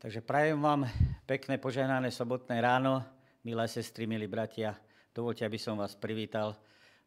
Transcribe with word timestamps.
Takže 0.00 0.24
prajem 0.24 0.56
vám 0.56 0.88
pekné 1.28 1.60
požehnané 1.60 2.08
sobotné 2.08 2.56
ráno, 2.64 3.04
milé 3.44 3.68
sestry, 3.68 4.08
milí 4.08 4.24
bratia. 4.24 4.72
Dovolte, 5.12 5.44
aby 5.44 5.60
som 5.60 5.76
vás 5.76 5.92
privítal 5.92 6.56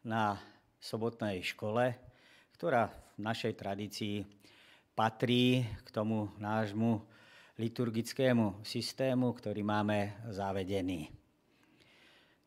na 0.05 0.37
sobotnej 0.77 1.41
škole, 1.41 1.97
ktorá 2.53 2.93
v 3.17 3.19
našej 3.25 3.57
tradícii 3.57 4.21
patrí 4.93 5.65
k 5.81 5.89
tomu 5.89 6.29
nášmu 6.37 7.01
liturgickému 7.57 8.61
systému, 8.61 9.33
ktorý 9.41 9.65
máme 9.65 10.29
zavedený. 10.29 11.09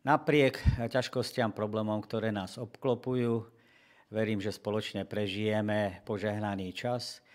Napriek 0.06 0.62
ťažkostiam, 0.78 1.50
problémom, 1.50 1.98
ktoré 1.98 2.30
nás 2.30 2.54
obklopujú, 2.54 3.50
verím, 4.14 4.38
že 4.38 4.54
spoločne 4.54 5.10
prežijeme 5.10 6.06
požehnaný 6.06 6.70
čas– 6.70 7.18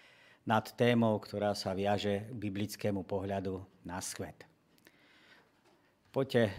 nad 0.46 0.66
témou, 0.74 1.18
ktorá 1.22 1.54
sa 1.54 1.78
viaže 1.78 2.26
k 2.30 2.36
biblickému 2.36 3.06
pohľadu 3.06 3.62
na 3.86 4.02
svet. 4.02 4.46
Poďte, 6.12 6.52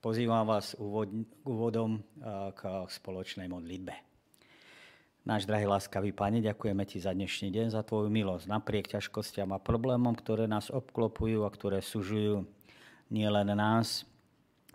pozývam 0.00 0.48
vás 0.48 0.74
úvodom 1.44 2.02
k 2.56 2.60
spoločnej 2.88 3.46
modlitbe. 3.46 3.94
Náš 5.24 5.48
drahý 5.48 5.64
láskavý 5.64 6.12
Pane, 6.12 6.44
ďakujeme 6.44 6.84
Ti 6.84 7.00
za 7.00 7.16
dnešný 7.16 7.48
deň, 7.48 7.66
za 7.72 7.80
Tvoju 7.80 8.12
milosť. 8.12 8.44
Napriek 8.44 8.92
ťažkostiam 8.92 9.56
a 9.56 9.62
problémom, 9.62 10.12
ktoré 10.12 10.44
nás 10.44 10.68
obklopujú 10.68 11.48
a 11.48 11.54
ktoré 11.54 11.80
sužujú 11.80 12.44
nielen 13.08 13.48
nás, 13.56 14.04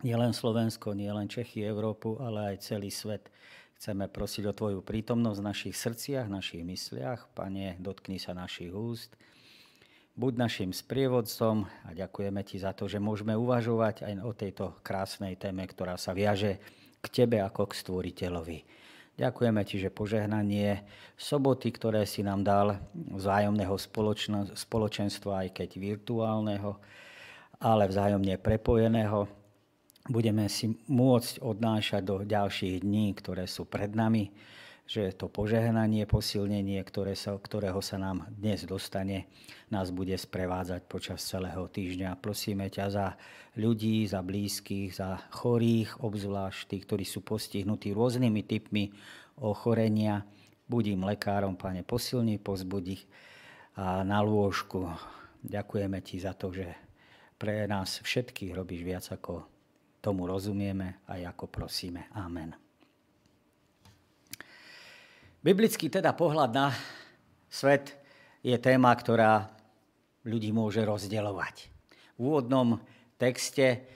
nielen 0.01 0.33
Slovensko, 0.33 0.97
nielen 0.97 1.29
Čechy, 1.29 1.61
Európu, 1.61 2.17
ale 2.17 2.55
aj 2.55 2.65
celý 2.65 2.89
svet. 2.89 3.29
Chceme 3.79 4.11
prosiť 4.11 4.43
o 4.43 4.51
Tvoju 4.51 4.83
prítomnosť 4.83 5.39
v 5.39 5.47
našich 5.55 5.75
srdciach, 5.79 6.27
našich 6.27 6.67
mysliach. 6.67 7.31
Pane, 7.31 7.79
dotkni 7.79 8.19
sa 8.19 8.35
našich 8.35 8.75
úst. 8.75 9.15
Buď 10.19 10.35
našim 10.35 10.75
sprievodcom 10.75 11.63
a 11.87 11.95
ďakujeme 11.95 12.43
Ti 12.43 12.59
za 12.59 12.75
to, 12.75 12.91
že 12.91 12.99
môžeme 12.99 13.39
uvažovať 13.39 14.03
aj 14.03 14.13
o 14.19 14.35
tejto 14.35 14.65
krásnej 14.83 15.39
téme, 15.39 15.63
ktorá 15.63 15.95
sa 15.95 16.11
viaže 16.11 16.59
k 16.99 17.07
Tebe 17.07 17.39
ako 17.39 17.71
k 17.71 17.79
Stvoriteľovi. 17.79 18.59
Ďakujeme 19.15 19.63
Ti, 19.63 19.87
že 19.87 19.95
požehnanie 19.95 20.83
soboty, 21.15 21.71
ktoré 21.71 22.03
si 22.03 22.19
nám 22.19 22.43
dal 22.43 22.83
vzájomného 22.91 23.79
spoločenstva, 24.59 25.47
aj 25.47 25.55
keď 25.55 25.79
virtuálneho, 25.79 26.75
ale 27.63 27.87
vzájomne 27.87 28.43
prepojeného, 28.43 29.38
budeme 30.09 30.49
si 30.49 30.73
môcť 30.89 31.45
odnášať 31.45 32.01
do 32.01 32.25
ďalších 32.25 32.81
dní, 32.81 33.13
ktoré 33.13 33.45
sú 33.45 33.69
pred 33.69 33.93
nami, 33.93 34.33
že 34.89 35.13
to 35.13 35.29
požehnanie, 35.29 36.09
posilnenie, 36.09 36.81
ktoré 36.81 37.13
sa, 37.13 37.37
ktorého 37.37 37.77
sa 37.77 38.01
nám 38.01 38.25
dnes 38.33 38.65
dostane, 38.65 39.29
nás 39.69 39.93
bude 39.93 40.17
sprevádzať 40.17 40.81
počas 40.89 41.21
celého 41.21 41.69
týždňa. 41.69 42.17
Prosíme 42.17 42.73
ťa 42.73 42.85
za 42.89 43.07
ľudí, 43.53 44.09
za 44.09 44.25
blízkych, 44.25 44.97
za 44.97 45.21
chorých, 45.29 46.01
obzvlášť 46.01 46.73
tých, 46.73 46.83
ktorí 46.89 47.05
sú 47.05 47.21
postihnutí 47.21 47.93
rôznymi 47.93 48.41
typmi 48.49 48.89
ochorenia. 49.37 50.25
Budím 50.65 51.05
lekárom, 51.05 51.53
Pane, 51.53 51.85
posilni, 51.85 52.41
pozbudí 52.41 53.05
a 53.77 54.01
na 54.01 54.25
lôžku. 54.25 54.89
Ďakujeme 55.45 56.01
Ti 56.01 56.17
za 56.17 56.33
to, 56.33 56.49
že 56.49 56.65
pre 57.37 57.69
nás 57.69 58.01
všetkých 58.01 58.57
robíš 58.57 58.81
viac 58.81 59.05
ako 59.13 59.58
Tomu 59.99 60.31
rozumieme 60.31 61.03
a 61.03 61.19
ako 61.19 61.51
prosíme. 61.51 62.07
Amen. 62.15 62.55
Biblický 65.39 65.87
teda 65.91 66.15
pohľad 66.15 66.51
na 66.51 66.71
svet 67.47 67.95
je 68.43 68.55
téma, 68.59 68.95
ktorá 68.95 69.47
ľudí 70.27 70.51
môže 70.51 70.83
rozdeľovať. 70.83 71.55
V 72.15 72.19
úvodnom 72.19 72.79
texte 73.15 73.87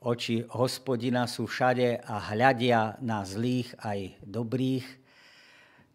oči 0.00 0.44
hospodina 0.52 1.24
sú 1.24 1.48
všade 1.48 2.00
a 2.04 2.16
hľadia 2.32 3.00
na 3.00 3.24
zlých 3.24 3.72
aj 3.80 4.20
dobrých. 4.24 4.86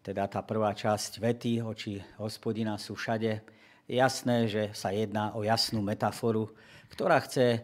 Teda 0.02 0.26
tá 0.26 0.42
prvá 0.42 0.74
časť 0.74 1.18
vety, 1.22 1.62
oči 1.62 2.02
hospodina 2.18 2.74
sú 2.78 2.98
všade. 2.98 3.42
Jasné, 3.86 4.46
že 4.50 4.62
sa 4.74 4.90
jedná 4.94 5.34
o 5.34 5.46
jasnú 5.46 5.82
metaforu, 5.82 6.50
ktorá 6.90 7.22
chce 7.22 7.62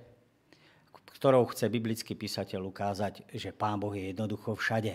ktorou 1.25 1.49
chce 1.49 1.73
biblický 1.73 2.12
písateľ 2.21 2.69
ukázať, 2.69 3.33
že 3.33 3.57
Pán 3.57 3.81
Boh 3.81 3.97
je 3.97 4.12
jednoducho 4.12 4.61
všade. 4.61 4.93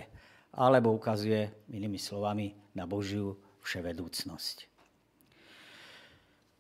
Alebo 0.54 0.94
ukazuje, 0.94 1.50
inými 1.74 1.98
slovami, 1.98 2.54
na 2.78 2.86
Božiu 2.86 3.34
vševedúcnosť. 3.66 4.70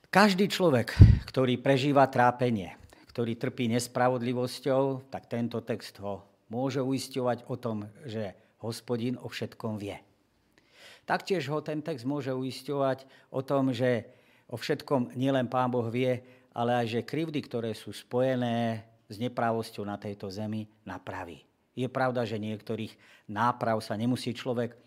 Každý 0.09 0.49
človek, 0.49 0.97
ktorý 1.29 1.61
prežíva 1.61 2.09
trápenie, 2.09 2.81
ktorý 3.13 3.37
trpí 3.37 3.69
nespravodlivosťou, 3.69 5.05
tak 5.13 5.29
tento 5.29 5.61
text 5.61 6.01
ho 6.01 6.25
môže 6.49 6.81
uisťovať 6.81 7.45
o 7.45 7.53
tom, 7.53 7.85
že 8.09 8.33
hospodin 8.65 9.21
o 9.21 9.29
všetkom 9.29 9.77
vie. 9.77 10.01
Taktiež 11.05 11.45
ho 11.53 11.61
ten 11.61 11.85
text 11.85 12.09
môže 12.09 12.33
uisťovať 12.33 13.05
o 13.29 13.45
tom, 13.45 13.69
že 13.69 14.09
o 14.49 14.57
všetkom 14.57 15.13
nielen 15.13 15.45
Pán 15.45 15.69
Boh 15.69 15.85
vie, 15.93 16.25
ale 16.57 16.73
aj 16.73 16.85
že 16.89 17.05
krivdy, 17.05 17.45
ktoré 17.45 17.77
sú 17.77 17.93
spojené 17.93 18.88
s 19.09 19.15
nepravosťou 19.17 19.83
na 19.83 19.97
tejto 19.97 20.29
zemi 20.29 20.69
napraví. 20.85 21.41
Je 21.73 21.89
pravda, 21.89 22.23
že 22.23 22.37
niektorých 22.37 22.93
náprav 23.27 23.81
sa 23.81 23.97
nemusí 23.97 24.31
človek 24.37 24.77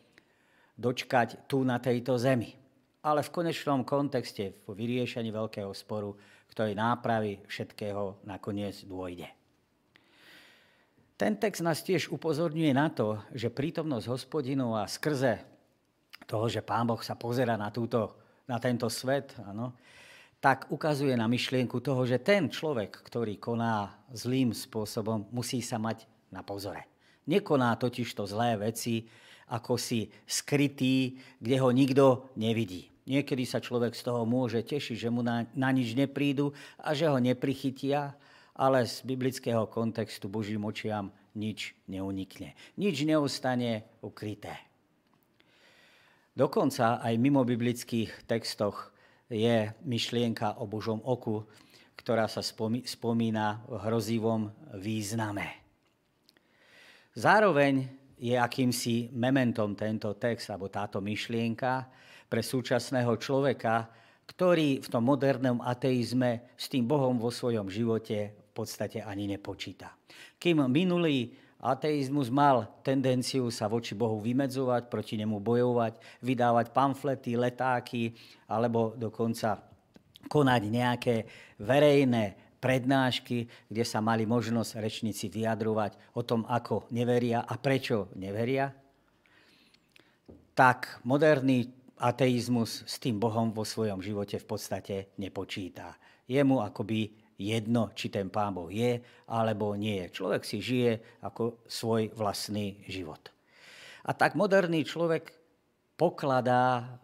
dočkať 0.78 1.50
tu 1.50 1.66
na 1.66 1.82
tejto 1.82 2.14
zemi. 2.16 2.54
Ale 3.02 3.26
v 3.26 3.34
konečnom 3.34 3.82
kontexte, 3.82 4.54
v 4.62 4.70
vyriešení 4.78 5.34
veľkého 5.34 5.74
sporu, 5.74 6.14
k 6.46 6.52
tej 6.54 6.78
nápravy 6.78 7.42
všetkého 7.50 8.22
nakoniec 8.22 8.86
dôjde. 8.86 9.26
Ten 11.18 11.38
text 11.38 11.62
nás 11.62 11.82
tiež 11.82 12.10
upozorňuje 12.10 12.72
na 12.74 12.90
to, 12.90 13.18
že 13.34 13.50
prítomnosť 13.50 14.06
hospodinu 14.10 14.74
a 14.74 14.86
skrze 14.90 15.42
toho, 16.26 16.46
že 16.46 16.62
Pán 16.62 16.86
Boh 16.86 16.98
sa 17.02 17.14
pozera 17.14 17.54
na, 17.58 17.70
túto, 17.70 18.14
na 18.46 18.58
tento 18.58 18.86
svet, 18.90 19.34
ano, 19.46 19.74
tak 20.42 20.66
ukazuje 20.74 21.14
na 21.14 21.30
myšlienku 21.30 21.78
toho, 21.78 22.02
že 22.02 22.18
ten 22.18 22.50
človek, 22.50 22.90
ktorý 23.06 23.38
koná 23.38 23.94
zlým 24.10 24.50
spôsobom, 24.50 25.30
musí 25.30 25.62
sa 25.62 25.78
mať 25.78 26.10
na 26.34 26.42
pozore. 26.42 26.90
Nekoná 27.30 27.78
totiž 27.78 28.10
to 28.10 28.26
zlé 28.26 28.58
veci, 28.58 29.06
ako 29.54 29.78
si 29.78 30.10
skrytý, 30.26 31.14
kde 31.38 31.56
ho 31.62 31.70
nikto 31.70 32.34
nevidí. 32.34 32.90
Niekedy 33.06 33.46
sa 33.46 33.62
človek 33.62 33.94
z 33.94 34.02
toho 34.02 34.26
môže 34.26 34.58
tešiť, 34.66 34.96
že 34.98 35.08
mu 35.14 35.22
na, 35.22 35.46
na 35.54 35.70
nič 35.70 35.94
neprídu 35.94 36.50
a 36.74 36.90
že 36.90 37.06
ho 37.06 37.22
neprichytia, 37.22 38.18
ale 38.58 38.82
z 38.82 39.06
biblického 39.06 39.70
kontextu 39.70 40.26
Božím 40.26 40.66
očiam 40.66 41.14
nič 41.38 41.78
neunikne. 41.86 42.58
Nič 42.74 43.06
neostane 43.06 43.86
ukryté. 44.02 44.58
Dokonca 46.34 46.98
aj 46.98 47.14
mimo 47.20 47.46
biblických 47.46 48.26
textoch 48.26 48.91
je 49.32 49.72
myšlienka 49.88 50.60
o 50.60 50.68
Božom 50.68 51.00
oku, 51.00 51.48
ktorá 51.96 52.28
sa 52.28 52.44
spomína 52.44 53.64
v 53.64 53.74
hrozivom 53.80 54.52
význame. 54.76 55.64
Zároveň 57.16 57.88
je 58.20 58.36
akýmsi 58.36 59.10
mementom 59.16 59.74
tento 59.74 60.14
text 60.14 60.52
alebo 60.52 60.68
táto 60.68 61.00
myšlienka 61.00 61.88
pre 62.28 62.44
súčasného 62.44 63.12
človeka, 63.18 63.88
ktorý 64.28 64.80
v 64.80 64.88
tom 64.88 65.04
modernom 65.04 65.58
ateizme 65.60 66.54
s 66.54 66.70
tým 66.70 66.86
Bohom 66.86 67.18
vo 67.18 67.28
svojom 67.28 67.66
živote 67.68 68.32
v 68.32 68.52
podstate 68.54 69.02
ani 69.02 69.28
nepočíta. 69.28 69.92
Kým 70.38 70.68
minulý 70.70 71.34
Ateizmus 71.62 72.26
mal 72.26 72.66
tendenciu 72.82 73.46
sa 73.54 73.70
voči 73.70 73.94
Bohu 73.94 74.18
vymedzovať, 74.18 74.90
proti 74.90 75.14
nemu 75.14 75.38
bojovať, 75.38 75.94
vydávať 76.18 76.66
pamflety, 76.74 77.38
letáky 77.38 78.10
alebo 78.50 78.98
dokonca 78.98 79.62
konať 80.26 80.62
nejaké 80.66 81.16
verejné 81.62 82.58
prednášky, 82.58 83.46
kde 83.70 83.84
sa 83.86 84.02
mali 84.02 84.26
možnosť 84.26 84.78
rečníci 84.82 85.30
vyjadrovať 85.30 86.18
o 86.18 86.26
tom, 86.26 86.42
ako 86.50 86.90
neveria 86.90 87.46
a 87.46 87.54
prečo 87.58 88.10
neveria, 88.18 88.74
tak 90.58 91.02
moderný 91.06 91.70
ateizmus 92.02 92.82
s 92.86 92.98
tým 92.98 93.22
Bohom 93.22 93.54
vo 93.54 93.62
svojom 93.62 94.02
živote 94.02 94.38
v 94.42 94.46
podstate 94.46 95.14
nepočíta. 95.18 95.94
Jemu 96.26 96.58
akoby 96.58 97.21
jedno, 97.42 97.90
či 97.98 98.06
ten 98.12 98.30
Pán 98.30 98.54
Boh 98.54 98.70
je 98.70 99.02
alebo 99.26 99.74
nie 99.74 100.06
je. 100.06 100.14
Človek 100.14 100.42
si 100.46 100.62
žije 100.62 101.22
ako 101.26 101.66
svoj 101.66 102.14
vlastný 102.14 102.78
život. 102.86 103.34
A 104.06 104.14
tak 104.14 104.38
moderný 104.38 104.86
človek 104.86 105.34
pokladá 105.98 106.98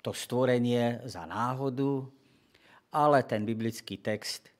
to 0.00 0.10
stvorenie 0.14 1.02
za 1.06 1.26
náhodu, 1.26 2.06
ale 2.90 3.22
ten 3.22 3.46
biblický 3.46 3.98
text 4.02 4.50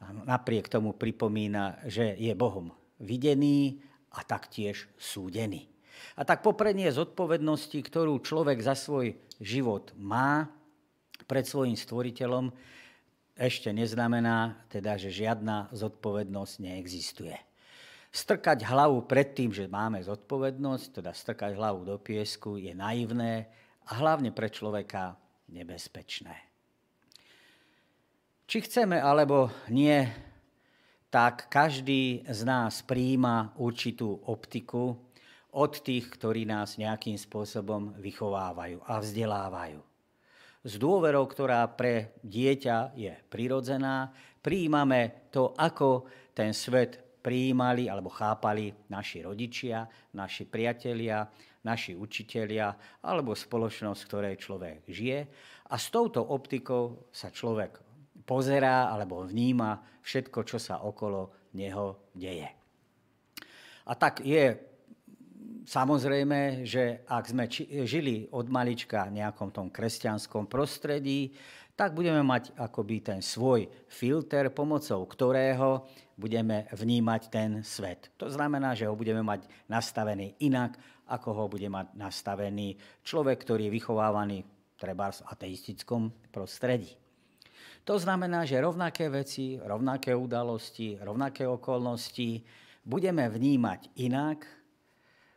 napriek 0.00 0.70
tomu 0.70 0.96
pripomína, 0.96 1.84
že 1.86 2.16
je 2.16 2.32
Bohom 2.32 2.72
videný 3.00 3.80
a 4.16 4.24
taktiež 4.24 4.88
súdený. 4.96 5.68
A 6.16 6.24
tak 6.24 6.40
poprenie 6.40 6.88
zodpovednosti, 6.88 7.76
ktorú 7.76 8.24
človek 8.24 8.60
za 8.64 8.72
svoj 8.72 9.16
život 9.40 9.92
má 9.96 10.48
pred 11.28 11.44
svojim 11.44 11.76
stvoriteľom, 11.76 12.52
ešte 13.40 13.72
neznamená, 13.72 14.68
teda, 14.68 15.00
že 15.00 15.08
žiadna 15.08 15.72
zodpovednosť 15.72 16.54
neexistuje. 16.60 17.32
Strkať 18.12 18.68
hlavu 18.68 19.08
pred 19.08 19.32
tým, 19.32 19.48
že 19.48 19.64
máme 19.64 20.04
zodpovednosť, 20.04 21.00
teda 21.00 21.16
strkať 21.16 21.56
hlavu 21.56 21.88
do 21.88 21.96
piesku, 21.96 22.60
je 22.60 22.76
naivné 22.76 23.48
a 23.88 23.96
hlavne 23.96 24.28
pre 24.28 24.52
človeka 24.52 25.16
nebezpečné. 25.48 26.36
Či 28.44 28.66
chceme 28.66 29.00
alebo 29.00 29.48
nie, 29.72 30.04
tak 31.08 31.48
každý 31.48 32.26
z 32.28 32.40
nás 32.44 32.82
príjima 32.84 33.54
určitú 33.56 34.20
optiku 34.28 34.98
od 35.54 35.72
tých, 35.82 36.06
ktorí 36.12 36.46
nás 36.46 36.78
nejakým 36.78 37.18
spôsobom 37.18 37.94
vychovávajú 37.98 38.82
a 38.86 39.02
vzdelávajú. 39.02 39.89
S 40.60 40.76
dôverou, 40.76 41.24
ktorá 41.24 41.64
pre 41.72 42.12
dieťa 42.20 42.92
je 42.92 43.12
prirodzená, 43.32 44.12
príjmame 44.44 45.32
to, 45.32 45.56
ako 45.56 46.04
ten 46.36 46.52
svet 46.52 47.20
prijímali 47.24 47.88
alebo 47.88 48.12
chápali 48.12 48.72
naši 48.92 49.24
rodičia, 49.24 49.88
naši 50.16 50.44
priatelia, 50.44 51.24
naši 51.64 51.96
učitelia 51.96 52.72
alebo 53.04 53.36
spoločnosť, 53.36 54.00
v 54.00 54.08
ktorej 54.08 54.34
človek 54.40 54.78
žije. 54.88 55.20
A 55.72 55.74
s 55.80 55.88
touto 55.88 56.24
optikou 56.24 57.08
sa 57.12 57.32
človek 57.32 57.80
pozerá 58.24 58.92
alebo 58.92 59.24
vníma 59.24 60.00
všetko, 60.04 60.44
čo 60.44 60.60
sa 60.60 60.84
okolo 60.84 61.52
neho 61.56 62.12
deje. 62.12 62.48
A 63.88 63.92
tak 63.96 64.20
je 64.24 64.69
samozrejme, 65.70 66.66
že 66.66 67.06
ak 67.06 67.30
sme 67.30 67.46
žili 67.86 68.26
od 68.34 68.50
malička 68.50 69.06
v 69.06 69.22
nejakom 69.22 69.54
tom 69.54 69.70
kresťanskom 69.70 70.50
prostredí, 70.50 71.30
tak 71.78 71.94
budeme 71.94 72.20
mať 72.26 72.52
akoby 72.58 73.00
ten 73.00 73.20
svoj 73.22 73.70
filter, 73.86 74.50
pomocou 74.50 75.06
ktorého 75.06 75.86
budeme 76.18 76.68
vnímať 76.74 77.22
ten 77.32 77.50
svet. 77.64 78.12
To 78.20 78.28
znamená, 78.28 78.76
že 78.76 78.84
ho 78.84 78.92
budeme 78.98 79.24
mať 79.24 79.48
nastavený 79.70 80.36
inak, 80.44 80.76
ako 81.08 81.28
ho 81.32 81.44
bude 81.48 81.70
mať 81.72 81.96
nastavený 81.96 82.76
človek, 83.00 83.40
ktorý 83.40 83.70
je 83.70 83.76
vychovávaný 83.80 84.38
treba 84.76 85.08
v 85.08 85.24
ateistickom 85.24 86.12
prostredí. 86.28 86.92
To 87.88 87.96
znamená, 87.96 88.44
že 88.44 88.60
rovnaké 88.60 89.08
veci, 89.08 89.56
rovnaké 89.56 90.12
udalosti, 90.12 91.00
rovnaké 91.00 91.48
okolnosti 91.48 92.44
budeme 92.84 93.24
vnímať 93.24 93.96
inak, 94.04 94.59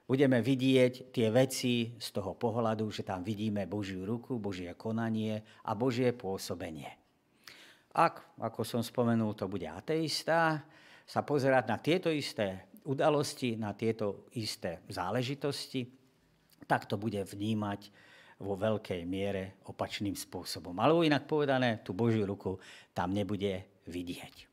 budeme 0.03 0.43
vidieť 0.43 1.15
tie 1.15 1.27
veci 1.31 1.95
z 1.95 2.07
toho 2.11 2.35
pohľadu, 2.35 2.91
že 2.91 3.07
tam 3.07 3.23
vidíme 3.23 3.65
Božiu 3.65 4.03
ruku, 4.03 4.37
Božie 4.37 4.71
konanie 4.75 5.41
a 5.63 5.71
Božie 5.73 6.11
pôsobenie. 6.11 6.91
Ak, 7.93 8.35
ako 8.41 8.65
som 8.65 8.81
spomenul, 8.81 9.37
to 9.37 9.45
bude 9.45 9.69
ateista, 9.69 10.65
sa 11.05 11.21
pozerať 11.21 11.63
na 11.69 11.77
tieto 11.77 12.09
isté 12.09 12.73
udalosti, 12.83 13.55
na 13.55 13.71
tieto 13.77 14.27
isté 14.35 14.83
záležitosti, 14.89 15.87
tak 16.67 16.87
to 16.89 16.99
bude 16.99 17.19
vnímať 17.21 17.91
vo 18.43 18.59
veľkej 18.59 19.01
miere 19.07 19.61
opačným 19.69 20.15
spôsobom. 20.17 20.75
Alebo 20.81 21.05
inak 21.05 21.29
povedané, 21.29 21.79
tú 21.85 21.95
Božiu 21.95 22.27
ruku 22.27 22.59
tam 22.91 23.13
nebude 23.15 23.83
vidieť. 23.87 24.51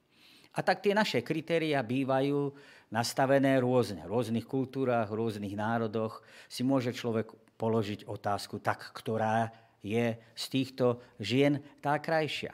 A 0.58 0.66
tak 0.66 0.82
tie 0.82 0.94
naše 0.94 1.22
kritéria 1.22 1.82
bývajú 1.82 2.50
nastavené 2.90 3.62
rôzne. 3.62 4.02
V 4.04 4.12
rôznych 4.12 4.46
kultúrach, 4.46 5.08
v 5.08 5.18
rôznych 5.22 5.54
národoch 5.54 6.20
si 6.50 6.66
môže 6.66 6.90
človek 6.90 7.30
položiť 7.54 8.04
otázku, 8.10 8.58
tak 8.58 8.90
ktorá 8.92 9.48
je 9.80 10.18
z 10.18 10.44
týchto 10.50 11.00
žien 11.16 11.62
tá 11.80 11.96
krajšia. 11.96 12.52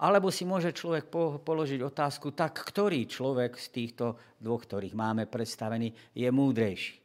Alebo 0.00 0.32
si 0.32 0.48
môže 0.48 0.72
človek 0.72 1.12
položiť 1.44 1.80
otázku, 1.84 2.32
tak 2.32 2.56
ktorý 2.64 3.04
človek 3.04 3.60
z 3.60 3.66
týchto 3.68 4.16
dvoch, 4.40 4.64
ktorých 4.64 4.96
máme 4.96 5.28
predstavený, 5.28 5.92
je 6.16 6.28
múdrejší. 6.32 6.96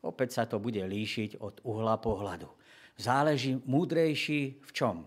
Opäť 0.00 0.40
sa 0.40 0.44
to 0.48 0.56
bude 0.56 0.80
líšiť 0.80 1.44
od 1.44 1.60
uhla 1.68 2.00
pohľadu. 2.00 2.48
Záleží 2.96 3.60
múdrejší 3.68 4.64
v 4.64 4.70
čom? 4.72 5.04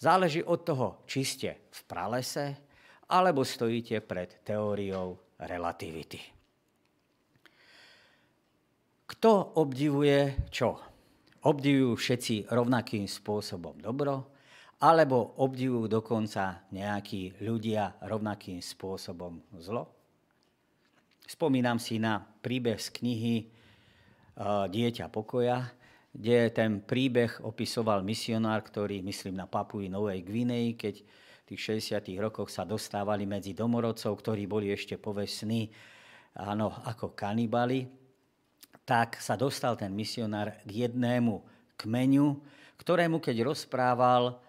Záleží 0.00 0.40
od 0.40 0.64
toho, 0.64 1.04
či 1.04 1.20
ste 1.20 1.68
v 1.68 1.80
pralese, 1.84 2.56
alebo 3.12 3.44
stojíte 3.44 4.00
pred 4.00 4.40
teóriou 4.40 5.20
relativity. 5.46 6.20
Kto 9.06 9.60
obdivuje 9.60 10.48
čo? 10.48 10.80
Obdivujú 11.42 11.98
všetci 11.98 12.48
rovnakým 12.48 13.04
spôsobom 13.04 13.76
dobro, 13.82 14.30
alebo 14.82 15.38
obdivujú 15.38 15.86
dokonca 15.86 16.66
nejakí 16.74 17.38
ľudia 17.42 18.02
rovnakým 18.02 18.58
spôsobom 18.58 19.38
zlo? 19.62 19.90
Spomínam 21.22 21.78
si 21.78 22.02
na 22.02 22.18
príbeh 22.18 22.82
z 22.82 22.88
knihy 22.90 23.36
e, 23.38 23.44
Dieťa 24.66 25.06
pokoja, 25.06 25.70
kde 26.12 26.50
ten 26.52 26.82
príbeh 26.82 27.40
opisoval 27.46 28.04
misionár, 28.04 28.60
ktorý, 28.66 29.00
myslím, 29.06 29.38
na 29.38 29.46
Papui 29.46 29.88
Novej 29.88 30.20
Gvineji, 30.26 30.76
keď 30.76 30.94
tých 31.52 31.84
60. 31.84 32.16
rokoch 32.16 32.48
sa 32.48 32.64
dostávali 32.64 33.28
medzi 33.28 33.52
domorodcov, 33.52 34.16
ktorí 34.24 34.48
boli 34.48 34.72
ešte 34.72 34.96
povesní 34.96 35.68
áno, 36.32 36.72
ako 36.88 37.12
kanibali, 37.12 37.84
tak 38.88 39.20
sa 39.20 39.36
dostal 39.36 39.76
ten 39.76 39.92
misionár 39.92 40.56
k 40.64 40.88
jednému 40.88 41.44
kmeňu, 41.76 42.40
ktorému 42.80 43.20
keď 43.20 43.44
rozprával 43.44 44.40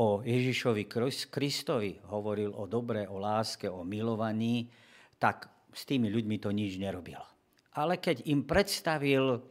o 0.00 0.24
Ježišovi 0.24 0.88
Kristovi, 1.28 2.00
hovoril 2.08 2.56
o 2.56 2.64
dobre, 2.64 3.04
o 3.04 3.20
láske, 3.20 3.68
o 3.68 3.84
milovaní, 3.84 4.72
tak 5.20 5.52
s 5.76 5.84
tými 5.84 6.08
ľuďmi 6.08 6.40
to 6.40 6.48
nič 6.56 6.80
nerobilo. 6.80 7.24
Ale 7.76 8.00
keď 8.00 8.24
im 8.32 8.48
predstavil 8.48 9.44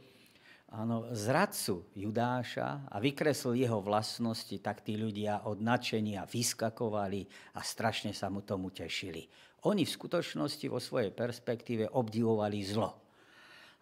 áno, 0.75 1.07
zradcu 1.15 1.87
Judáša 1.95 2.91
a 2.91 2.95
vykreslil 2.99 3.63
jeho 3.63 3.79
vlastnosti, 3.79 4.53
tak 4.59 4.83
tí 4.83 4.99
ľudia 4.99 5.47
od 5.47 5.63
nadšenia 5.63 6.27
vyskakovali 6.27 7.23
a 7.55 7.63
strašne 7.63 8.11
sa 8.11 8.27
mu 8.27 8.43
tomu 8.43 8.69
tešili. 8.75 9.23
Oni 9.65 9.87
v 9.87 9.95
skutočnosti 9.95 10.65
vo 10.67 10.77
svojej 10.83 11.15
perspektíve 11.15 11.89
obdivovali 11.89 12.59
zlo. 12.61 12.91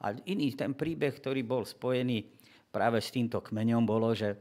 A 0.05 0.13
iný 0.29 0.53
ten 0.53 0.77
príbeh, 0.77 1.17
ktorý 1.17 1.41
bol 1.43 1.65
spojený 1.65 2.29
práve 2.69 3.01
s 3.01 3.09
týmto 3.11 3.41
kmeňom, 3.41 3.83
bolo, 3.83 4.13
že 4.13 4.35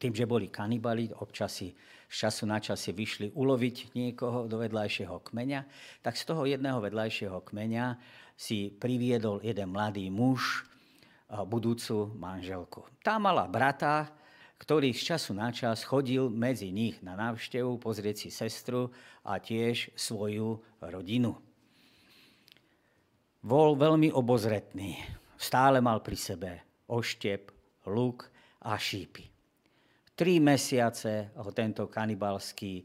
tým, 0.00 0.14
že 0.14 0.28
boli 0.28 0.48
kanibali, 0.48 1.10
občas 1.12 1.60
si 1.60 1.74
z 2.10 2.14
času 2.26 2.42
na 2.48 2.58
čas 2.58 2.82
si 2.82 2.90
vyšli 2.90 3.30
uloviť 3.38 3.94
niekoho 3.94 4.50
do 4.50 4.58
vedľajšieho 4.58 5.22
kmeňa, 5.30 5.60
tak 6.02 6.18
z 6.18 6.24
toho 6.26 6.42
jedného 6.42 6.82
vedľajšieho 6.82 7.38
kmeňa 7.46 7.86
si 8.34 8.74
priviedol 8.74 9.38
jeden 9.46 9.70
mladý 9.70 10.10
muž, 10.10 10.69
budúcu 11.46 12.10
manželku. 12.18 12.82
Tá 13.00 13.16
mala 13.22 13.46
brata, 13.46 14.10
ktorý 14.58 14.92
z 14.92 15.14
času 15.14 15.32
na 15.32 15.54
čas 15.54 15.86
chodil 15.86 16.28
medzi 16.28 16.68
nich 16.74 17.00
na 17.00 17.16
návštevu 17.16 17.80
pozrieť 17.80 18.26
si 18.26 18.30
sestru 18.34 18.92
a 19.24 19.40
tiež 19.40 19.94
svoju 19.96 20.60
rodinu. 20.82 21.38
Bol 23.40 23.72
veľmi 23.78 24.12
obozretný. 24.12 25.00
Stále 25.40 25.80
mal 25.80 26.04
pri 26.04 26.18
sebe 26.20 26.50
oštep, 26.90 27.48
luk 27.88 28.26
a 28.66 28.76
šípy. 28.76 29.24
Tri 30.12 30.36
mesiace 30.36 31.32
ho 31.38 31.48
tento 31.54 31.88
kanibalský 31.88 32.84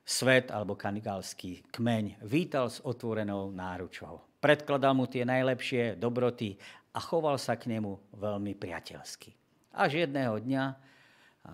svet 0.00 0.48
alebo 0.48 0.78
kanibalský 0.78 1.68
kmeň 1.68 2.24
vítal 2.24 2.72
s 2.72 2.80
otvorenou 2.80 3.52
náručou. 3.52 4.24
Predkladal 4.40 4.96
mu 4.96 5.04
tie 5.04 5.28
najlepšie 5.28 6.00
dobroty 6.00 6.56
a 6.94 6.98
choval 7.02 7.36
sa 7.42 7.58
k 7.58 7.74
nemu 7.74 8.14
veľmi 8.14 8.54
priateľsky. 8.54 9.34
Až 9.74 10.06
jedného 10.06 10.38
dňa, 10.38 10.64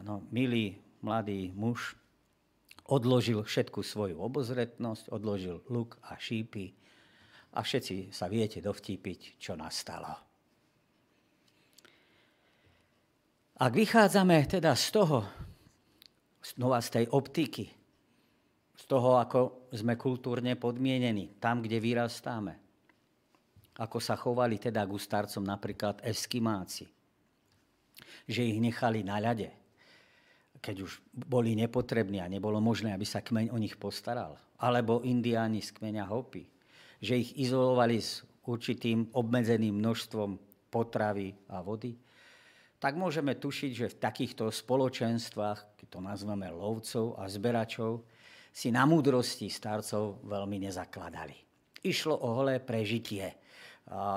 áno, 0.04 0.28
milý 0.28 0.76
mladý 1.00 1.56
muž 1.56 1.96
odložil 2.84 3.40
všetku 3.40 3.80
svoju 3.80 4.20
obozretnosť, 4.20 5.08
odložil 5.08 5.64
luk 5.72 5.96
a 6.04 6.20
šípy 6.20 6.76
a 7.56 7.64
všetci 7.64 8.12
sa 8.12 8.28
viete 8.28 8.60
dovtípiť, 8.60 9.40
čo 9.40 9.56
nastalo. 9.56 10.12
Ak 13.60 13.72
vychádzame 13.76 14.44
teda 14.48 14.72
z 14.76 14.86
toho, 14.92 15.18
znova 16.40 16.80
z 16.80 16.88
tej 17.00 17.04
optiky, 17.12 17.68
z 18.76 18.84
toho, 18.88 19.20
ako 19.20 19.68
sme 19.76 20.00
kultúrne 20.00 20.56
podmienení, 20.56 21.36
tam, 21.36 21.60
kde 21.60 21.76
vyrastáme, 21.76 22.69
ako 23.80 23.96
sa 23.96 24.12
chovali 24.12 24.60
teda 24.60 24.84
ku 24.84 25.00
starcom 25.00 25.40
napríklad 25.40 26.04
eskimáci. 26.04 26.84
Že 28.28 28.52
ich 28.52 28.58
nechali 28.60 29.00
na 29.00 29.16
ľade, 29.16 29.48
keď 30.60 30.84
už 30.84 31.00
boli 31.16 31.56
nepotrební 31.56 32.20
a 32.20 32.28
nebolo 32.28 32.60
možné, 32.60 32.92
aby 32.92 33.08
sa 33.08 33.24
kmeň 33.24 33.48
o 33.48 33.56
nich 33.56 33.80
postaral. 33.80 34.36
Alebo 34.60 35.00
indiáni 35.00 35.64
z 35.64 35.72
kmeňa 35.72 36.04
Hopi. 36.04 36.44
Že 37.00 37.14
ich 37.16 37.30
izolovali 37.40 37.96
s 37.96 38.20
určitým 38.44 39.16
obmedzeným 39.16 39.80
množstvom 39.80 40.36
potravy 40.68 41.32
a 41.48 41.64
vody. 41.64 41.96
tak 42.80 42.96
môžeme 42.96 43.36
tušiť, 43.36 43.70
že 43.76 43.92
v 43.92 44.00
takýchto 44.00 44.48
spoločenstvách, 44.48 45.76
keď 45.76 45.88
to 45.92 46.00
nazveme 46.00 46.48
lovcov 46.48 47.12
a 47.20 47.28
zberačov, 47.28 48.00
si 48.48 48.72
na 48.72 48.88
múdrosti 48.88 49.52
starcov 49.52 50.24
veľmi 50.24 50.64
nezakladali. 50.64 51.36
Išlo 51.84 52.16
o 52.16 52.40
holé 52.40 52.56
prežitie 52.56 53.36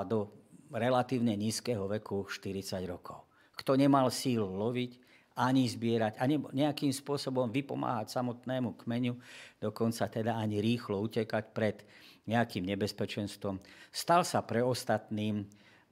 do 0.08 0.32
relatívne 0.74 1.38
nízkeho 1.38 1.86
veku 1.86 2.26
40 2.26 2.82
rokov. 2.88 3.24
Kto 3.54 3.78
nemal 3.78 4.10
síl 4.10 4.42
loviť, 4.42 5.04
ani 5.34 5.66
zbierať, 5.66 6.22
ani 6.22 6.38
nejakým 6.38 6.94
spôsobom 6.94 7.50
vypomáhať 7.50 8.14
samotnému 8.14 8.78
kmeňu, 8.78 9.18
dokonca 9.58 10.06
teda 10.06 10.38
ani 10.38 10.62
rýchlo 10.62 11.02
utekať 11.02 11.44
pred 11.50 11.82
nejakým 12.30 12.62
nebezpečenstvom, 12.62 13.58
stal 13.90 14.22
sa 14.22 14.46
pre 14.46 14.62
ostatným 14.62 15.44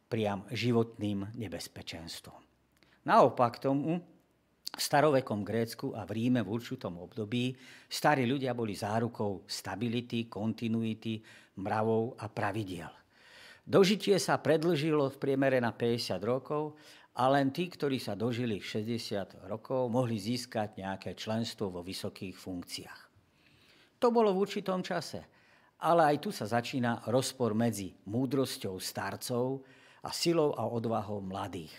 priam 0.07 0.47
životným 0.47 1.35
nebezpečenstvom. 1.35 2.39
Naopak 3.03 3.59
tomu, 3.59 3.99
v 4.73 4.81
starovekom 4.81 5.45
Grécku 5.45 5.93
a 5.93 6.09
v 6.09 6.17
Ríme 6.17 6.41
v 6.41 6.49
určitom 6.49 6.97
období 6.97 7.53
starí 7.93 8.25
ľudia 8.25 8.57
boli 8.57 8.73
zárukou 8.73 9.45
stability, 9.45 10.33
kontinuity, 10.33 11.21
mravov 11.61 12.17
a 12.17 12.33
pravidiel. 12.33 13.02
Dožitie 13.63 14.19
sa 14.19 14.43
predlžilo 14.43 15.07
v 15.07 15.21
priemere 15.23 15.63
na 15.63 15.71
50 15.71 16.19
rokov 16.27 16.75
a 17.15 17.31
len 17.31 17.55
tí, 17.55 17.71
ktorí 17.71 18.03
sa 18.03 18.19
dožili 18.19 18.59
60 18.59 19.47
rokov, 19.47 19.87
mohli 19.87 20.19
získať 20.19 20.83
nejaké 20.83 21.15
členstvo 21.15 21.71
vo 21.71 21.81
vysokých 21.87 22.35
funkciách. 22.35 23.01
To 24.03 24.11
bolo 24.11 24.35
v 24.35 24.43
určitom 24.43 24.83
čase, 24.83 25.23
ale 25.79 26.11
aj 26.11 26.17
tu 26.19 26.35
sa 26.35 26.51
začína 26.51 27.07
rozpor 27.07 27.55
medzi 27.55 27.95
múdrosťou 28.11 28.83
starcov 28.83 29.63
a 30.03 30.11
silou 30.11 30.59
a 30.59 30.67
odvahou 30.67 31.23
mladých. 31.23 31.71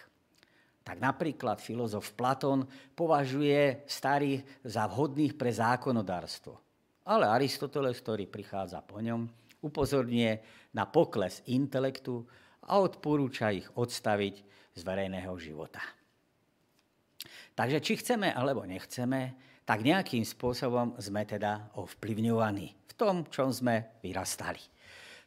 Tak 0.84 1.00
napríklad 1.00 1.60
filozof 1.60 2.16
Platón 2.16 2.64
považuje 2.96 3.84
starých 3.88 4.64
za 4.64 4.88
vhodných 4.88 5.36
pre 5.36 5.52
zákonodárstvo. 5.52 6.60
Ale 7.04 7.28
Aristoteles, 7.28 8.00
ktorý 8.00 8.28
prichádza 8.28 8.80
po 8.80 9.04
ňom, 9.04 9.28
upozorňuje 9.64 10.32
na 10.76 10.84
pokles 10.86 11.42
intelektu 11.48 12.28
a 12.68 12.80
odporúča 12.80 13.56
ich 13.56 13.68
odstaviť 13.74 14.36
z 14.76 14.82
verejného 14.84 15.34
života. 15.40 15.82
Takže 17.54 17.80
či 17.80 17.94
chceme 18.02 18.34
alebo 18.34 18.66
nechceme, 18.68 19.38
tak 19.64 19.86
nejakým 19.86 20.28
spôsobom 20.28 21.00
sme 21.00 21.24
teda 21.24 21.72
ovplyvňovaní 21.80 22.68
v 22.68 22.94
tom, 23.00 23.24
čom 23.32 23.50
sme 23.54 24.00
vyrastali. 24.04 24.60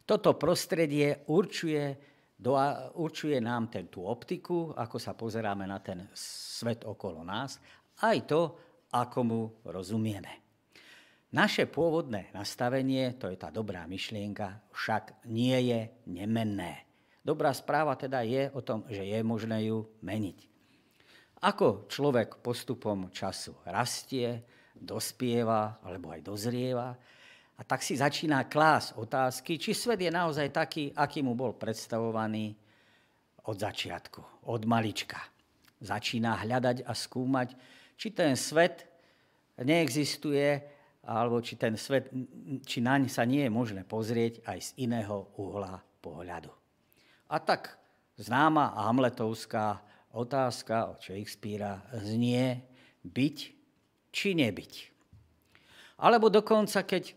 Toto 0.07 0.37
prostredie 0.37 1.27
určuje 1.33 1.83
do, 2.37 2.53
určuje 3.01 3.41
nám 3.41 3.73
ten, 3.73 3.89
tú 3.89 4.05
optiku, 4.05 4.77
ako 4.77 4.97
sa 5.01 5.17
pozeráme 5.17 5.65
na 5.65 5.81
ten 5.81 6.05
svet 6.13 6.85
okolo 6.85 7.25
nás, 7.25 7.59
aj 8.05 8.19
to, 8.29 8.43
ako 8.93 9.19
mu 9.25 9.43
rozumieme. 9.65 10.46
Naše 11.37 11.69
pôvodné 11.69 12.33
nastavenie, 12.33 13.13
to 13.21 13.29
je 13.29 13.37
tá 13.37 13.53
dobrá 13.53 13.85
myšlienka, 13.85 14.57
však 14.73 15.29
nie 15.29 15.53
je 15.69 15.93
nemenné. 16.09 16.89
Dobrá 17.21 17.53
správa 17.53 17.93
teda 17.93 18.25
je 18.25 18.49
o 18.57 18.65
tom, 18.65 18.89
že 18.89 19.05
je 19.05 19.21
možné 19.21 19.69
ju 19.69 19.85
meniť. 20.01 20.49
Ako 21.45 21.93
človek 21.93 22.41
postupom 22.41 23.13
času 23.13 23.53
rastie, 23.69 24.49
dospieva 24.73 25.77
alebo 25.85 26.09
aj 26.09 26.25
dozrieva, 26.25 26.97
a 27.57 27.63
tak 27.69 27.85
si 27.85 28.01
začína 28.01 28.49
klás 28.49 28.97
otázky, 28.97 29.61
či 29.61 29.77
svet 29.77 30.01
je 30.01 30.09
naozaj 30.09 30.49
taký, 30.49 30.89
aký 30.97 31.21
mu 31.21 31.37
bol 31.37 31.53
predstavovaný 31.53 32.57
od 33.45 33.61
začiatku, 33.61 34.49
od 34.49 34.65
malička. 34.65 35.21
Začína 35.85 36.49
hľadať 36.49 36.89
a 36.89 36.97
skúmať, 36.97 37.53
či 38.01 38.09
ten 38.17 38.33
svet 38.41 38.89
neexistuje, 39.61 40.76
alebo 41.07 41.39
či 41.39 41.55
ten 41.55 41.79
svet, 41.79 42.11
či 42.67 42.83
naň 42.83 43.07
sa 43.07 43.23
nie 43.23 43.47
je 43.47 43.53
možné 43.55 43.87
pozrieť 43.87 44.43
aj 44.43 44.59
z 44.59 44.71
iného 44.91 45.31
uhla 45.39 45.79
pohľadu. 46.03 46.51
A 47.31 47.39
tak 47.39 47.79
známa 48.19 48.75
Hamletovská 48.75 49.79
otázka 50.11 50.91
od 50.91 50.99
Shakespearea 50.99 51.79
znie 52.03 52.59
byť 53.07 53.37
či 54.11 54.29
nebyť. 54.35 54.73
Alebo 56.03 56.27
dokonca, 56.27 56.83
keď 56.83 57.15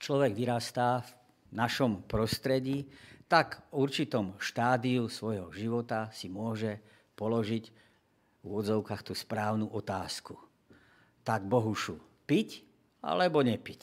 človek 0.00 0.32
vyrastá 0.32 1.04
v 1.04 1.10
našom 1.60 2.08
prostredí, 2.08 2.88
tak 3.28 3.62
v 3.70 3.84
určitom 3.84 4.34
štádiu 4.40 5.06
svojho 5.06 5.52
života 5.54 6.08
si 6.10 6.26
môže 6.26 6.80
položiť 7.14 7.64
v 8.40 8.42
úvodzovkách 8.42 9.02
tú 9.04 9.12
správnu 9.12 9.68
otázku. 9.70 10.34
Tak 11.22 11.44
Bohušu, 11.46 12.00
piť 12.24 12.69
alebo 13.04 13.44
nepiť? 13.44 13.82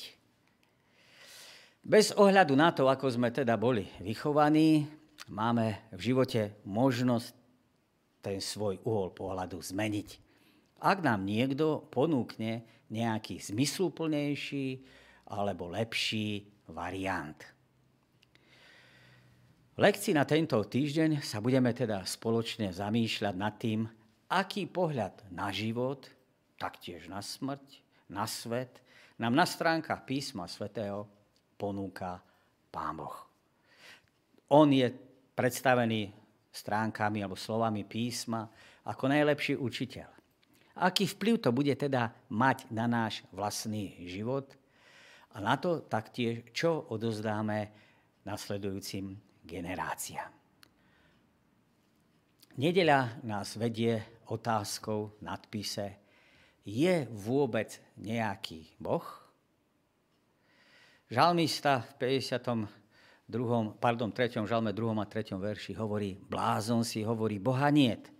Bez 1.88 2.12
ohľadu 2.14 2.54
na 2.58 2.76
to, 2.76 2.90
ako 2.92 3.08
sme 3.08 3.32
teda 3.32 3.56
boli 3.56 3.88
vychovaní, 4.04 4.84
máme 5.32 5.88
v 5.96 6.02
živote 6.12 6.60
možnosť 6.68 7.32
ten 8.20 8.44
svoj 8.44 8.84
uhol 8.84 9.16
pohľadu 9.16 9.62
zmeniť. 9.62 10.10
Ak 10.84 11.00
nám 11.02 11.24
niekto 11.24 11.88
ponúkne 11.90 12.68
nejaký 12.92 13.40
zmysluplnejší, 13.40 14.84
alebo 15.28 15.68
lepší 15.68 16.48
variant. 16.72 17.36
V 19.76 19.80
lekcii 19.84 20.18
na 20.18 20.26
tento 20.26 20.58
týždeň 20.58 21.22
sa 21.22 21.38
budeme 21.38 21.70
teda 21.70 22.02
spoločne 22.08 22.74
zamýšľať 22.74 23.36
nad 23.38 23.54
tým, 23.62 23.86
aký 24.32 24.66
pohľad 24.66 25.28
na 25.30 25.54
život, 25.54 26.10
taktiež 26.58 27.06
na 27.12 27.22
smrť, 27.22 27.84
na 28.10 28.26
svet, 28.26 28.82
nám 29.18 29.34
na 29.34 29.46
stránkach 29.46 30.06
písma 30.06 30.46
svätého 30.46 31.10
ponúka 31.58 32.22
Pán 32.70 32.98
Boh. 32.98 33.18
On 34.54 34.70
je 34.70 34.88
predstavený 35.34 36.14
stránkami 36.54 37.22
alebo 37.22 37.36
slovami 37.36 37.84
písma 37.84 38.48
ako 38.88 39.12
najlepší 39.12 39.60
učiteľ. 39.60 40.10
Aký 40.78 41.10
vplyv 41.10 41.42
to 41.42 41.50
bude 41.50 41.74
teda 41.74 42.14
mať 42.30 42.70
na 42.70 42.86
náš 42.86 43.26
vlastný 43.34 43.98
život– 44.06 44.54
a 45.38 45.38
na 45.38 45.54
to 45.62 45.86
taktiež, 45.86 46.50
čo 46.50 46.90
odozdáme 46.90 47.70
nasledujúcim 48.26 49.14
generáciám. 49.46 50.34
Nedeľa 52.58 53.22
nás 53.22 53.54
vedie 53.54 54.26
otázkou 54.34 55.22
nadpise 55.22 56.07
Je 56.68 57.08
vôbec 57.16 57.80
nejaký 57.96 58.68
Boh? 58.76 59.08
Žalmista 61.08 61.88
v 61.96 62.20
52. 62.20 63.80
pardon, 63.80 64.12
3. 64.12 64.44
žalme 64.44 64.76
2. 64.76 65.00
a 65.00 65.08
3. 65.08 65.40
verši 65.40 65.72
hovorí, 65.80 66.20
blázon 66.20 66.84
si 66.84 67.08
hovorí, 67.08 67.40
Boha 67.40 67.72
niet. 67.72 68.12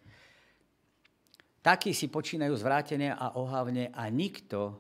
Takí 1.60 1.92
si 1.92 2.08
počínajú 2.08 2.56
zvrátenie 2.56 3.12
a 3.12 3.36
ohavne 3.36 3.92
a 3.92 4.08
nikto 4.08 4.80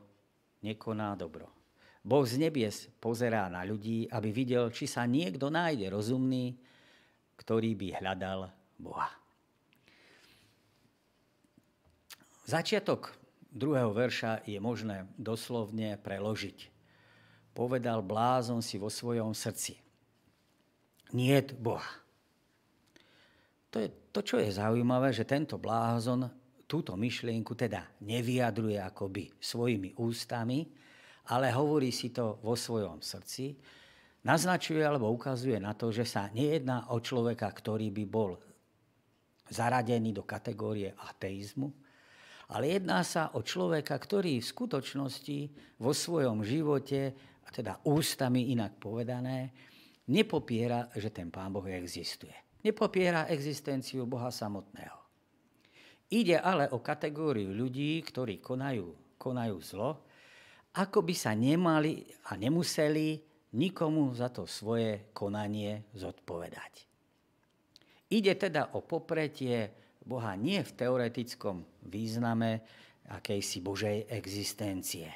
nekoná 0.64 1.20
dobro. 1.20 1.52
Boh 2.00 2.24
z 2.24 2.40
nebies 2.40 2.88
pozerá 3.04 3.52
na 3.52 3.68
ľudí, 3.68 4.08
aby 4.08 4.32
videl, 4.32 4.72
či 4.72 4.88
sa 4.88 5.04
niekto 5.04 5.52
nájde 5.52 5.92
rozumný, 5.92 6.56
ktorý 7.36 7.76
by 7.76 7.88
hľadal 8.00 8.48
Boha. 8.80 9.12
Začiatok 12.48 13.17
druhého 13.58 13.90
verša 13.92 14.46
je 14.46 14.62
možné 14.62 15.10
doslovne 15.18 15.98
preložiť. 16.00 16.70
Povedal 17.58 18.06
blázon 18.06 18.62
si 18.62 18.78
vo 18.78 18.88
svojom 18.88 19.34
srdci. 19.34 19.82
Niet 21.18 21.58
Boha. 21.58 22.06
To 23.74 23.82
je 23.82 23.90
to, 24.14 24.22
čo 24.22 24.38
je 24.38 24.54
zaujímavé, 24.54 25.12
že 25.12 25.28
tento 25.28 25.58
blázon 25.58 26.30
túto 26.68 26.94
myšlienku 26.94 27.56
teda 27.56 27.84
nevyjadruje 28.04 28.78
akoby 28.78 29.32
svojimi 29.40 29.96
ústami, 29.98 30.68
ale 31.32 31.52
hovorí 31.52 31.92
si 31.92 32.12
to 32.12 32.40
vo 32.44 32.56
svojom 32.56 33.00
srdci, 33.04 33.56
naznačuje 34.24 34.84
alebo 34.84 35.12
ukazuje 35.12 35.60
na 35.60 35.76
to, 35.76 35.92
že 35.92 36.04
sa 36.04 36.32
nejedná 36.32 36.92
o 36.92 37.00
človeka, 37.00 37.48
ktorý 37.48 37.92
by 37.92 38.06
bol 38.08 38.36
zaradený 39.48 40.12
do 40.12 40.28
kategórie 40.28 40.92
ateizmu, 40.92 41.72
ale 42.48 42.80
jedná 42.80 43.04
sa 43.04 43.36
o 43.36 43.44
človeka, 43.44 43.96
ktorý 44.00 44.40
v 44.40 44.52
skutočnosti 44.52 45.40
vo 45.84 45.92
svojom 45.92 46.44
živote, 46.48 47.16
a 47.44 47.50
teda 47.52 47.80
ústami 47.88 48.52
inak 48.56 48.80
povedané, 48.80 49.52
nepopiera, 50.12 50.88
že 50.96 51.12
ten 51.12 51.32
Pán 51.32 51.52
Boh 51.52 51.68
existuje. 51.68 52.36
Nepopiera 52.64 53.28
existenciu 53.32 54.08
Boha 54.08 54.32
samotného. 54.32 55.00
Ide 56.08 56.40
ale 56.40 56.72
o 56.72 56.80
kategóriu 56.80 57.52
ľudí, 57.52 58.00
ktorí 58.04 58.40
konajú, 58.40 59.20
konajú 59.20 59.56
zlo 59.60 60.08
ako 60.78 61.02
by 61.02 61.16
sa 61.18 61.34
nemali 61.34 62.06
a 62.30 62.38
nemuseli 62.38 63.18
nikomu 63.58 64.14
za 64.14 64.30
to 64.30 64.46
svoje 64.46 65.10
konanie 65.10 65.90
zodpovedať. 65.98 66.86
Ide 68.14 68.38
teda 68.38 68.78
o 68.78 68.86
popretie 68.86 69.87
Boha 70.08 70.40
nie 70.40 70.64
v 70.64 70.72
teoretickom 70.72 71.68
význame 71.84 72.64
akejsi 73.12 73.60
Božej 73.60 74.08
existencie. 74.08 75.12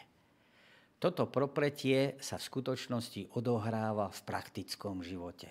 Toto 1.00 1.32
propretie 1.32 2.20
sa 2.20 2.36
v 2.38 2.46
skutočnosti 2.46 3.34
odohráva 3.40 4.12
v 4.12 4.20
praktickom 4.22 5.02
živote, 5.02 5.50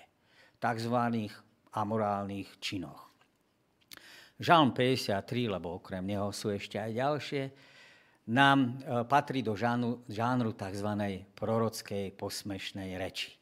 tzv. 0.61 0.97
amorálnych 1.73 2.61
činoch. 2.61 3.11
Žalm 4.41 4.77
53, 4.77 5.53
lebo 5.57 5.81
okrem 5.81 6.05
neho 6.05 6.31
sú 6.31 6.53
ešte 6.53 6.77
aj 6.79 6.91
ďalšie, 6.97 7.45
nám 8.31 8.59
e, 8.63 8.71
patrí 9.05 9.43
do 9.43 9.59
žánru, 9.59 10.07
žánru 10.07 10.55
tzv. 10.55 10.89
prorockej 11.35 12.15
posmešnej 12.15 12.95
reči. 12.95 13.35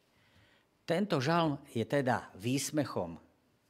Tento 0.88 1.20
žalm 1.20 1.60
je 1.70 1.84
teda 1.84 2.32
výsmechom 2.40 3.20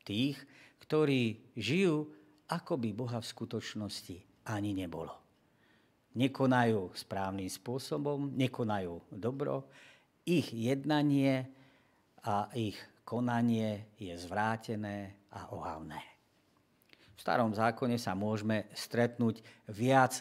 tých, 0.06 0.38
ktorí 0.86 1.52
žijú, 1.58 2.17
ako 2.48 2.80
by 2.80 2.90
Boha 2.96 3.18
v 3.20 3.30
skutočnosti 3.30 4.16
ani 4.48 4.72
nebolo. 4.72 5.12
Nekonajú 6.16 6.96
správnym 6.96 7.46
spôsobom, 7.46 8.32
nekonajú 8.32 9.12
dobro, 9.12 9.68
ich 10.24 10.50
jednanie 10.52 11.46
a 12.24 12.48
ich 12.56 12.76
konanie 13.04 13.92
je 13.96 14.12
zvrátené 14.16 15.16
a 15.32 15.48
ohavné. 15.52 16.00
V 17.16 17.20
starom 17.20 17.52
zákone 17.56 17.96
sa 17.96 18.12
môžeme 18.12 18.68
stretnúť 18.76 19.40
viac, 19.68 20.20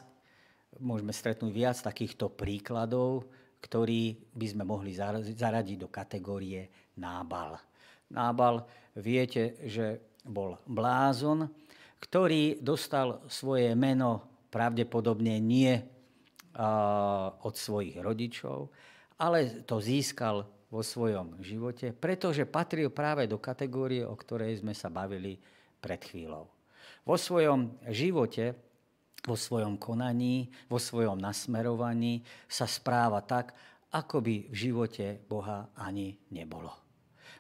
môžeme 0.80 1.12
stretnúť 1.12 1.52
viac 1.52 1.78
takýchto 1.80 2.32
príkladov, 2.32 3.28
ktorý 3.60 4.16
by 4.32 4.48
sme 4.48 4.64
mohli 4.64 4.96
zaradiť 4.96 5.78
do 5.78 5.90
kategórie 5.92 6.94
Nábal. 6.98 7.60
Nábal, 8.08 8.64
viete, 8.96 9.60
že 9.68 10.16
bol 10.24 10.56
blázon, 10.66 11.52
ktorý 11.98 12.62
dostal 12.62 13.26
svoje 13.28 13.74
meno 13.74 14.26
pravdepodobne 14.54 15.38
nie 15.42 15.74
od 17.42 17.54
svojich 17.54 18.02
rodičov, 18.02 18.74
ale 19.22 19.66
to 19.66 19.78
získal 19.78 20.46
vo 20.68 20.82
svojom 20.84 21.40
živote, 21.40 21.96
pretože 21.96 22.44
patril 22.44 22.92
práve 22.92 23.30
do 23.30 23.40
kategórie, 23.40 24.04
o 24.04 24.18
ktorej 24.18 24.60
sme 24.60 24.76
sa 24.76 24.92
bavili 24.92 25.40
pred 25.80 26.02
chvíľou. 26.02 26.50
Vo 27.08 27.16
svojom 27.16 27.80
živote, 27.88 28.52
vo 29.24 29.40
svojom 29.40 29.80
konaní, 29.80 30.52
vo 30.68 30.76
svojom 30.76 31.16
nasmerovaní 31.16 32.26
sa 32.52 32.68
správa 32.68 33.24
tak, 33.24 33.56
ako 33.96 34.20
by 34.20 34.36
v 34.52 34.56
živote 34.56 35.06
Boha 35.32 35.72
ani 35.80 36.20
nebolo. 36.36 36.76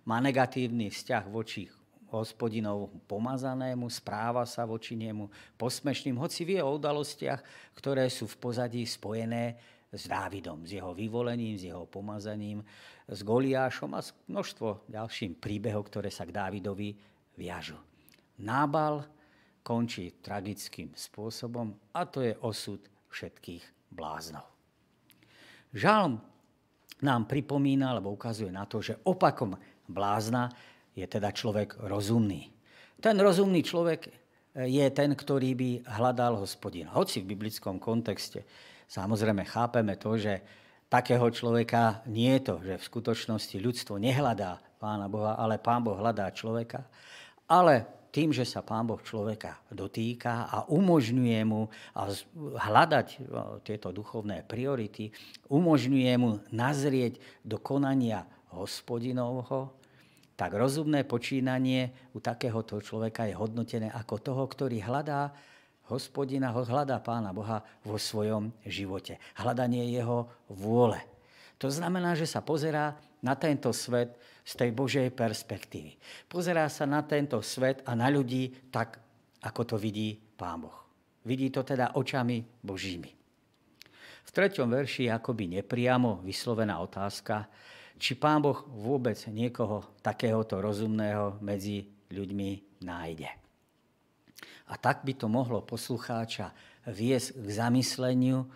Má 0.07 0.23
negatívny 0.23 0.87
vzťah 0.87 1.23
voči 1.27 1.67
hospodinov 2.11 2.91
pomazanému, 3.05 3.87
správa 3.91 4.47
sa 4.47 4.63
voči 4.63 4.95
nemu 4.95 5.27
posmešným, 5.59 6.15
hoci 6.15 6.47
vie 6.47 6.59
o 6.63 6.75
udalostiach, 6.75 7.73
ktoré 7.75 8.07
sú 8.07 8.27
v 8.27 8.39
pozadí 8.39 8.83
spojené 8.87 9.59
s 9.91 10.07
Dávidom, 10.07 10.67
s 10.67 10.75
jeho 10.75 10.91
vyvolením, 10.91 11.55
s 11.55 11.67
jeho 11.67 11.87
pomazaním, 11.87 12.63
s 13.07 13.19
Goliášom 13.23 13.95
a 13.95 14.03
s 14.03 14.11
množstvo 14.27 14.91
ďalším 14.91 15.39
príbehov, 15.39 15.87
ktoré 15.87 16.11
sa 16.11 16.27
k 16.27 16.35
Dávidovi 16.35 16.91
viažu. 17.39 17.79
Nábal 18.43 19.07
končí 19.63 20.19
tragickým 20.19 20.91
spôsobom 20.95 21.75
a 21.95 22.03
to 22.07 22.23
je 22.23 22.35
osud 22.43 22.83
všetkých 23.11 23.91
bláznov. 23.91 24.47
Žalm 25.71 26.19
nám 27.03 27.29
pripomína, 27.29 27.93
alebo 27.93 28.15
ukazuje 28.15 28.49
na 28.49 28.65
to, 28.65 28.81
že 28.81 28.97
opakom 29.05 29.55
blázna 29.87 30.49
je 30.97 31.05
teda 31.05 31.29
človek 31.29 31.77
rozumný. 31.85 32.49
Ten 32.97 33.21
rozumný 33.21 33.61
človek 33.61 34.09
je 34.57 34.85
ten, 34.89 35.13
ktorý 35.13 35.53
by 35.53 35.69
hľadal 35.85 36.41
hospodina. 36.41 36.89
Hoci 36.97 37.21
v 37.21 37.37
biblickom 37.37 37.77
kontexte 37.77 38.41
samozrejme 38.89 39.45
chápeme 39.45 39.93
to, 40.01 40.17
že 40.17 40.41
takého 40.89 41.29
človeka 41.29 42.01
nie 42.09 42.33
je 42.41 42.41
to, 42.41 42.55
že 42.65 42.73
v 42.81 42.87
skutočnosti 42.89 43.55
ľudstvo 43.61 44.01
nehľadá 44.01 44.57
Pána 44.81 45.05
Boha, 45.05 45.37
ale 45.37 45.61
Pán 45.61 45.85
Boh 45.85 45.93
hľadá 45.93 46.33
človeka. 46.33 46.89
Ale 47.45 47.85
tým, 48.09 48.33
že 48.33 48.49
sa 48.49 48.65
Pán 48.65 48.89
Boh 48.89 48.97
človeka 48.97 49.61
dotýka 49.69 50.49
a 50.49 50.65
umožňuje 50.65 51.41
mu 51.45 51.69
hľadať 52.57 53.07
tieto 53.61 53.93
duchovné 53.93 54.41
priority, 54.49 55.13
umožňuje 55.53 56.13
mu 56.17 56.41
nazrieť 56.49 57.21
do 57.45 57.61
konania 57.61 58.25
hospodinovho, 58.49 59.69
tak 60.37 60.53
rozumné 60.53 61.01
počínanie 61.01 62.13
u 62.13 62.21
takéhoto 62.21 62.77
človeka 62.77 63.25
je 63.25 63.33
hodnotené 63.33 63.89
ako 63.89 64.21
toho, 64.21 64.43
ktorý 64.45 64.85
hľadá 64.85 65.33
hospodina, 65.89 66.53
hľadá 66.53 67.01
pána 67.01 67.33
Boha 67.33 67.65
vo 67.81 67.97
svojom 67.97 68.53
živote. 68.61 69.17
Hľadanie 69.33 69.89
jeho 69.89 70.29
vôle. 70.53 71.01
To 71.57 71.73
znamená, 71.73 72.13
že 72.13 72.29
sa 72.29 72.45
pozerá 72.45 72.93
na 73.25 73.33
tento 73.33 73.73
svet 73.73 74.13
z 74.45 74.53
tej 74.53 74.69
Božej 74.77 75.09
perspektívy. 75.09 75.97
Pozerá 76.29 76.69
sa 76.69 76.85
na 76.85 77.01
tento 77.01 77.41
svet 77.41 77.81
a 77.89 77.97
na 77.97 78.07
ľudí 78.07 78.69
tak, 78.69 79.01
ako 79.41 79.61
to 79.73 79.75
vidí 79.81 80.21
Pán 80.37 80.61
Boh. 80.63 80.85
Vidí 81.25 81.49
to 81.49 81.65
teda 81.65 81.97
očami 81.97 82.45
Božími. 82.61 83.11
V 84.27 84.29
treťom 84.29 84.69
verši 84.69 85.09
je 85.09 85.11
akoby 85.11 85.59
nepriamo 85.59 86.21
vyslovená 86.21 86.77
otázka, 86.83 87.49
či 87.97 88.13
Pán 88.13 88.45
Boh 88.45 88.65
vôbec 88.69 89.17
niekoho 89.29 89.83
takéhoto 90.05 90.61
rozumného 90.61 91.41
medzi 91.41 91.89
ľuďmi 92.13 92.81
nájde. 92.85 93.29
A 94.67 94.73
tak 94.77 95.01
by 95.03 95.13
to 95.17 95.27
mohlo 95.27 95.63
poslucháča 95.63 96.53
viesť 96.87 97.41
k 97.41 97.47
zamysleniu, 97.51 98.47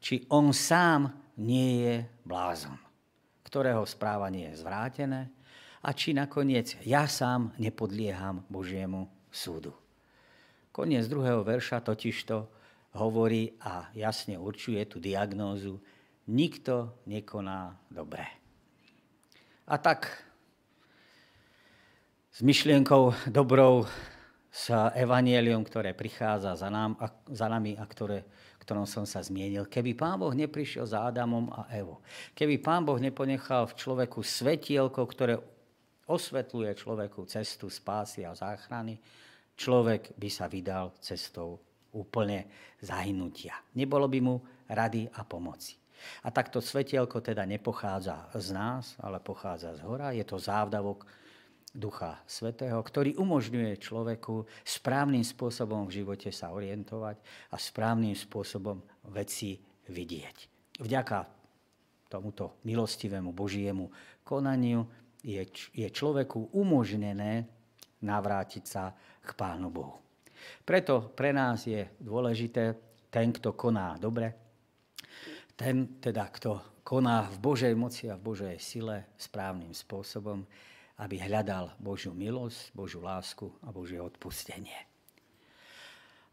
či 0.00 0.24
on 0.28 0.52
sám 0.52 1.10
nie 1.40 1.84
je 1.84 1.94
blázon, 2.26 2.76
ktorého 3.46 3.84
správanie 3.88 4.52
je 4.52 4.60
zvrátené 4.60 5.30
a 5.80 5.90
či 5.96 6.12
nakoniec 6.12 6.76
ja 6.84 7.08
sám 7.08 7.56
nepodlieham 7.56 8.44
Božiemu 8.52 9.08
súdu. 9.32 9.72
Koniec 10.70 11.08
druhého 11.08 11.42
verša 11.42 11.82
totižto 11.82 12.46
hovorí 12.98 13.54
a 13.62 13.90
jasne 13.94 14.38
určuje 14.38 14.82
tú 14.86 14.98
diagnózu, 14.98 15.78
nikto 16.30 16.94
nekoná 17.06 17.78
dobre. 17.90 18.39
A 19.66 19.76
tak 19.80 20.08
s 22.30 22.40
myšlienkou 22.44 23.32
dobrou 23.32 23.84
s 24.50 24.70
evanielium, 24.98 25.62
ktoré 25.62 25.94
prichádza 25.94 26.58
za, 26.58 26.68
nám, 26.68 26.98
a, 26.98 27.06
za 27.30 27.46
nami 27.46 27.78
a 27.78 27.86
ktoré, 27.86 28.26
ktorom 28.62 28.82
som 28.82 29.06
sa 29.06 29.22
zmienil. 29.22 29.70
Keby 29.70 29.94
Pán 29.94 30.18
Boh 30.18 30.34
neprišiel 30.34 30.90
za 30.90 31.06
Adamom 31.06 31.50
a 31.54 31.70
Evo, 31.70 32.02
keby 32.34 32.58
Pán 32.58 32.82
Boh 32.82 32.98
neponechal 32.98 33.70
v 33.70 33.78
človeku 33.78 34.26
svetielko, 34.26 35.00
ktoré 35.06 35.38
osvetľuje 36.10 36.74
človeku 36.74 37.22
cestu 37.30 37.70
spásy 37.70 38.26
a 38.26 38.34
záchrany, 38.34 38.98
človek 39.54 40.18
by 40.18 40.28
sa 40.28 40.50
vydal 40.50 40.90
cestou 40.98 41.62
úplne 41.94 42.50
zahynutia. 42.82 43.54
Nebolo 43.78 44.10
by 44.10 44.18
mu 44.18 44.34
rady 44.66 45.06
a 45.14 45.22
pomoci. 45.22 45.79
A 46.24 46.28
takto 46.32 46.60
svetielko 46.60 47.20
teda 47.20 47.44
nepochádza 47.44 48.32
z 48.36 48.48
nás, 48.52 48.94
ale 49.00 49.20
pochádza 49.20 49.76
z 49.76 49.80
hora. 49.84 50.12
Je 50.16 50.24
to 50.24 50.36
závdavok 50.40 51.06
Ducha 51.70 52.18
Svetého, 52.26 52.82
ktorý 52.82 53.14
umožňuje 53.14 53.78
človeku 53.78 54.42
správnym 54.66 55.22
spôsobom 55.22 55.86
v 55.86 56.02
živote 56.02 56.34
sa 56.34 56.50
orientovať 56.50 57.22
a 57.54 57.56
správnym 57.56 58.14
spôsobom 58.18 58.82
veci 59.14 59.54
vidieť. 59.86 60.36
Vďaka 60.82 61.18
tomuto 62.10 62.58
milostivému 62.66 63.30
Božiemu 63.30 63.86
konaniu 64.26 64.82
je, 65.22 65.46
je 65.70 65.86
človeku 65.86 66.58
umožnené 66.58 67.46
navrátiť 68.02 68.64
sa 68.66 68.90
k 69.22 69.30
Pánu 69.38 69.70
Bohu. 69.70 70.02
Preto 70.66 71.14
pre 71.14 71.30
nás 71.30 71.70
je 71.70 71.86
dôležité 72.02 72.74
ten, 73.12 73.30
kto 73.30 73.54
koná 73.54 73.94
dobre, 74.00 74.49
ten 75.60 76.00
teda, 76.00 76.24
kto 76.32 76.80
koná 76.80 77.28
v 77.28 77.36
Božej 77.36 77.74
moci 77.76 78.08
a 78.08 78.16
v 78.16 78.32
Božej 78.32 78.56
sile 78.56 79.12
správnym 79.20 79.76
spôsobom, 79.76 80.48
aby 80.96 81.20
hľadal 81.20 81.76
Božiu 81.76 82.16
milosť, 82.16 82.72
Božiu 82.72 83.04
lásku 83.04 83.44
a 83.60 83.68
Božie 83.68 84.00
odpustenie. 84.00 84.88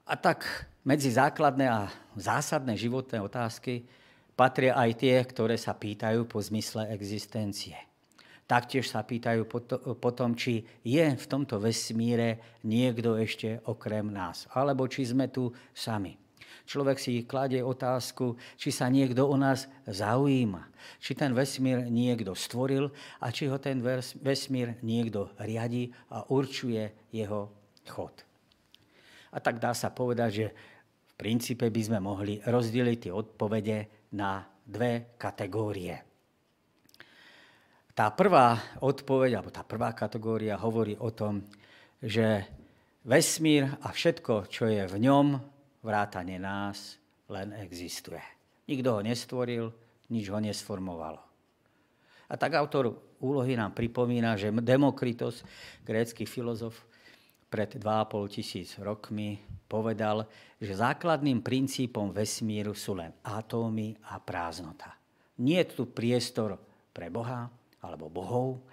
A 0.07 0.15
tak 0.15 0.47
medzi 0.87 1.11
základné 1.11 1.67
a 1.67 1.91
zásadné 2.15 2.79
životné 2.79 3.19
otázky 3.19 3.83
patria 4.39 4.79
aj 4.79 5.03
tie, 5.03 5.19
ktoré 5.19 5.59
sa 5.59 5.75
pýtajú 5.75 6.23
po 6.23 6.39
zmysle 6.39 6.87
existencie. 6.95 7.75
Taktiež 8.47 8.87
sa 8.87 9.03
pýtajú 9.03 9.43
po 9.99 10.11
tom, 10.15 10.31
či 10.39 10.63
je 10.87 11.03
v 11.03 11.25
tomto 11.27 11.59
vesmíre 11.59 12.63
niekto 12.63 13.19
ešte 13.19 13.59
okrem 13.67 14.07
nás, 14.07 14.47
alebo 14.55 14.87
či 14.87 15.03
sme 15.03 15.27
tu 15.27 15.51
sami 15.75 16.26
človek 16.67 16.99
si 16.99 17.23
kladie 17.23 17.63
otázku, 17.63 18.35
či 18.59 18.69
sa 18.75 18.91
niekto 18.91 19.23
o 19.23 19.35
nás 19.39 19.71
zaujíma. 19.87 20.67
Či 20.99 21.15
ten 21.15 21.31
vesmír 21.31 21.87
niekto 21.87 22.35
stvoril 22.35 22.91
a 23.23 23.31
či 23.31 23.47
ho 23.47 23.55
ten 23.57 23.79
vesmír 24.19 24.75
niekto 24.83 25.31
riadi 25.39 25.89
a 26.11 26.27
určuje 26.27 27.07
jeho 27.15 27.49
chod. 27.87 28.13
A 29.31 29.39
tak 29.39 29.63
dá 29.63 29.71
sa 29.71 29.89
povedať, 29.95 30.29
že 30.29 30.47
v 31.07 31.13
princípe 31.15 31.65
by 31.71 31.81
sme 31.81 31.99
mohli 32.03 32.43
rozdeliť 32.43 32.97
tie 33.07 33.13
odpovede 33.15 33.77
na 34.13 34.43
dve 34.67 35.15
kategórie. 35.15 35.95
Tá 37.97 38.13
prvá 38.13 38.77
odpoveď, 38.85 39.41
alebo 39.41 39.49
tá 39.49 39.65
prvá 39.65 39.89
kategória 39.97 40.53
hovorí 40.61 40.93
o 41.01 41.09
tom, 41.09 41.41
že 41.97 42.45
vesmír 43.01 43.65
a 43.81 43.89
všetko, 43.89 44.45
čo 44.53 44.69
je 44.69 44.85
v 44.85 44.95
ňom, 45.01 45.56
vrátane 45.87 46.35
nás, 46.35 46.99
len 47.31 47.55
existuje. 47.63 48.19
Nikto 48.67 48.99
ho 48.99 49.01
nestvoril, 49.03 49.71
nič 50.11 50.27
ho 50.27 50.39
nesformovalo. 50.43 51.23
A 52.27 52.35
tak 52.35 52.59
autor 52.59 52.91
úlohy 53.23 53.55
nám 53.55 53.71
pripomína, 53.71 54.35
že 54.35 54.51
Demokritos, 54.51 55.47
grécky 55.87 56.27
filozof, 56.27 56.75
pred 57.47 57.79
2,5 57.79 58.27
tisíc 58.27 58.75
rokmi 58.75 59.39
povedal, 59.71 60.27
že 60.59 60.75
základným 60.75 61.39
princípom 61.39 62.11
vesmíru 62.11 62.75
sú 62.75 62.99
len 62.99 63.15
atómy 63.23 63.95
a 64.11 64.19
prázdnota. 64.19 64.91
Nie 65.39 65.63
je 65.63 65.79
tu 65.79 65.83
priestor 65.87 66.59
pre 66.91 67.07
Boha 67.07 67.47
alebo 67.79 68.11
bohov, 68.11 68.67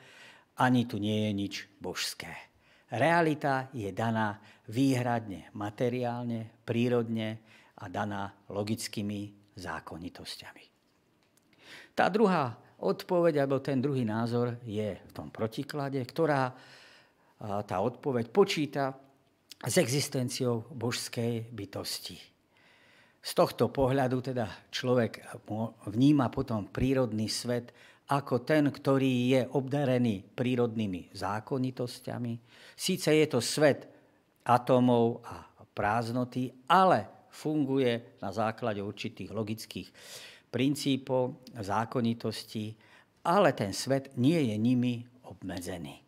ani 0.59 0.90
tu 0.90 0.98
nie 0.98 1.31
je 1.31 1.33
nič 1.35 1.55
božské. 1.79 2.54
Realita 2.95 3.75
je 3.75 3.91
daná 3.91 4.39
výhradne 4.71 5.51
materiálne, 5.59 6.63
prírodne 6.63 7.43
a 7.83 7.91
daná 7.91 8.31
logickými 8.55 9.53
zákonitosťami. 9.59 10.65
Tá 11.95 12.07
druhá 12.07 12.55
odpoveď, 12.79 13.43
alebo 13.43 13.59
ten 13.59 13.83
druhý 13.83 14.07
názor 14.07 14.63
je 14.63 14.95
v 14.95 15.13
tom 15.15 15.31
protiklade, 15.35 15.99
ktorá 16.07 16.55
tá 17.67 17.77
odpoveď 17.83 18.31
počíta 18.31 18.95
s 19.59 19.75
existenciou 19.75 20.71
božskej 20.71 21.51
bytosti. 21.51 22.19
Z 23.25 23.31
tohto 23.33 23.73
pohľadu 23.73 24.21
teda 24.21 24.71
človek 24.71 25.41
vníma 25.91 26.29
potom 26.29 26.69
prírodný 26.69 27.27
svet 27.27 27.73
ako 28.05 28.45
ten, 28.45 28.69
ktorý 28.69 29.12
je 29.33 29.43
obdarený 29.57 30.21
prírodnými 30.37 31.17
zákonitosťami. 31.17 32.33
Síce 32.77 33.09
je 33.09 33.27
to 33.29 33.40
svet 33.40 33.88
atómov 34.45 35.25
a 35.25 35.49
prázdnoty, 35.75 36.53
ale 36.69 37.29
funguje 37.33 38.21
na 38.21 38.31
základe 38.31 38.79
určitých 38.85 39.33
logických 39.33 39.88
princípov, 40.53 41.43
zákonitostí, 41.59 42.77
ale 43.27 43.57
ten 43.57 43.75
svet 43.75 44.14
nie 44.21 44.38
je 44.53 44.57
nimi 44.61 45.03
obmedzený. 45.27 45.99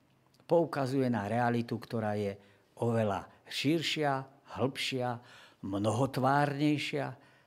Poukazuje 0.46 1.10
na 1.10 1.26
realitu, 1.26 1.74
ktorá 1.80 2.14
je 2.14 2.38
oveľa 2.78 3.26
širšia, 3.50 4.22
hĺbšia, 4.54 5.08
mnohotvárnejšia 5.66 7.06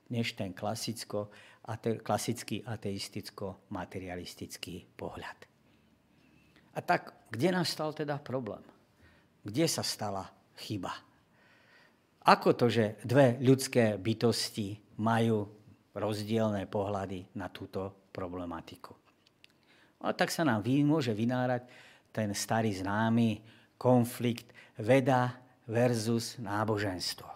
než 0.10 0.34
ten 0.36 0.52
klasicko, 0.52 1.32
ate, 1.70 2.02
klasický 2.02 2.66
ateisticko-materialistický 2.66 4.98
pohľad. 4.98 5.46
A 6.74 6.82
tak, 6.82 7.14
kde 7.30 7.54
nastal 7.54 7.94
teda 7.94 8.18
problém? 8.18 8.66
Kde 9.46 9.70
sa 9.70 9.86
stala 9.86 10.26
chyba? 10.58 10.90
Ako 12.26 12.58
to, 12.58 12.70
že 12.70 12.96
dve 13.06 13.38
ľudské 13.40 13.98
bytosti 14.02 14.80
majú 15.00 15.48
rozdielne 15.96 16.66
pohľady 16.66 17.26
na 17.38 17.50
túto 17.50 17.94
problematiku. 18.12 19.00
A 20.00 20.16
tak 20.16 20.32
sa 20.32 20.48
nám 20.48 20.64
môže 20.64 21.12
vynárať 21.12 21.68
ten 22.14 22.34
starý 22.34 22.74
známy 22.74 23.42
konflikt 23.76 24.54
veda 24.80 25.36
versus 25.68 26.40
náboženstvo. 26.40 27.28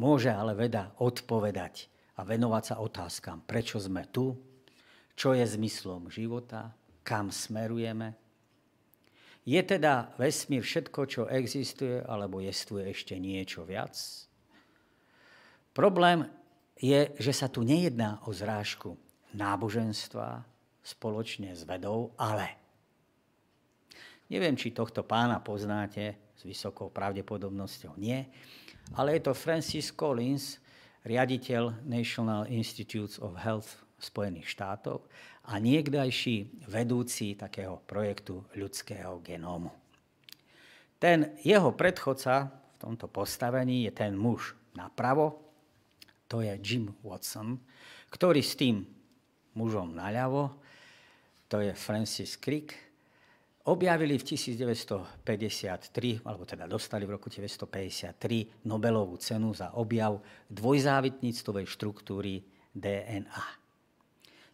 Môže 0.00 0.32
ale 0.32 0.56
veda 0.56 0.90
odpovedať 0.98 1.86
a 2.20 2.28
venovať 2.28 2.64
sa 2.68 2.76
otázkam, 2.84 3.40
prečo 3.48 3.80
sme 3.80 4.04
tu, 4.12 4.36
čo 5.16 5.32
je 5.32 5.40
zmyslom 5.40 6.12
života, 6.12 6.68
kam 7.00 7.32
smerujeme. 7.32 8.12
Je 9.48 9.56
teda 9.64 10.12
vesmír 10.20 10.60
všetko, 10.60 11.00
čo 11.08 11.22
existuje, 11.32 12.04
alebo 12.04 12.44
je 12.44 12.52
tu 12.60 12.76
ešte 12.76 13.16
niečo 13.16 13.64
viac? 13.64 13.96
Problém 15.72 16.28
je, 16.76 17.08
že 17.16 17.32
sa 17.32 17.48
tu 17.48 17.64
nejedná 17.64 18.20
o 18.28 18.36
zrážku 18.36 19.00
náboženstva 19.32 20.44
spoločne 20.84 21.56
s 21.56 21.64
vedou, 21.64 22.12
ale 22.20 22.52
neviem, 24.28 24.60
či 24.60 24.76
tohto 24.76 25.08
pána 25.08 25.40
poznáte, 25.40 26.20
s 26.36 26.44
vysokou 26.44 26.92
pravdepodobnosťou 26.92 27.96
nie, 27.96 28.28
ale 28.96 29.16
je 29.16 29.22
to 29.24 29.32
Francis 29.36 29.88
Collins, 29.92 30.60
riaditeľ 31.04 31.84
National 31.86 32.44
Institutes 32.50 33.16
of 33.16 33.40
Health 33.40 33.80
Spojených 34.00 34.48
štátov 34.48 35.04
a 35.48 35.56
niekdajší 35.60 36.66
vedúci 36.68 37.36
takého 37.36 37.80
projektu 37.84 38.44
ľudského 38.56 39.20
genómu. 39.24 39.72
Ten 41.00 41.36
jeho 41.40 41.72
predchodca 41.72 42.52
v 42.52 42.76
tomto 42.76 43.08
postavení 43.08 43.88
je 43.88 43.92
ten 43.92 44.12
muž 44.12 44.56
napravo, 44.76 45.40
to 46.28 46.44
je 46.44 46.52
Jim 46.60 46.92
Watson, 47.00 47.56
ktorý 48.12 48.40
s 48.44 48.54
tým 48.56 48.84
mužom 49.56 49.96
naľavo, 49.96 50.54
to 51.50 51.58
je 51.64 51.72
Francis 51.74 52.38
Crick, 52.38 52.89
objavili 53.68 54.16
v 54.16 54.24
1953, 54.24 56.24
alebo 56.24 56.48
teda 56.48 56.64
dostali 56.64 57.04
v 57.04 57.20
roku 57.20 57.28
1953 57.28 58.64
Nobelovú 58.64 59.20
cenu 59.20 59.52
za 59.52 59.76
objav 59.76 60.24
dvojzávitníctovej 60.48 61.68
štruktúry 61.68 62.40
DNA. 62.72 63.60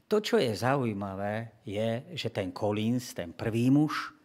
To, 0.07 0.23
čo 0.23 0.39
je 0.39 0.55
zaujímavé, 0.55 1.51
je, 1.67 2.15
že 2.15 2.31
ten 2.31 2.55
Collins, 2.55 3.15
ten 3.15 3.35
prvý 3.35 3.71
muž, 3.71 4.17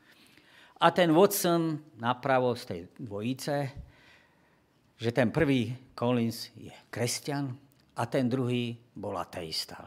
a 0.81 0.89
ten 0.89 1.13
Watson 1.13 1.77
napravo 2.01 2.57
z 2.57 2.63
tej 2.65 2.81
dvojice, 2.97 3.55
že 4.97 5.13
ten 5.13 5.29
prvý 5.29 5.77
Collins 5.93 6.49
je 6.57 6.73
kresťan 6.89 7.53
a 7.93 8.09
ten 8.09 8.25
druhý 8.25 8.73
bol 8.97 9.13
ateista. 9.21 9.85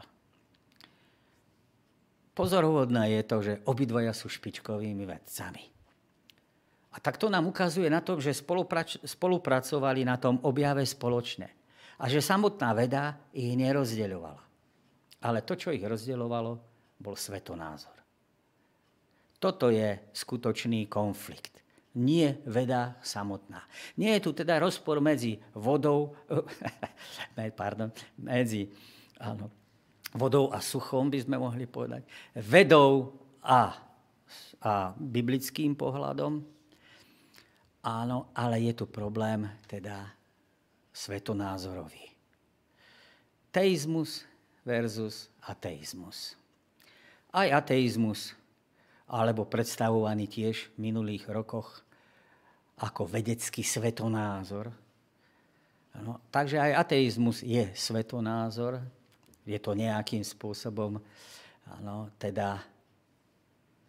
Pozoruhodné 2.35 3.15
je 3.15 3.21
to, 3.23 3.37
že 3.39 3.53
obidvaja 3.63 4.11
sú 4.11 4.27
špičkovými 4.27 5.07
vedcami. 5.07 5.63
A 6.95 6.97
tak 6.99 7.15
to 7.15 7.31
nám 7.31 7.47
ukazuje 7.47 7.87
na 7.87 8.03
tom, 8.03 8.19
že 8.19 8.35
spolupracovali 9.03 10.03
na 10.03 10.19
tom 10.19 10.39
objave 10.43 10.83
spoločne. 10.83 11.47
A 11.95 12.11
že 12.11 12.19
samotná 12.19 12.75
veda 12.75 13.15
ich 13.31 13.55
nerozdeľovala. 13.55 14.43
Ale 15.23 15.47
to, 15.47 15.55
čo 15.55 15.71
ich 15.71 15.83
rozdeľovalo, 15.83 16.51
bol 16.99 17.15
svetonázor. 17.15 17.95
Toto 19.39 19.71
je 19.71 20.11
skutočný 20.11 20.91
konflikt 20.91 21.55
nie 21.95 22.27
veda 22.43 22.99
samotná. 22.99 23.63
Nie 23.95 24.19
je 24.19 24.27
tu 24.27 24.31
teda 24.35 24.59
rozpor 24.59 24.99
medzi 24.99 25.39
vodou, 25.55 26.11
pardon, 27.55 27.87
medzi 28.19 28.67
áno, 29.15 29.47
vodou 30.15 30.49
a 30.49 30.63
suchom, 30.63 31.11
by 31.11 31.19
sme 31.19 31.35
mohli 31.35 31.67
povedať, 31.67 32.07
vedou 32.39 33.13
a, 33.43 33.75
a 34.63 34.95
biblickým 34.95 35.75
pohľadom. 35.75 36.39
Áno, 37.85 38.33
ale 38.33 38.65
je 38.65 38.73
tu 38.73 38.89
problém 38.89 39.45
teda 39.69 40.09
svetonázorový. 40.89 42.15
Teizmus 43.51 44.25
versus 44.65 45.29
ateizmus. 45.45 46.33
Aj 47.29 47.51
ateizmus, 47.51 48.33
alebo 49.05 49.45
predstavovaný 49.45 50.25
tiež 50.25 50.73
v 50.73 50.89
minulých 50.89 51.29
rokoch 51.29 51.85
ako 52.81 53.05
vedecký 53.05 53.61
svetonázor. 53.61 54.73
No, 56.01 56.19
takže 56.27 56.59
aj 56.59 56.89
ateizmus 56.89 57.39
je 57.39 57.71
svetonázor, 57.71 58.83
je 59.45 59.59
to 59.61 59.77
nejakým 59.77 60.25
spôsobom 60.25 60.97
ano, 61.79 62.09
teda 62.17 62.61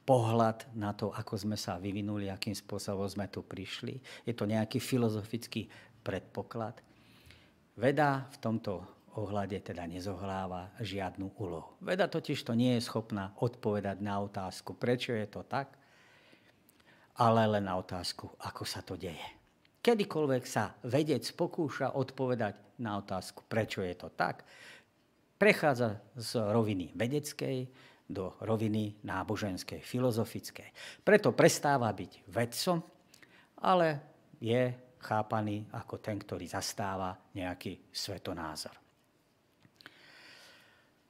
pohľad 0.07 0.71
na 0.79 0.95
to, 0.95 1.11
ako 1.11 1.35
sme 1.35 1.57
sa 1.59 1.83
vyvinuli, 1.83 2.31
akým 2.31 2.55
spôsobom 2.55 3.05
sme 3.11 3.27
tu 3.27 3.43
prišli. 3.43 3.99
Je 4.23 4.33
to 4.33 4.47
nejaký 4.47 4.79
filozofický 4.79 5.67
predpoklad. 6.07 6.79
Veda 7.75 8.31
v 8.31 8.37
tomto 8.39 8.87
ohľade 9.19 9.59
teda 9.61 9.83
nezohláva 9.89 10.71
žiadnu 10.79 11.35
úlohu. 11.41 11.75
Veda 11.83 12.07
totiž 12.07 12.39
to 12.47 12.55
nie 12.55 12.79
je 12.79 12.87
schopná 12.87 13.35
odpovedať 13.43 13.99
na 13.99 14.23
otázku, 14.23 14.79
prečo 14.79 15.11
je 15.17 15.27
to 15.27 15.43
tak, 15.43 15.75
ale 17.17 17.49
len 17.49 17.65
na 17.65 17.81
otázku, 17.81 18.29
ako 18.45 18.63
sa 18.63 18.85
to 18.85 18.95
deje. 18.95 19.27
Kedykoľvek 19.81 20.45
sa 20.45 20.77
vedec 20.85 21.25
pokúša 21.33 21.97
odpovedať 21.97 22.79
na 22.83 23.01
otázku, 23.01 23.47
prečo 23.49 23.81
je 23.81 23.97
to 23.97 24.13
tak, 24.13 24.45
prechádza 25.37 26.01
z 26.17 26.41
roviny 26.41 26.93
vedeckej 26.97 27.69
do 28.07 28.39
roviny 28.41 29.03
náboženskej, 29.03 29.83
filozofickej. 29.83 30.69
Preto 31.03 31.35
prestáva 31.35 31.91
byť 31.91 32.31
vedcom, 32.31 32.79
ale 33.61 33.89
je 34.39 34.73
chápaný 35.03 35.67
ako 35.75 35.99
ten, 35.99 36.17
ktorý 36.19 36.47
zastáva 36.47 37.15
nejaký 37.35 37.91
svetonázor. 37.91 38.75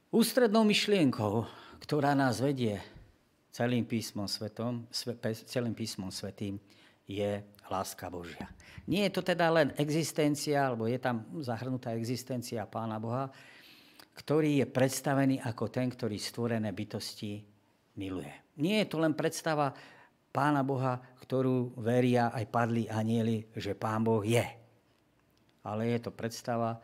Ústrednou 0.07 0.63
myšlienkou, 0.63 1.45
ktorá 1.83 2.15
nás 2.15 2.39
vedie 2.39 2.79
celým 3.51 3.85
písmom, 3.85 4.25
svetom, 4.25 4.87
celým 5.45 5.75
písmom 5.75 6.09
svetým, 6.09 6.57
je 7.07 7.39
láska 7.71 8.11
Božia. 8.11 8.47
Nie 8.87 9.07
je 9.07 9.19
to 9.19 9.21
teda 9.23 9.51
len 9.51 9.67
existencia, 9.75 10.67
alebo 10.67 10.87
je 10.87 10.99
tam 10.99 11.27
zahrnutá 11.43 11.95
existencia 11.95 12.67
Pána 12.67 12.99
Boha, 12.99 13.31
ktorý 14.17 14.65
je 14.65 14.67
predstavený 14.67 15.45
ako 15.45 15.69
ten, 15.69 15.93
ktorý 15.93 16.17
stvorené 16.17 16.73
bytosti 16.73 17.37
miluje. 18.01 18.57
Nie 18.57 18.81
je 18.83 18.89
to 18.89 18.97
len 18.97 19.13
predstava 19.13 19.69
Pána 20.33 20.65
Boha, 20.65 20.97
ktorú 21.21 21.77
veria 21.77 22.33
aj 22.33 22.45
padli 22.49 22.89
anieli, 22.89 23.45
že 23.53 23.77
Pán 23.77 24.01
Boh 24.01 24.25
je. 24.25 24.43
Ale 25.61 25.93
je 25.93 25.99
to 26.01 26.11
predstava 26.13 26.81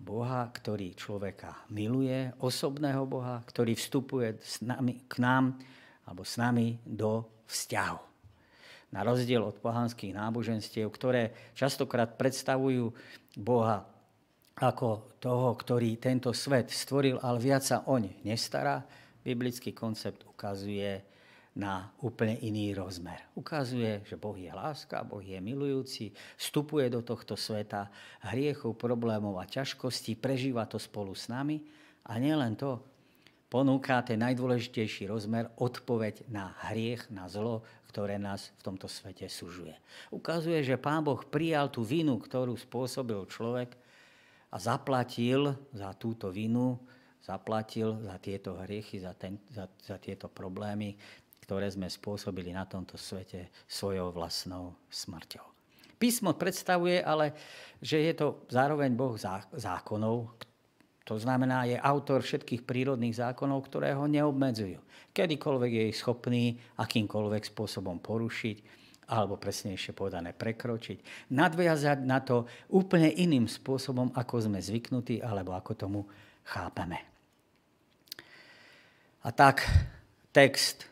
Boha, 0.00 0.48
ktorý 0.48 0.96
človeka 0.96 1.68
miluje, 1.72 2.32
osobného 2.40 3.04
Boha, 3.04 3.44
ktorý 3.44 3.76
vstupuje 3.76 4.40
nami, 4.64 5.04
k 5.04 5.20
nám 5.20 5.60
alebo 6.08 6.24
s 6.24 6.40
nami 6.40 6.80
do 6.84 7.24
vzťahu. 7.48 8.00
Na 8.96 9.06
rozdiel 9.06 9.44
od 9.44 9.60
pohanských 9.60 10.16
náboženstiev, 10.16 10.88
ktoré 10.88 11.52
častokrát 11.52 12.16
predstavujú 12.16 12.90
Boha 13.36 13.86
ako 14.60 15.16
toho, 15.16 15.56
ktorý 15.56 15.96
tento 15.96 16.36
svet 16.36 16.68
stvoril, 16.68 17.16
ale 17.24 17.40
viac 17.40 17.64
sa 17.64 17.80
oň 17.88 18.20
nestará, 18.28 18.84
biblický 19.24 19.72
koncept 19.72 20.28
ukazuje 20.28 21.00
na 21.56 21.90
úplne 22.04 22.38
iný 22.44 22.76
rozmer. 22.76 23.24
Ukazuje, 23.34 24.04
že 24.06 24.14
Boh 24.20 24.36
je 24.38 24.52
láska, 24.52 25.02
Boh 25.02 25.24
je 25.24 25.40
milujúci, 25.42 26.14
vstupuje 26.38 26.86
do 26.92 27.02
tohto 27.02 27.34
sveta 27.34 27.90
hriechov, 28.30 28.78
problémov 28.78 29.40
a 29.40 29.48
ťažkostí, 29.48 30.14
prežíva 30.20 30.68
to 30.68 30.78
spolu 30.78 31.16
s 31.16 31.26
nami 31.26 31.64
a 32.06 32.20
nielen 32.22 32.54
to, 32.54 32.78
ponúka 33.50 33.98
ten 34.06 34.22
najdôležitejší 34.22 35.10
rozmer, 35.10 35.50
odpoveď 35.58 36.30
na 36.30 36.54
hriech, 36.70 37.10
na 37.10 37.26
zlo, 37.26 37.66
ktoré 37.90 38.14
nás 38.22 38.54
v 38.62 38.70
tomto 38.70 38.86
svete 38.86 39.26
sužuje. 39.26 39.74
Ukazuje, 40.14 40.62
že 40.62 40.78
Pán 40.78 41.02
Boh 41.02 41.18
prijal 41.26 41.66
tú 41.66 41.82
vinu, 41.82 42.14
ktorú 42.22 42.54
spôsobil 42.54 43.18
človek 43.26 43.74
a 44.50 44.56
zaplatil 44.58 45.54
za 45.70 45.94
túto 45.94 46.34
vinu, 46.34 46.78
zaplatil 47.22 48.02
za 48.02 48.18
tieto 48.18 48.58
hriechy, 48.60 48.98
za, 48.98 49.14
ten, 49.14 49.38
za, 49.50 49.70
za 49.78 49.96
tieto 50.02 50.26
problémy 50.26 50.98
ktoré 51.50 51.66
sme 51.66 51.90
spôsobili 51.90 52.54
na 52.54 52.62
tomto 52.62 52.94
svete 52.94 53.50
svojou 53.66 54.14
vlastnou 54.14 54.78
smrťou. 54.86 55.42
Písmo 55.98 56.38
predstavuje 56.38 57.02
ale, 57.02 57.34
že 57.82 58.06
je 58.06 58.14
to 58.14 58.46
zároveň 58.46 58.94
Boh 58.94 59.18
zákonov, 59.50 60.30
to 61.02 61.18
znamená, 61.18 61.66
je 61.66 61.74
autor 61.74 62.22
všetkých 62.22 62.62
prírodných 62.62 63.18
zákonov, 63.18 63.66
ktoré 63.66 63.98
ho 63.98 64.06
neobmedzujú. 64.06 64.78
Kedykoľvek 65.10 65.72
je 65.74 65.84
ich 65.90 65.98
schopný 65.98 66.54
akýmkoľvek 66.78 67.50
spôsobom 67.50 67.98
porušiť, 67.98 68.79
alebo 69.10 69.34
presnejšie 69.34 69.90
povedané 69.90 70.30
prekročiť, 70.30 71.28
nadviazať 71.34 71.98
na 72.06 72.22
to 72.22 72.46
úplne 72.70 73.10
iným 73.10 73.50
spôsobom, 73.50 74.14
ako 74.14 74.46
sme 74.46 74.62
zvyknutí, 74.62 75.18
alebo 75.18 75.50
ako 75.58 75.72
tomu 75.74 76.00
chápeme. 76.46 77.02
A 79.26 79.28
tak 79.34 79.66
text 80.30 80.86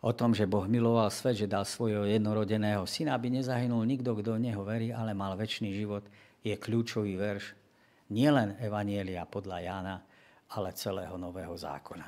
o 0.00 0.10
tom, 0.16 0.32
že 0.32 0.48
Boh 0.48 0.64
miloval 0.64 1.12
svet, 1.12 1.36
že 1.44 1.50
dal 1.50 1.68
svojho 1.68 2.08
jednorodeného 2.08 2.88
syna, 2.88 3.14
aby 3.14 3.28
nezahynul 3.28 3.84
nikto, 3.84 4.16
kto 4.16 4.40
neho 4.40 4.64
verí, 4.64 4.90
ale 4.90 5.12
mal 5.12 5.36
väčší 5.36 5.70
život, 5.76 6.08
je 6.40 6.56
kľúčový 6.56 7.14
verš 7.14 7.52
nielen 8.10 8.56
Evanielia 8.62 9.26
podľa 9.26 9.58
Jána, 9.60 9.96
ale 10.54 10.72
celého 10.78 11.18
Nového 11.18 11.54
zákona. 11.58 12.06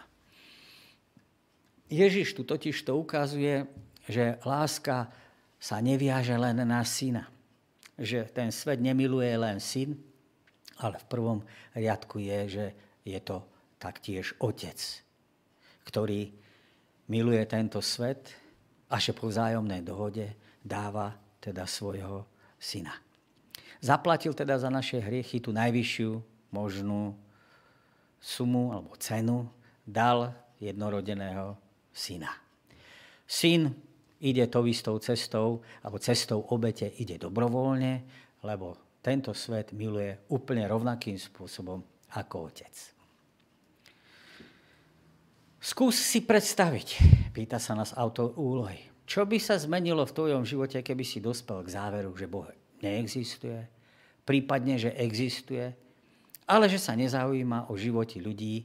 Ježiš 1.89 2.37
tu 2.37 2.45
totiž 2.45 2.77
to 2.85 3.01
ukazuje, 3.01 3.65
že 4.09 4.41
láska 4.43 5.13
sa 5.61 5.77
neviaže 5.85 6.35
len 6.35 6.65
na 6.65 6.81
syna. 6.83 7.29
Že 7.99 8.31
ten 8.33 8.49
svet 8.49 8.81
nemiluje 8.81 9.31
len 9.37 9.61
syn, 9.61 9.95
ale 10.81 10.97
v 11.03 11.07
prvom 11.11 11.39
riadku 11.77 12.23
je, 12.23 12.41
že 12.49 12.67
je 13.05 13.19
to 13.21 13.45
taktiež 13.77 14.35
otec, 14.41 14.79
ktorý 15.85 16.31
miluje 17.11 17.43
tento 17.47 17.83
svet 17.85 18.33
a 18.89 18.97
že 18.97 19.13
po 19.13 19.29
vzájomnej 19.29 19.83
dohode 19.83 20.33
dáva 20.63 21.15
teda 21.43 21.67
svojho 21.67 22.27
syna. 22.59 22.95
Zaplatil 23.79 24.35
teda 24.35 24.59
za 24.59 24.71
naše 24.71 24.99
hriechy 24.99 25.39
tú 25.39 25.55
najvyššiu 25.55 26.11
možnú 26.51 27.15
sumu 28.19 28.75
alebo 28.75 28.99
cenu, 28.99 29.47
dal 29.87 30.35
jednorodeného 30.59 31.55
syna. 31.95 32.35
Syn 33.29 33.71
ide 34.19 34.51
tou 34.51 34.67
istou 34.67 34.99
cestou, 34.99 35.63
alebo 35.83 36.03
cestou 36.03 36.43
obete 36.51 36.91
ide 36.99 37.19
dobrovoľne, 37.19 37.95
lebo 38.43 38.99
tento 38.99 39.31
svet 39.35 39.71
miluje 39.73 40.27
úplne 40.35 40.67
rovnakým 40.67 41.15
spôsobom 41.15 41.83
ako 42.19 42.51
otec. 42.51 42.75
Skús 45.59 45.99
si 45.99 46.23
predstaviť, 46.23 46.89
pýta 47.35 47.59
sa 47.59 47.75
nás 47.75 47.95
autor 47.95 48.35
úlohy, 48.39 48.79
čo 49.09 49.27
by 49.27 49.39
sa 49.43 49.59
zmenilo 49.59 50.07
v 50.07 50.15
tvojom 50.15 50.43
živote, 50.47 50.85
keby 50.85 51.03
si 51.03 51.19
dospel 51.19 51.65
k 51.67 51.73
záveru, 51.75 52.15
že 52.15 52.31
Boh 52.31 52.47
neexistuje, 52.79 53.67
prípadne, 54.23 54.79
že 54.79 54.95
existuje, 54.95 55.67
ale 56.49 56.69
že 56.71 56.79
sa 56.79 56.95
nezaujíma 56.95 57.69
o 57.69 57.75
živote 57.75 58.23
ľudí 58.23 58.65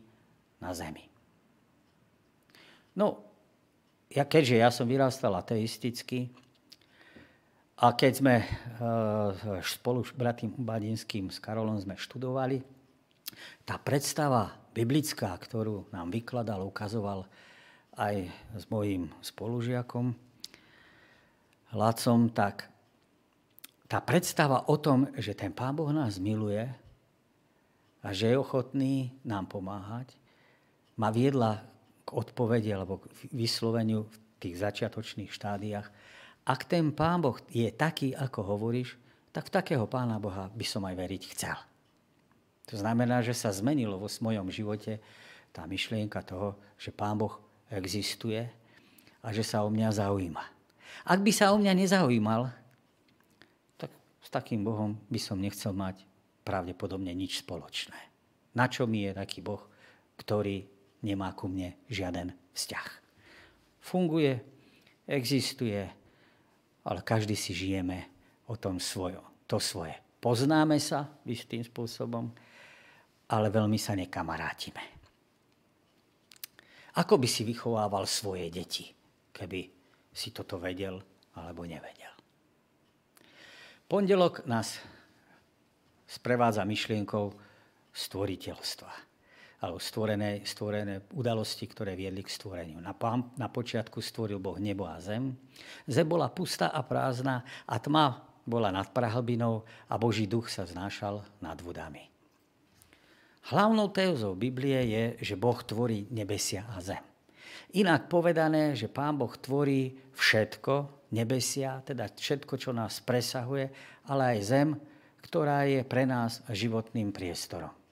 na 0.62 0.72
zemi. 0.72 1.08
No, 2.94 3.33
ja, 4.14 4.24
keďže 4.30 4.56
ja 4.62 4.70
som 4.70 4.86
vyrastal 4.86 5.34
ateisticky 5.34 6.30
a 7.82 7.98
keď 7.98 8.12
sme 8.14 8.36
uh, 8.40 9.58
spolu 9.66 10.06
s 10.06 10.14
bratým 10.14 10.54
Badinským 10.54 11.34
s 11.34 11.42
Karolom 11.42 11.82
sme 11.82 11.98
študovali, 11.98 12.62
tá 13.66 13.82
predstava 13.82 14.54
biblická, 14.78 15.34
ktorú 15.34 15.90
nám 15.90 16.14
vykladal, 16.14 16.62
ukazoval 16.70 17.26
aj 17.98 18.30
s 18.54 18.64
mojím 18.70 19.10
spolužiakom 19.26 20.14
Lacom, 21.74 22.30
tak 22.30 22.70
tá 23.90 23.98
predstava 23.98 24.70
o 24.70 24.78
tom, 24.78 25.10
že 25.18 25.34
ten 25.34 25.50
Pán 25.50 25.74
Boh 25.74 25.90
nás 25.90 26.22
miluje 26.22 26.70
a 28.06 28.08
že 28.14 28.30
je 28.30 28.38
ochotný 28.38 29.10
nám 29.26 29.50
pomáhať, 29.50 30.14
ma 30.94 31.10
viedla 31.10 31.73
k 32.04 32.10
odpovedi 32.12 32.70
alebo 32.76 33.00
k 33.00 33.12
vysloveniu 33.32 34.08
v 34.08 34.16
tých 34.44 34.60
začiatočných 34.60 35.32
štádiách. 35.32 35.88
Ak 36.44 36.68
ten 36.68 36.92
Pán 36.92 37.24
Boh 37.24 37.40
je 37.48 37.72
taký, 37.72 38.12
ako 38.12 38.56
hovoríš, 38.56 39.00
tak 39.32 39.48
v 39.48 39.56
takého 39.56 39.86
Pána 39.88 40.20
Boha 40.20 40.52
by 40.52 40.66
som 40.68 40.84
aj 40.84 40.96
veriť 41.00 41.24
chcel. 41.32 41.58
To 42.72 42.76
znamená, 42.80 43.24
že 43.24 43.36
sa 43.36 43.52
zmenilo 43.52 44.00
vo 44.00 44.08
mojom 44.08 44.48
živote 44.52 45.00
tá 45.56 45.64
myšlienka 45.64 46.20
toho, 46.24 46.60
že 46.76 46.92
Pán 46.92 47.20
Boh 47.20 47.40
existuje 47.72 48.44
a 49.24 49.28
že 49.32 49.44
sa 49.44 49.64
o 49.64 49.72
mňa 49.72 49.90
zaujíma. 49.96 50.44
Ak 51.08 51.20
by 51.20 51.32
sa 51.32 51.52
o 51.52 51.60
mňa 51.60 51.74
nezaujímal, 51.74 52.52
tak 53.80 53.92
s 54.20 54.30
takým 54.32 54.64
Bohom 54.64 55.00
by 55.08 55.20
som 55.20 55.40
nechcel 55.40 55.72
mať 55.72 56.04
pravdepodobne 56.44 57.12
nič 57.16 57.44
spoločné. 57.44 57.98
Na 58.54 58.68
čo 58.70 58.86
mi 58.86 59.08
je 59.08 59.12
taký 59.16 59.40
Boh, 59.42 59.64
ktorý 60.20 60.68
nemá 61.04 61.36
ku 61.36 61.52
mne 61.52 61.76
žiaden 61.92 62.32
vzťah. 62.56 62.90
Funguje, 63.84 64.40
existuje, 65.06 65.84
ale 66.88 67.00
každý 67.04 67.36
si 67.36 67.52
žijeme 67.52 68.08
o 68.48 68.56
tom 68.56 68.80
svojo, 68.80 69.20
to 69.46 69.60
svoje. 69.60 70.00
Poznáme 70.24 70.80
sa 70.80 71.12
istým 71.28 71.68
spôsobom, 71.68 72.32
ale 73.28 73.48
veľmi 73.52 73.76
sa 73.76 73.92
nekamarátime. 74.00 74.80
Ako 76.96 77.20
by 77.20 77.28
si 77.28 77.44
vychovával 77.44 78.08
svoje 78.08 78.48
deti, 78.48 78.88
keby 79.36 79.68
si 80.14 80.30
toto 80.32 80.62
vedel 80.62 81.02
alebo 81.36 81.68
nevedel? 81.68 82.14
Pondelok 83.90 84.46
nás 84.48 84.80
sprevádza 86.08 86.64
myšlienkou 86.64 87.34
stvoriteľstva 87.92 89.13
alebo 89.64 89.80
stvorené, 89.80 90.44
stvorené 90.44 91.08
udalosti, 91.16 91.64
ktoré 91.72 91.96
viedli 91.96 92.20
k 92.20 92.36
stvoreniu. 92.36 92.84
Na, 92.84 92.92
na 93.40 93.48
počiatku 93.48 94.04
stvoril 94.04 94.44
Boh 94.44 94.60
nebo 94.60 94.84
a 94.84 95.00
zem. 95.00 95.32
Zem 95.88 96.04
bola 96.04 96.28
pustá 96.28 96.68
a 96.68 96.84
prázdna 96.84 97.48
a 97.64 97.80
tma 97.80 98.28
bola 98.44 98.76
nad 98.76 98.92
prahlbinou 98.92 99.64
a 99.88 99.96
Boží 99.96 100.28
duch 100.28 100.52
sa 100.52 100.68
znášal 100.68 101.24
nad 101.40 101.56
vodami. 101.64 102.12
Hlavnou 103.56 103.88
tézou 103.88 104.36
Biblie 104.36 104.84
je, 104.84 105.04
že 105.32 105.40
Boh 105.40 105.56
tvorí 105.64 106.12
nebesia 106.12 106.68
a 106.68 106.84
zem. 106.84 107.04
Inak 107.80 108.12
povedané, 108.12 108.76
že 108.76 108.92
Pán 108.92 109.16
Boh 109.16 109.32
tvorí 109.32 109.96
všetko, 110.12 111.08
nebesia, 111.16 111.80
teda 111.88 112.12
všetko, 112.12 112.54
čo 112.60 112.76
nás 112.76 113.00
presahuje, 113.00 113.72
ale 114.12 114.36
aj 114.36 114.40
zem, 114.44 114.70
ktorá 115.24 115.64
je 115.66 115.88
pre 115.88 116.04
nás 116.04 116.44
životným 116.52 117.16
priestorom. 117.16 117.83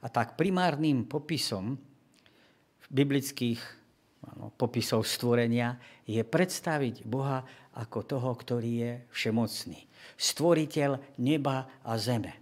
A 0.00 0.06
tak 0.08 0.36
primárnym 0.36 1.04
popisom 1.04 1.76
biblických 2.90 3.60
ano, 4.32 4.52
popisov 4.52 5.06
stvorenia 5.06 5.78
je 6.04 6.20
predstaviť 6.20 7.06
Boha 7.06 7.44
ako 7.78 7.98
toho, 8.04 8.30
ktorý 8.34 8.72
je 8.82 8.92
všemocný. 9.14 9.80
Stvoriteľ 10.18 11.20
neba 11.22 11.68
a 11.86 11.92
zeme. 11.96 12.32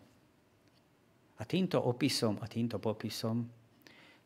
A 1.39 1.47
týmto 1.47 1.79
opisom 1.79 2.41
a 2.43 2.51
týmto 2.51 2.83
popisom 2.83 3.47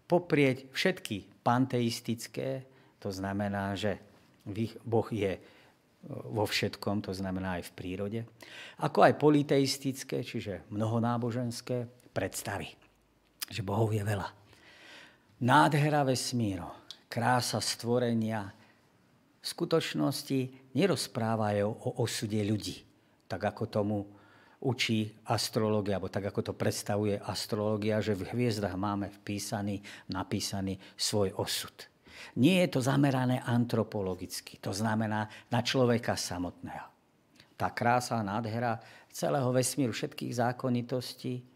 poprieť 0.08 0.72
všetky 0.72 1.44
panteistické, 1.44 2.64
to 2.96 3.12
znamená, 3.12 3.76
že 3.76 4.00
Boh 4.86 5.08
je 5.12 5.36
vo 6.08 6.44
všetkom, 6.48 7.04
to 7.04 7.12
znamená 7.14 7.60
aj 7.60 7.70
v 7.70 7.74
prírode, 7.78 8.20
ako 8.82 9.06
aj 9.06 9.20
politeistické, 9.22 10.26
čiže 10.26 10.66
mnohonáboženské 10.74 12.10
predstavy, 12.10 12.74
že 13.52 13.60
Bohov 13.60 13.92
je 13.92 14.00
veľa. 14.00 14.32
Nádhera 15.44 16.00
vesmíru, 16.08 16.72
krása 17.12 17.60
stvorenia, 17.60 18.48
v 19.42 19.46
skutočnosti 19.46 20.72
nerozprávajú 20.72 21.66
o 21.66 21.90
osude 22.00 22.38
ľudí, 22.46 22.80
tak 23.26 23.42
ako 23.52 23.62
tomu 23.66 23.98
učí 24.62 25.10
astrológia, 25.26 25.98
alebo 25.98 26.06
tak 26.06 26.30
ako 26.30 26.40
to 26.40 26.52
predstavuje 26.54 27.18
astrológia, 27.18 27.98
že 27.98 28.14
v 28.14 28.30
hviezdach 28.30 28.78
máme 28.78 29.10
vpísaný, 29.10 29.82
napísaný 30.14 30.78
svoj 30.94 31.34
osud. 31.34 31.74
Nie 32.38 32.64
je 32.64 32.78
to 32.78 32.80
zamerané 32.86 33.42
antropologicky, 33.42 34.62
to 34.62 34.70
znamená 34.70 35.26
na 35.50 35.60
človeka 35.60 36.14
samotného. 36.14 36.86
Tá 37.58 37.74
krása, 37.74 38.22
nádhera 38.22 38.78
celého 39.10 39.50
vesmíru, 39.50 39.90
všetkých 39.90 40.38
zákonitostí 40.38 41.51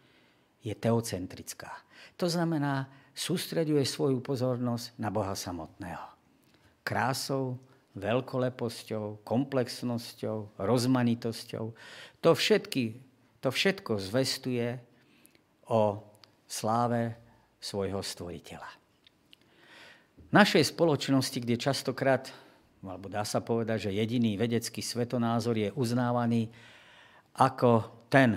je 0.67 0.75
teocentrická. 0.75 1.71
To 2.19 2.27
znamená, 2.27 2.91
sústreďuje 3.15 3.87
svoju 3.87 4.19
pozornosť 4.19 4.99
na 4.99 5.15
Boha 5.15 5.39
samotného. 5.39 6.03
Krásou, 6.83 7.63
veľkoleposťou, 7.95 9.23
komplexnosťou, 9.23 10.59
rozmanitosťou. 10.59 11.65
To, 12.21 12.31
všetky, 12.35 12.99
to 13.39 13.49
všetko 13.55 14.03
zvestuje 14.03 14.83
o 15.71 16.03
sláve 16.51 17.15
svojho 17.63 18.03
stvoriteľa 18.03 18.87
našej 20.37 20.75
spoločnosti, 20.75 21.39
kde 21.41 21.57
častokrát, 21.57 22.29
alebo 22.83 23.09
dá 23.09 23.25
sa 23.25 23.41
povedať, 23.41 23.91
že 23.91 23.99
jediný 23.99 24.37
vedecký 24.37 24.85
svetonázor 24.85 25.57
je 25.57 25.69
uznávaný 25.73 26.53
ako 27.37 27.89
ten, 28.13 28.37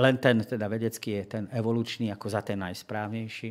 len 0.00 0.18
ten 0.18 0.42
teda 0.42 0.66
vedecký 0.66 1.22
je 1.22 1.24
ten 1.38 1.44
evolučný, 1.54 2.10
ako 2.10 2.26
za 2.26 2.42
ten 2.42 2.58
najsprávnejší, 2.58 3.50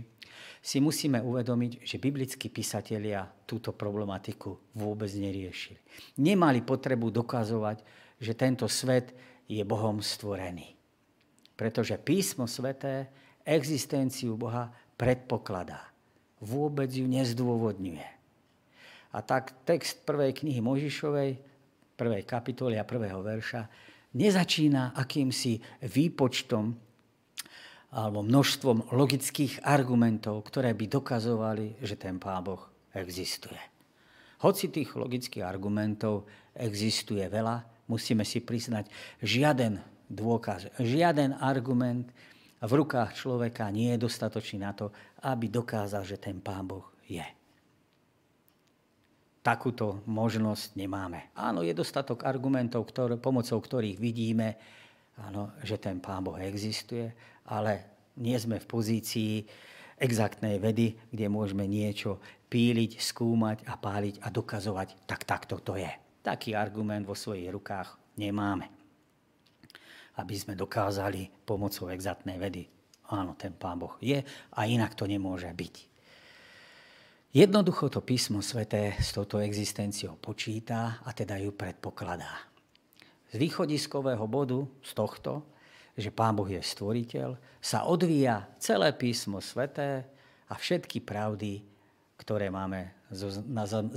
si 0.64 0.78
musíme 0.80 1.20
uvedomiť, 1.20 1.84
že 1.84 2.00
biblickí 2.00 2.48
písatelia 2.48 3.28
túto 3.44 3.76
problematiku 3.76 4.76
vôbec 4.80 5.12
neriešili. 5.12 5.80
Nemali 6.24 6.64
potrebu 6.64 7.12
dokazovať, 7.12 7.84
že 8.20 8.34
tento 8.36 8.68
svet 8.72 9.12
je 9.44 9.60
Bohom 9.68 10.00
stvorený. 10.00 10.76
Pretože 11.60 12.00
písmo 12.00 12.48
sveté 12.48 13.12
existenciu 13.44 14.40
Boha 14.40 14.72
predpokladá 14.96 15.92
vôbec 16.40 16.88
ju 16.92 17.08
nezdôvodňuje. 17.08 18.08
A 19.14 19.18
tak 19.22 19.54
text 19.68 20.02
prvej 20.08 20.34
knihy 20.34 20.64
Možišovej, 20.64 21.38
prvej 21.94 22.24
kapitoly 22.26 22.80
a 22.80 22.88
prvého 22.88 23.22
verša, 23.22 23.70
nezačína 24.14 24.94
akýmsi 24.98 25.62
výpočtom 25.86 26.74
alebo 27.94 28.26
množstvom 28.26 28.90
logických 28.90 29.62
argumentov, 29.62 30.42
ktoré 30.50 30.74
by 30.74 30.86
dokazovali, 30.90 31.78
že 31.86 31.94
ten 31.94 32.18
Pán 32.18 32.42
Boh 32.42 32.62
existuje. 32.90 33.60
Hoci 34.42 34.74
tých 34.74 34.98
logických 34.98 35.46
argumentov 35.46 36.26
existuje 36.58 37.22
veľa, 37.30 37.86
musíme 37.86 38.26
si 38.26 38.42
priznať, 38.42 38.90
žiaden 39.22 39.78
dôkaz, 40.10 40.74
žiaden 40.82 41.38
argument 41.38 42.10
v 42.64 42.72
rukách 42.80 43.20
človeka 43.20 43.68
nie 43.70 43.92
je 43.94 44.04
dostatočný 44.08 44.64
na 44.64 44.72
to, 44.72 44.90
aby 45.28 45.52
dokázal, 45.52 46.08
že 46.08 46.18
ten 46.18 46.40
Pán 46.40 46.66
Boh 46.66 46.88
je. 47.06 47.24
Takúto 49.44 50.00
možnosť 50.08 50.80
nemáme. 50.80 51.36
Áno, 51.36 51.68
je 51.68 51.76
dostatok 51.76 52.24
argumentov, 52.24 52.88
ktoré, 52.88 53.20
pomocou 53.20 53.60
ktorých 53.60 54.00
vidíme, 54.00 54.56
áno, 55.20 55.52
že 55.62 55.76
ten 55.76 56.00
Pán 56.00 56.24
Boh 56.24 56.40
existuje, 56.40 57.12
ale 57.52 58.08
nie 58.24 58.40
sme 58.40 58.64
v 58.64 58.70
pozícii 58.72 59.44
exaktnej 60.00 60.64
vedy, 60.64 60.96
kde 61.12 61.28
môžeme 61.28 61.68
niečo 61.68 62.24
píliť, 62.48 63.04
skúmať 63.04 63.68
a 63.68 63.76
páliť 63.76 64.24
a 64.24 64.32
dokazovať, 64.32 65.04
tak 65.04 65.28
takto 65.28 65.60
to 65.60 65.76
je. 65.76 65.92
Taký 66.24 66.56
argument 66.56 67.04
vo 67.04 67.14
svojich 67.14 67.52
rukách 67.52 68.00
nemáme. 68.16 68.72
Aby 70.24 70.40
sme 70.40 70.56
dokázali 70.56 71.28
pomocou 71.44 71.92
exaktnej 71.92 72.40
vedy 72.40 72.64
Áno, 73.12 73.36
ten 73.36 73.52
Pán 73.52 73.78
Boh 73.78 73.94
je 74.00 74.24
a 74.56 74.60
inak 74.64 74.96
to 74.96 75.04
nemôže 75.04 75.52
byť. 75.52 75.93
Jednoducho 77.34 77.90
to 77.90 78.06
písmo 78.06 78.46
sveté 78.46 78.94
s 79.02 79.10
touto 79.10 79.42
existenciou 79.42 80.22
počíta 80.22 81.02
a 81.02 81.10
teda 81.18 81.42
ju 81.42 81.50
predpokladá. 81.50 82.30
Z 83.34 83.42
východiskového 83.42 84.22
bodu, 84.30 84.62
z 84.86 84.94
tohto, 84.94 85.42
že 85.98 86.14
Pán 86.14 86.38
Boh 86.38 86.46
je 86.46 86.62
stvoriteľ, 86.62 87.34
sa 87.58 87.90
odvíja 87.90 88.54
celé 88.62 88.94
písmo 88.94 89.42
sveté 89.42 90.06
a 90.46 90.54
všetky 90.54 91.02
pravdy, 91.02 91.66
ktoré 92.22 92.54
máme 92.54 93.10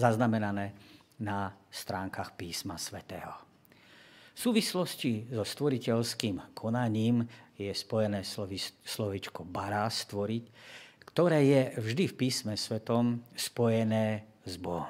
zaznamenané 0.00 0.72
na 1.20 1.52
stránkach 1.68 2.40
písma 2.40 2.80
svetého. 2.80 3.36
V 4.32 4.38
súvislosti 4.48 5.28
so 5.28 5.44
stvoriteľským 5.44 6.56
konaním 6.56 7.28
je 7.52 7.68
spojené 7.68 8.24
slovi, 8.24 8.56
slovičko 8.80 9.44
bará, 9.44 9.84
stvoriť, 9.92 10.44
ktoré 11.16 11.48
je 11.48 11.62
vždy 11.80 12.12
v 12.12 12.18
písme 12.28 12.52
svetom 12.60 13.24
spojené 13.32 14.28
s 14.44 14.60
Bohom. 14.60 14.84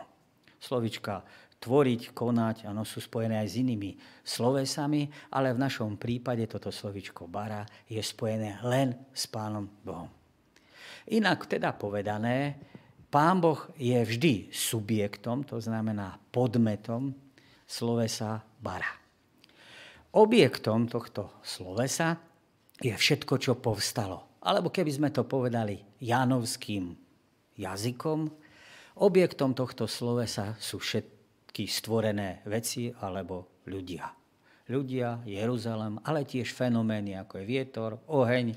Slovička 0.59 1.23
tvoriť, 1.63 2.11
konať, 2.11 2.67
áno, 2.67 2.83
sú 2.83 2.99
spojené 2.99 3.39
aj 3.39 3.55
s 3.55 3.63
inými 3.63 3.95
slovesami, 4.27 5.07
ale 5.31 5.55
v 5.55 5.63
našom 5.63 5.95
prípade 5.95 6.43
toto 6.51 6.75
slovičko 6.75 7.31
bara 7.31 7.63
je 7.87 8.03
spojené 8.03 8.59
len 8.67 9.07
s 9.15 9.31
Pánom 9.31 9.71
Bohom. 9.87 10.11
Inak 11.15 11.47
teda 11.47 11.71
povedané, 11.79 12.59
Pán 13.07 13.39
Boh 13.39 13.63
je 13.79 13.95
vždy 13.95 14.51
subjektom, 14.51 15.47
to 15.47 15.63
znamená 15.63 16.19
podmetom 16.35 17.15
slovesa 17.71 18.43
bara. 18.59 18.99
Objektom 20.11 20.91
tohto 20.91 21.39
slovesa 21.47 22.19
je 22.83 22.91
všetko, 22.91 23.39
čo 23.39 23.55
povstalo. 23.63 24.36
Alebo 24.47 24.71
keby 24.71 24.91
sme 24.95 25.11
to 25.11 25.27
povedali 25.27 25.83
jánovským 25.99 26.95
jazykom, 27.59 28.31
objektom 29.03 29.59
tohto 29.59 29.91
slovesa 29.91 30.55
sú 30.63 30.79
všetky 30.79 31.67
stvorené 31.67 32.47
veci 32.47 32.95
alebo 33.03 33.63
ľudia. 33.67 34.07
Ľudia, 34.67 35.23
Jeruzalem, 35.27 35.99
ale 36.03 36.27
tiež 36.27 36.51
fenomény 36.55 37.19
ako 37.19 37.43
je 37.43 37.45
vietor, 37.47 37.91
oheň, 38.11 38.55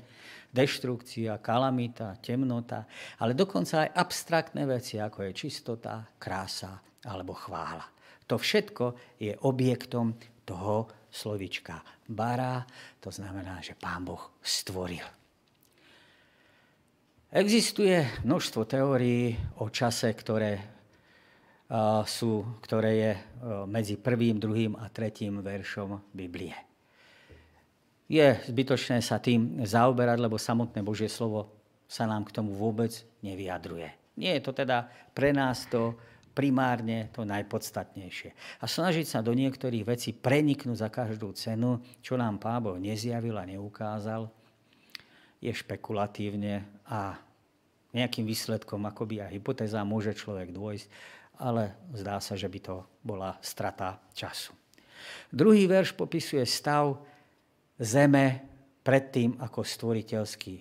deštrukcia, 0.50 1.38
kalamita, 1.38 2.18
temnota, 2.18 2.86
ale 3.22 3.34
dokonca 3.34 3.86
aj 3.86 3.94
abstraktné 3.94 4.66
veci 4.66 4.98
ako 4.98 5.26
je 5.26 5.32
čistota, 5.34 6.02
krása 6.18 6.82
alebo 7.06 7.34
chvála. 7.34 7.86
To 8.26 8.38
všetko 8.38 9.18
je 9.22 9.34
objektom 9.46 10.14
toho 10.46 10.90
slovička 11.10 11.82
bara, 12.10 12.66
to 12.98 13.10
znamená, 13.14 13.62
že 13.62 13.78
Pán 13.78 14.02
Boh 14.02 14.34
stvoril. 14.42 15.19
Existuje 17.30 17.94
množstvo 18.26 18.66
teórií 18.66 19.38
o 19.62 19.70
čase, 19.70 20.10
ktoré, 20.18 20.66
sú, 22.02 22.58
ktoré 22.58 22.90
je 22.98 23.12
medzi 23.70 23.94
prvým, 24.02 24.42
druhým 24.42 24.74
a 24.74 24.90
tretím 24.90 25.38
veršom 25.38 26.10
Biblie. 26.10 26.58
Je 28.10 28.34
zbytočné 28.50 28.98
sa 28.98 29.22
tým 29.22 29.62
zaoberať, 29.62 30.18
lebo 30.18 30.42
samotné 30.42 30.82
Božie 30.82 31.06
slovo 31.06 31.54
sa 31.86 32.02
nám 32.10 32.26
k 32.26 32.34
tomu 32.34 32.50
vôbec 32.58 32.90
nevyjadruje. 33.22 34.18
Nie 34.18 34.42
je 34.42 34.50
to 34.50 34.50
teda 34.50 34.90
pre 35.14 35.30
nás 35.30 35.70
to 35.70 35.94
primárne 36.34 37.14
to 37.14 37.22
najpodstatnejšie. 37.22 38.34
A 38.58 38.66
snažiť 38.66 39.06
sa 39.06 39.22
do 39.22 39.30
niektorých 39.38 39.86
vecí 39.86 40.10
preniknúť 40.10 40.82
za 40.82 40.90
každú 40.90 41.30
cenu, 41.38 41.78
čo 42.02 42.18
nám 42.18 42.42
Pán 42.42 42.58
Boh 42.58 42.74
nezjavil 42.74 43.38
a 43.38 43.46
neukázal, 43.46 44.26
je 45.40 45.54
špekulatívne 45.54 46.79
a 46.90 47.14
nejakým 47.94 48.26
výsledkom, 48.26 48.82
akoby 48.86 49.22
aj 49.22 49.34
hypotéza 49.34 49.82
môže 49.86 50.14
človek 50.14 50.50
dôjsť, 50.50 50.86
ale 51.40 51.72
zdá 51.96 52.18
sa, 52.20 52.34
že 52.36 52.50
by 52.50 52.58
to 52.60 52.76
bola 53.00 53.38
strata 53.40 54.02
času. 54.12 54.52
Druhý 55.32 55.64
verš 55.64 55.96
popisuje 55.96 56.44
stav 56.44 57.00
zeme 57.80 58.44
predtým, 58.84 59.40
ako 59.40 59.64
stvoriteľský 59.64 60.54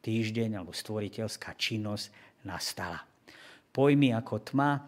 týždeň 0.00 0.56
alebo 0.56 0.72
stvoriteľská 0.72 1.52
činnosť 1.58 2.06
nastala. 2.46 3.04
Pojmy 3.74 4.16
ako 4.16 4.40
tma, 4.40 4.80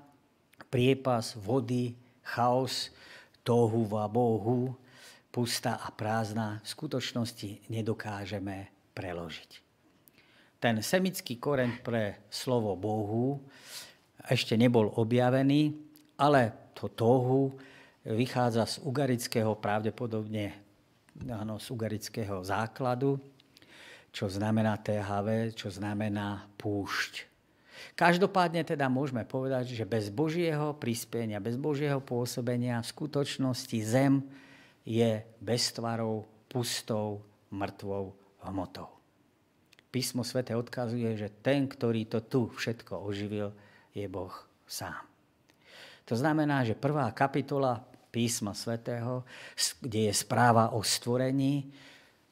priepas, 0.73 1.37
vody, 1.37 1.93
chaos, 2.25 2.89
tohu 3.45 3.85
va 3.85 4.09
bohu, 4.09 4.73
pustá 5.29 5.77
a 5.85 5.93
prázdna 5.93 6.65
v 6.65 6.67
skutočnosti 6.73 7.69
nedokážeme 7.69 8.73
preložiť. 8.97 9.68
Ten 10.59 10.83
semický 10.83 11.39
koreň 11.39 11.87
pre 11.87 12.27
slovo 12.27 12.75
Bohu 12.75 13.39
ešte 14.27 14.59
nebol 14.59 14.91
objavený, 14.91 15.71
ale 16.19 16.75
to 16.75 16.91
tohu 16.91 17.55
vychádza 18.03 18.67
z 18.67 18.77
ugarického, 18.83 19.55
pravdepodobne 19.55 20.59
áno, 21.31 21.63
z 21.63 21.67
ugarického 21.71 22.43
základu, 22.43 23.23
čo 24.11 24.27
znamená 24.27 24.75
THV, 24.83 25.55
čo 25.55 25.71
znamená 25.71 26.51
púšť. 26.59 27.31
Každopádne 27.95 28.67
teda 28.67 28.91
môžeme 28.91 29.23
povedať, 29.23 29.71
že 29.79 29.87
bez 29.87 30.11
Božieho 30.11 30.75
prispenia, 30.75 31.39
bez 31.39 31.55
Božieho 31.55 32.03
pôsobenia 32.03 32.83
v 32.83 32.91
skutočnosti 32.91 33.79
zem 33.87 34.27
je 34.83 35.23
beztvarou, 35.39 36.27
pustou, 36.51 37.23
mŕtvou 37.55 38.11
hmotou. 38.51 38.98
Písmo 39.89 40.21
svete 40.21 40.53
odkazuje, 40.53 41.17
že 41.17 41.33
ten, 41.41 41.65
ktorý 41.65 42.05
to 42.09 42.21
tu 42.21 42.41
všetko 42.53 43.01
oživil, 43.01 43.57
je 43.97 44.05
Boh 44.05 44.33
sám. 44.69 45.01
To 46.05 46.15
znamená, 46.17 46.65
že 46.65 46.77
prvá 46.77 47.09
kapitola 47.13 47.81
písma 48.09 48.57
svätého, 48.57 49.25
kde 49.81 50.09
je 50.09 50.15
správa 50.17 50.73
o 50.73 50.81
stvorení, 50.81 51.69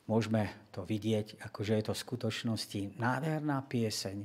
môžeme 0.09 0.69
to 0.73 0.85
vidieť, 0.85 1.45
ako 1.45 1.59
že 1.65 1.75
je 1.81 1.85
to 1.85 1.93
v 1.93 2.05
skutočnosti 2.05 2.81
nádherná 2.97 3.61
pieseň 3.65 4.19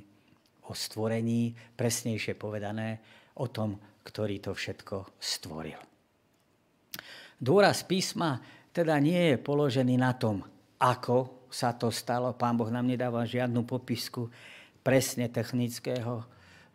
o 0.67 0.71
stvorení, 0.71 1.51
presnejšie 1.75 2.39
povedané 2.39 3.03
o 3.39 3.47
tom, 3.51 3.75
ktorý 4.07 4.39
to 4.39 4.51
všetko 4.55 5.19
stvoril. 5.19 5.79
Dôraz 7.41 7.83
písma 7.83 8.39
teda 8.71 8.95
nie 9.03 9.35
je 9.35 9.37
položený 9.41 9.99
na 9.99 10.15
tom, 10.15 10.45
ako 10.79 11.40
sa 11.51 11.75
to 11.75 11.91
stalo. 11.91 12.33
Pán 12.33 12.55
Boh 12.55 12.71
nám 12.71 12.87
nedáva 12.87 13.27
žiadnu 13.27 13.67
popisku 13.67 14.31
presne 14.81 15.29
technického 15.29 16.25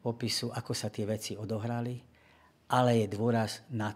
popisu, 0.05 0.55
ako 0.55 0.72
sa 0.77 0.93
tie 0.93 1.03
veci 1.03 1.35
odohrali, 1.35 1.99
ale 2.70 3.03
je 3.03 3.07
dôraz 3.11 3.66
na 3.74 3.91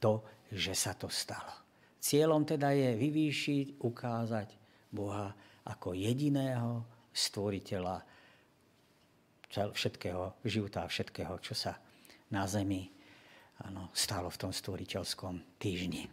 to, 0.00 0.24
že 0.48 0.72
sa 0.72 0.96
to 0.96 1.12
stalo. 1.12 1.52
Cieľom 2.00 2.48
teda 2.48 2.72
je 2.72 2.96
vyvýšiť, 2.96 3.66
ukázať 3.80 4.48
Boha 4.88 5.34
ako 5.68 5.96
jediného 5.96 6.84
stvoriteľa 7.12 8.04
všetkého 9.54 10.42
života 10.44 10.84
a 10.84 10.90
všetkého, 10.90 11.38
čo 11.40 11.54
sa 11.54 11.78
na 12.34 12.44
zemi 12.44 12.90
ano, 13.62 13.94
stalo 13.94 14.26
v 14.28 14.40
tom 14.40 14.52
stvoriteľskom 14.52 15.58
týždni. 15.62 16.10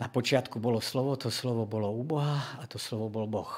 Na 0.00 0.08
počiatku 0.08 0.56
bolo 0.56 0.80
slovo, 0.80 1.12
to 1.20 1.28
slovo 1.28 1.68
bolo 1.68 1.92
u 1.92 2.00
Boha 2.00 2.56
a 2.56 2.64
to 2.64 2.80
slovo 2.80 3.12
bol 3.12 3.28
Boh. 3.28 3.52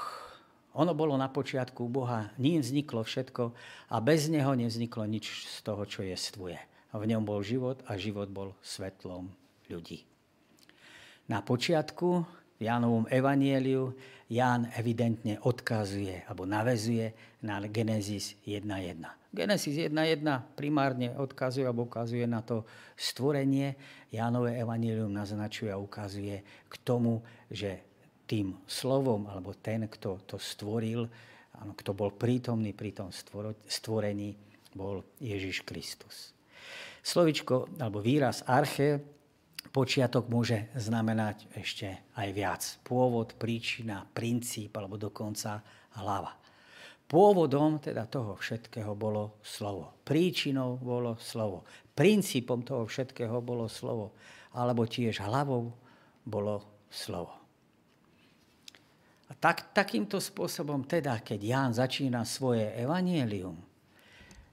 Ono 0.75 0.91
bolo 0.91 1.15
na 1.15 1.31
počiatku 1.31 1.87
u 1.87 1.91
Boha, 2.03 2.35
ním 2.35 2.59
vzniklo 2.59 3.07
všetko 3.07 3.55
a 3.87 3.97
bez 4.03 4.27
neho 4.27 4.51
nevzniklo 4.59 5.07
nič 5.07 5.47
z 5.47 5.57
toho, 5.63 5.87
čo 5.87 6.03
jestvuje. 6.03 6.59
A 6.93 6.99
v 6.99 7.09
ňom 7.15 7.23
bol 7.23 7.47
život 7.47 7.79
a 7.87 7.95
život 7.95 8.27
bol 8.27 8.59
svetlom 8.59 9.31
ľudí. 9.71 10.03
Na 11.31 11.47
počiatku 11.47 12.27
v 12.59 12.63
Jánovom 12.67 13.07
evanieliu 13.07 13.95
Ján 14.27 14.67
evidentne 14.75 15.39
odkazuje 15.47 16.27
alebo 16.27 16.43
navezuje 16.43 17.15
na 17.45 17.63
Genesis 17.71 18.35
1.1. 18.49 19.22
Genesis 19.33 19.81
1.1 19.81 20.21
primárne 20.53 21.17
odkazuje 21.17 21.65
alebo 21.65 21.89
ukazuje 21.89 22.29
na 22.29 22.45
to 22.45 22.69
stvorenie. 22.93 23.73
Jánové 24.13 24.61
evanílium 24.61 25.09
naznačuje 25.09 25.73
a 25.73 25.81
ukazuje 25.81 26.45
k 26.69 26.75
tomu, 26.85 27.25
že 27.49 27.81
tým 28.29 28.61
slovom, 28.69 29.25
alebo 29.33 29.57
ten, 29.57 29.89
kto 29.89 30.29
to 30.29 30.37
stvoril, 30.37 31.09
áno, 31.57 31.73
kto 31.73 31.97
bol 31.97 32.13
prítomný 32.13 32.77
pri 32.77 32.93
tom 32.93 33.09
stvorení, 33.65 34.37
bol 34.77 35.01
Ježiš 35.17 35.65
Kristus. 35.65 36.37
Slovičko 37.01 37.81
alebo 37.81 38.05
výraz 38.05 38.45
arche, 38.45 39.01
počiatok 39.73 40.29
môže 40.29 40.69
znamenať 40.77 41.49
ešte 41.57 42.13
aj 42.21 42.29
viac. 42.37 42.63
Pôvod, 42.85 43.33
príčina, 43.41 44.05
princíp 44.05 44.77
alebo 44.77 45.01
dokonca 45.01 45.65
hlava. 45.97 46.42
Pôvodom 47.13 47.77
teda 47.77 48.09
toho 48.09 48.41
všetkého 48.41 48.97
bolo 48.97 49.37
slovo. 49.45 50.01
Príčinou 50.01 50.81
bolo 50.81 51.21
slovo. 51.21 51.69
Princípom 51.93 52.65
toho 52.65 52.89
všetkého 52.89 53.45
bolo 53.45 53.69
slovo. 53.69 54.17
Alebo 54.57 54.89
tiež 54.89 55.21
hlavou 55.21 55.77
bolo 56.25 56.89
slovo. 56.89 57.37
A 59.29 59.37
tak, 59.37 59.77
takýmto 59.77 60.17
spôsobom 60.17 60.89
teda, 60.89 61.21
keď 61.21 61.41
Ján 61.41 61.73
začína 61.77 62.25
svoje 62.25 62.73
evanielium, 62.81 63.61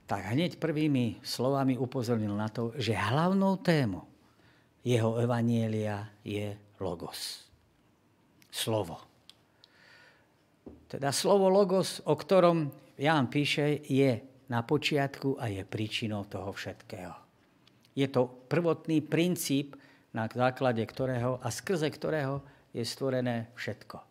tak 0.04 0.28
hneď 0.28 0.60
prvými 0.60 1.24
slovami 1.24 1.80
upozornil 1.80 2.36
na 2.36 2.52
to, 2.52 2.76
že 2.76 2.92
hlavnou 2.92 3.56
témou 3.64 4.04
jeho 4.84 5.16
evanielia 5.16 6.08
je 6.24 6.56
logos. 6.80 7.48
Slovo. 8.52 9.09
Teda 10.90 11.14
slovo 11.14 11.46
logos, 11.46 12.02
o 12.02 12.18
ktorom 12.18 12.66
Ján 12.98 13.30
píše, 13.30 13.86
je 13.86 14.42
na 14.50 14.66
počiatku 14.66 15.38
a 15.38 15.46
je 15.46 15.62
príčinou 15.62 16.26
toho 16.26 16.50
všetkého. 16.50 17.14
Je 17.94 18.10
to 18.10 18.26
prvotný 18.26 18.98
princíp, 18.98 19.78
na 20.10 20.26
základe 20.26 20.82
ktorého 20.82 21.38
a 21.38 21.48
skrze 21.54 21.86
ktorého 21.94 22.42
je 22.74 22.82
stvorené 22.82 23.54
všetko. 23.54 24.02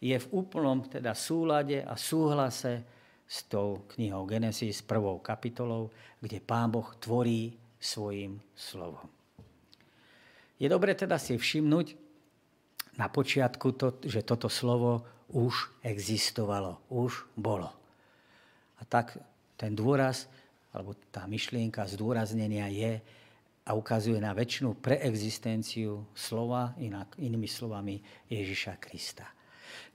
Je 0.00 0.16
v 0.16 0.30
úplnom 0.32 0.80
teda 0.88 1.12
súlade 1.12 1.84
a 1.84 1.92
súhlase 1.92 2.80
s 3.28 3.44
tou 3.44 3.84
knihou 3.92 4.24
Genesis, 4.24 4.80
prvou 4.80 5.20
kapitolou, 5.20 5.92
kde 6.24 6.40
Pán 6.40 6.72
Boh 6.72 6.88
tvorí 6.96 7.52
svojim 7.76 8.40
slovom. 8.56 9.12
Je 10.56 10.72
dobre 10.72 10.96
teda 10.96 11.20
si 11.20 11.36
všimnúť 11.36 12.00
na 12.96 13.12
počiatku, 13.12 13.68
to, 13.76 14.00
že 14.00 14.24
toto 14.24 14.48
slovo 14.48 15.04
už 15.32 15.72
existovalo, 15.80 16.80
už 16.92 17.24
bolo. 17.36 17.72
A 18.78 18.82
tak 18.84 19.16
ten 19.56 19.72
dôraz, 19.72 20.28
alebo 20.74 20.98
tá 21.08 21.24
myšlienka 21.24 21.86
zdôraznenia 21.86 22.68
je 22.68 22.92
a 23.64 23.70
ukazuje 23.72 24.20
na 24.20 24.36
väčšinu 24.36 24.76
preexistenciu 24.76 26.04
slova, 26.12 26.76
inak, 26.76 27.16
inými 27.16 27.48
slovami 27.48 27.96
Ježiša 28.28 28.76
Krista. 28.76 29.24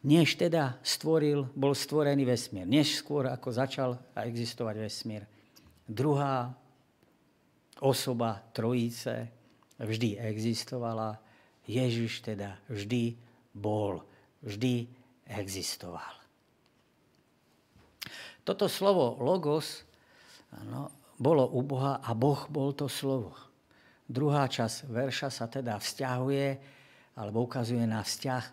Než 0.03 0.39
teda 0.39 0.79
stvoril, 0.81 1.51
bol 1.53 1.75
stvorený 1.75 2.25
vesmír, 2.25 2.65
než 2.65 2.97
skôr 3.03 3.29
ako 3.29 3.49
začal 3.51 3.91
existovať 4.15 4.75
vesmír, 4.79 5.23
druhá 5.85 6.55
osoba 7.83 8.41
trojice 8.55 9.29
vždy 9.79 10.19
existovala, 10.19 11.19
Ježiš 11.69 12.25
teda 12.25 12.57
vždy 12.67 13.15
bol, 13.53 14.01
vždy 14.41 14.89
existoval. 15.29 16.17
Toto 18.41 18.65
slovo 18.65 19.21
logos 19.21 19.85
ano, 20.57 20.89
bolo 21.19 21.45
u 21.53 21.61
Boha 21.61 22.01
a 22.01 22.11
Boh 22.17 22.49
bol 22.49 22.73
to 22.73 22.89
slovo. 22.89 23.37
Druhá 24.09 24.49
časť 24.49 24.89
verša 24.89 25.29
sa 25.29 25.45
teda 25.45 25.77
vzťahuje 25.77 26.47
alebo 27.19 27.45
ukazuje 27.45 27.85
na 27.85 28.01
vzťah 28.01 28.43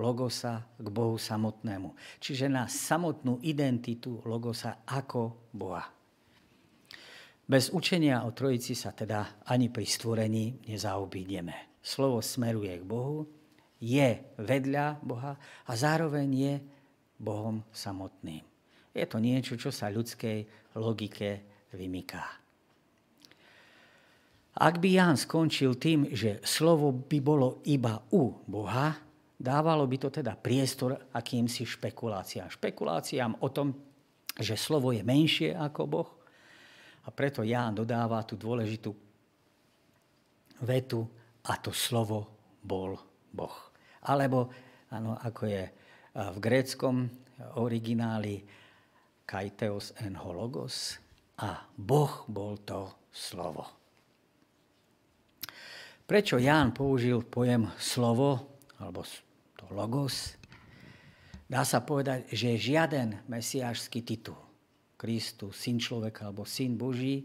logosa 0.00 0.64
k 0.80 0.86
Bohu 0.88 1.20
samotnému. 1.20 1.92
Čiže 2.18 2.48
na 2.48 2.66
samotnú 2.66 3.38
identitu 3.44 4.24
logosa 4.24 4.80
ako 4.88 5.52
Boha. 5.52 5.84
Bez 7.44 7.68
učenia 7.68 8.24
o 8.24 8.32
Trojici 8.32 8.72
sa 8.72 8.96
teda 8.96 9.44
ani 9.44 9.68
pri 9.68 9.84
stvorení 9.84 10.64
nezaobídeme. 10.64 11.76
Slovo 11.84 12.24
smeruje 12.24 12.80
k 12.80 12.84
Bohu, 12.88 13.28
je 13.84 14.40
vedľa 14.40 15.04
Boha 15.04 15.36
a 15.68 15.72
zároveň 15.76 16.28
je 16.32 16.54
Bohom 17.20 17.60
samotným. 17.68 18.40
Je 18.96 19.04
to 19.04 19.20
niečo, 19.20 19.60
čo 19.60 19.68
sa 19.68 19.92
ľudskej 19.92 20.72
logike 20.80 21.44
vymyká. 21.76 22.24
Ak 24.54 24.78
by 24.78 24.88
Ján 24.88 25.18
skončil 25.18 25.74
tým, 25.74 26.14
že 26.14 26.38
slovo 26.46 26.94
by 26.94 27.18
bolo 27.18 27.58
iba 27.66 27.98
u 28.14 28.38
Boha, 28.46 28.94
dávalo 29.34 29.82
by 29.90 29.96
to 29.98 30.08
teda 30.14 30.38
priestor 30.38 30.94
akýmsi 31.10 31.66
špekuláciám. 31.66 32.54
Špekuláciám 32.54 33.42
o 33.42 33.48
tom, 33.50 33.74
že 34.38 34.54
slovo 34.54 34.94
je 34.94 35.02
menšie 35.02 35.58
ako 35.58 35.82
Boh. 35.90 36.10
A 37.04 37.10
preto 37.10 37.42
Ján 37.42 37.74
dodáva 37.74 38.22
tú 38.22 38.38
dôležitú 38.38 38.94
vetu 40.62 41.02
a 41.50 41.58
to 41.58 41.74
slovo 41.74 42.30
bol 42.62 42.94
Boh. 43.34 43.63
Alebo, 44.04 44.52
ano, 44.92 45.16
ako 45.16 45.42
je 45.48 45.64
v 46.14 46.38
gréckom 46.38 47.08
origináli 47.58 48.44
kaiteos 49.24 49.96
en 50.04 50.14
hologos 50.20 51.00
a 51.40 51.66
Boh 51.74 52.28
bol 52.28 52.60
to 52.62 53.08
slovo. 53.10 53.66
Prečo 56.04 56.36
Ján 56.36 56.76
použil 56.76 57.24
pojem 57.24 57.64
slovo, 57.80 58.60
alebo 58.76 59.00
to 59.56 59.64
logos? 59.72 60.36
Dá 61.48 61.64
sa 61.64 61.80
povedať, 61.80 62.28
že 62.28 62.60
žiaden 62.60 63.24
mesiášsky 63.24 64.04
titul, 64.04 64.36
Kristus, 65.00 65.56
syn 65.56 65.80
človeka 65.80 66.28
alebo 66.28 66.44
syn 66.44 66.76
Boží, 66.76 67.24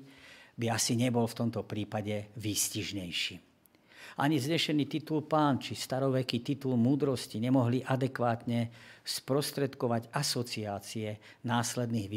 by 0.55 0.71
asi 0.71 0.95
nebol 0.95 1.27
v 1.27 1.37
tomto 1.43 1.67
prípade 1.67 2.31
výstižnejší. 2.39 3.48
Ani 4.19 4.35
znešený 4.35 4.83
titul 4.91 5.23
pán 5.23 5.63
či 5.63 5.79
staroveký 5.79 6.43
titul 6.43 6.75
múdrosti 6.75 7.39
nemohli 7.39 7.79
adekvátne 7.79 8.67
sprostredkovať 8.99 10.11
asociácie 10.11 11.39
následných 11.47 12.07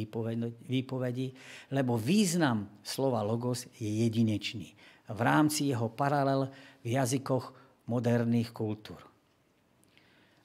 výpovedí, 0.67 1.29
lebo 1.71 1.95
význam 1.95 2.67
slova 2.83 3.23
logos 3.23 3.71
je 3.79 3.87
jedinečný 4.03 4.75
v 5.15 5.21
rámci 5.23 5.71
jeho 5.71 5.87
paralel 5.95 6.51
v 6.83 6.99
jazykoch 6.99 7.55
moderných 7.87 8.51
kultúr. 8.51 8.99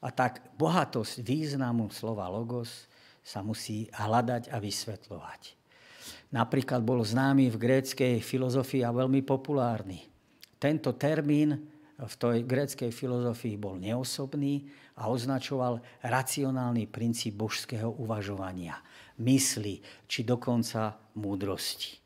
A 0.05 0.13
tak 0.13 0.53
bohatosť 0.61 1.25
významu 1.25 1.89
slova 1.89 2.29
logos 2.29 2.85
sa 3.25 3.41
musí 3.41 3.89
hľadať 3.97 4.53
a 4.53 4.61
vysvetľovať. 4.61 5.41
Napríklad 6.37 6.85
bol 6.85 7.01
známy 7.01 7.49
v 7.49 7.57
gréckej 7.57 8.21
filozofii 8.21 8.85
a 8.85 8.93
veľmi 8.93 9.25
populárny 9.25 10.16
tento 10.57 10.93
termín 10.97 11.57
v 11.97 12.13
tej 12.17 12.45
gréckej 12.45 12.93
filozofii 12.93 13.57
bol 13.57 13.81
neosobný 13.81 14.69
a 15.01 15.09
označoval 15.09 15.81
racionálny 16.05 16.85
princíp 16.89 17.37
božského 17.37 17.89
uvažovania, 17.89 18.77
mysli 19.21 19.81
či 20.05 20.21
dokonca 20.21 20.93
múdrosti. 21.17 21.97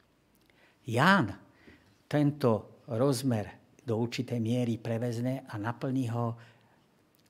Ján 0.88 1.36
tento 2.08 2.84
rozmer 2.88 3.76
do 3.84 4.00
určitej 4.00 4.40
miery 4.40 4.80
prevezne 4.80 5.44
a 5.48 5.60
naplní 5.60 6.08
ho 6.12 6.36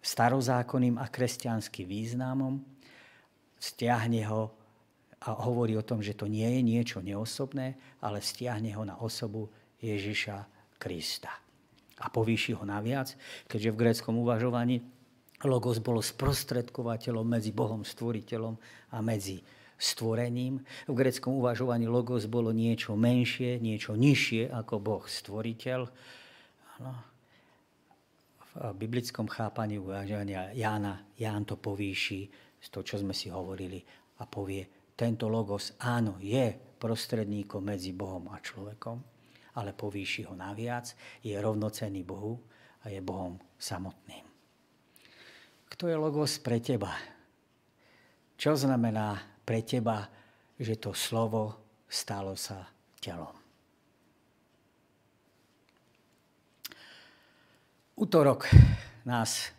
starozákonným 0.01 0.97
a 0.97 1.09
kresťanským 1.09 1.85
významom, 1.85 2.61
stiahne 3.61 4.21
ho 4.25 4.49
a 5.21 5.37
hovorí 5.45 5.77
o 5.77 5.85
tom, 5.85 6.01
že 6.01 6.17
to 6.17 6.25
nie 6.25 6.49
je 6.57 6.61
niečo 6.65 6.97
neosobné, 7.05 7.77
ale 8.01 8.25
stiahne 8.25 8.73
ho 8.73 8.81
na 8.81 8.97
osobu 8.97 9.53
Ježiša 9.77 10.50
Krista. 10.81 11.29
A 12.01 12.09
povýši 12.09 12.57
ho 12.57 12.65
naviac, 12.65 13.13
keďže 13.45 13.69
v 13.69 13.79
gréckom 13.85 14.17
uvažovaní 14.17 14.81
Logos 15.41 15.81
bolo 15.81 16.05
sprostredkovateľom 16.05 17.25
medzi 17.25 17.49
Bohom 17.49 17.81
stvoriteľom 17.81 18.53
a 18.93 18.97
medzi 19.01 19.41
stvorením. 19.81 20.61
V 20.85 20.93
greckom 20.93 21.41
uvažovaní 21.41 21.89
logos 21.89 22.29
bolo 22.29 22.53
niečo 22.53 22.93
menšie, 22.93 23.57
niečo 23.57 23.97
nižšie 23.97 24.53
ako 24.53 24.77
Boh 24.77 25.03
stvoriteľ. 25.09 25.79
Ano. 26.77 26.93
V 28.51 28.75
biblickom 28.77 29.31
chápaní 29.31 29.81
uvažovania 29.81 30.53
Jána, 30.53 31.07
Ján 31.17 31.47
to 31.47 31.57
povýši 31.57 32.21
z 32.61 32.67
toho, 32.69 32.83
čo 32.85 33.01
sme 33.01 33.15
si 33.15 33.33
hovorili 33.33 33.81
a 34.21 34.27
povie, 34.29 34.93
tento 34.93 35.25
logos 35.25 35.73
áno, 35.81 36.21
je 36.21 36.53
prostredníkom 36.77 37.63
medzi 37.65 37.95
Bohom 37.95 38.29
a 38.29 38.37
človekom, 38.37 39.01
ale 39.55 39.75
povýši 39.75 40.27
ho 40.27 40.33
naviac, 40.35 40.95
je 41.23 41.35
rovnocenný 41.35 42.03
Bohu 42.03 42.39
a 42.83 42.89
je 42.89 42.99
Bohom 43.03 43.35
samotným. 43.59 44.23
Kto 45.71 45.87
je 45.87 45.95
logos 45.97 46.39
pre 46.39 46.59
teba? 46.59 46.93
Čo 48.37 48.57
znamená 48.57 49.21
pre 49.45 49.61
teba, 49.61 50.09
že 50.57 50.77
to 50.77 50.93
slovo 50.93 51.57
stalo 51.85 52.33
sa 52.37 52.65
telom? 52.97 53.33
Útorok 58.01 58.49
nás 59.05 59.53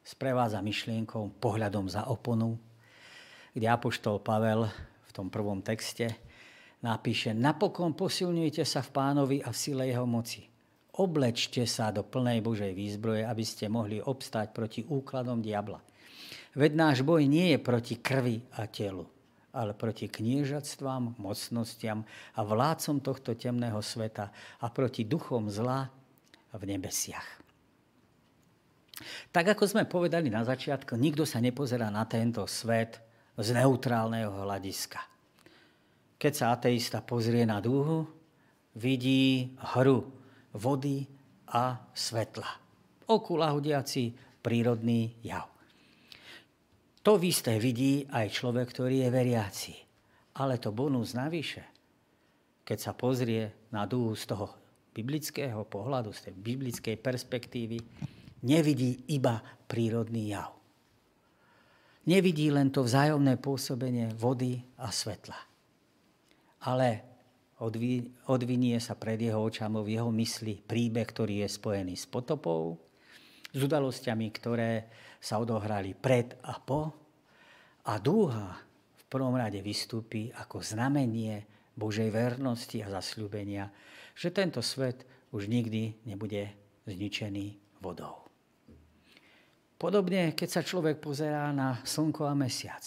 sprevádza 0.00 0.64
myšlienkou 0.64 1.36
pohľadom 1.36 1.92
za 1.92 2.08
oponu, 2.08 2.56
kde 3.52 3.66
Apoštol 3.68 4.22
Pavel 4.22 4.64
v 5.04 5.10
tom 5.12 5.28
prvom 5.28 5.60
texte 5.60 6.25
napíše, 6.86 7.34
napokon 7.34 7.98
posilňujte 7.98 8.62
sa 8.62 8.86
v 8.86 8.94
pánovi 8.94 9.36
a 9.42 9.50
v 9.50 9.58
sile 9.58 9.90
jeho 9.90 10.06
moci. 10.06 10.46
Oblečte 10.96 11.66
sa 11.66 11.90
do 11.92 12.06
plnej 12.06 12.40
Božej 12.40 12.72
výzbroje, 12.72 13.26
aby 13.26 13.44
ste 13.44 13.66
mohli 13.68 13.98
obstáť 14.00 14.54
proti 14.54 14.80
úkladom 14.86 15.42
diabla. 15.42 15.82
Veď 16.56 16.72
náš 16.72 16.96
boj 17.04 17.28
nie 17.28 17.52
je 17.52 17.58
proti 17.60 18.00
krvi 18.00 18.40
a 18.56 18.64
telu, 18.64 19.04
ale 19.52 19.76
proti 19.76 20.08
kniežatstvám, 20.08 21.20
mocnostiam 21.20 22.06
a 22.32 22.40
vládcom 22.40 23.04
tohto 23.04 23.36
temného 23.36 23.82
sveta 23.84 24.32
a 24.62 24.66
proti 24.72 25.04
duchom 25.04 25.52
zla 25.52 25.92
v 26.56 26.62
nebesiach. 26.64 27.44
Tak 29.28 29.52
ako 29.52 29.68
sme 29.68 29.84
povedali 29.84 30.32
na 30.32 30.40
začiatku, 30.40 30.96
nikto 30.96 31.28
sa 31.28 31.44
nepozerá 31.44 31.92
na 31.92 32.08
tento 32.08 32.48
svet 32.48 32.96
z 33.36 33.52
neutrálneho 33.52 34.32
hľadiska. 34.32 35.15
Keď 36.16 36.32
sa 36.32 36.56
ateista 36.56 37.04
pozrie 37.04 37.44
na 37.44 37.60
dúhu, 37.60 38.08
vidí 38.80 39.52
hru 39.76 40.08
vody 40.56 41.04
a 41.52 41.76
svetla. 41.92 42.48
Oku 43.12 43.36
lahodiaci 43.36 44.16
prírodný 44.40 45.12
jav. 45.20 45.52
To 47.04 47.20
isté 47.20 47.60
vidí 47.60 48.02
aj 48.08 48.32
človek, 48.32 48.66
ktorý 48.72 49.06
je 49.06 49.10
veriaci. 49.12 49.74
Ale 50.36 50.56
to 50.60 50.72
bonus 50.72 51.16
navyše, 51.16 51.64
keď 52.66 52.78
sa 52.80 52.92
pozrie 52.92 53.68
na 53.72 53.88
dúhu 53.88 54.12
z 54.16 54.24
toho 54.26 54.52
biblického 54.92 55.64
pohľadu, 55.68 56.12
z 56.12 56.28
tej 56.28 56.34
biblickej 56.34 56.96
perspektívy, 57.00 57.78
nevidí 58.44 59.04
iba 59.12 59.40
prírodný 59.68 60.32
jav. 60.32 60.52
Nevidí 62.08 62.48
len 62.48 62.72
to 62.72 62.84
vzájomné 62.84 63.36
pôsobenie 63.40 64.12
vody 64.16 64.60
a 64.80 64.88
svetla 64.92 65.55
ale 66.64 67.04
odvinie 68.28 68.80
sa 68.80 68.96
pred 68.96 69.20
jeho 69.20 69.40
očami 69.40 69.80
v 69.84 69.92
jeho 70.00 70.10
mysli 70.12 70.60
príbeh, 70.60 71.08
ktorý 71.08 71.44
je 71.44 71.48
spojený 71.52 71.94
s 71.96 72.06
potopou, 72.08 72.80
s 73.52 73.60
udalosťami, 73.60 74.26
ktoré 74.32 74.88
sa 75.20 75.40
odohrali 75.40 75.96
pred 75.96 76.36
a 76.44 76.60
po. 76.60 76.92
A 77.86 77.96
dúha 78.02 78.60
v 78.98 79.04
prvom 79.08 79.32
rade 79.38 79.62
vystúpi 79.62 80.28
ako 80.34 80.60
znamenie 80.60 81.46
Božej 81.76 82.10
vernosti 82.10 82.82
a 82.82 82.90
zasľúbenia, 82.90 83.70
že 84.16 84.32
tento 84.32 84.60
svet 84.60 85.06
už 85.32 85.46
nikdy 85.46 86.02
nebude 86.08 86.50
zničený 86.88 87.78
vodou. 87.84 88.26
Podobne, 89.76 90.32
keď 90.32 90.48
sa 90.48 90.62
človek 90.64 91.04
pozerá 91.04 91.52
na 91.52 91.84
slnko 91.84 92.24
a 92.24 92.32
mesiac. 92.32 92.80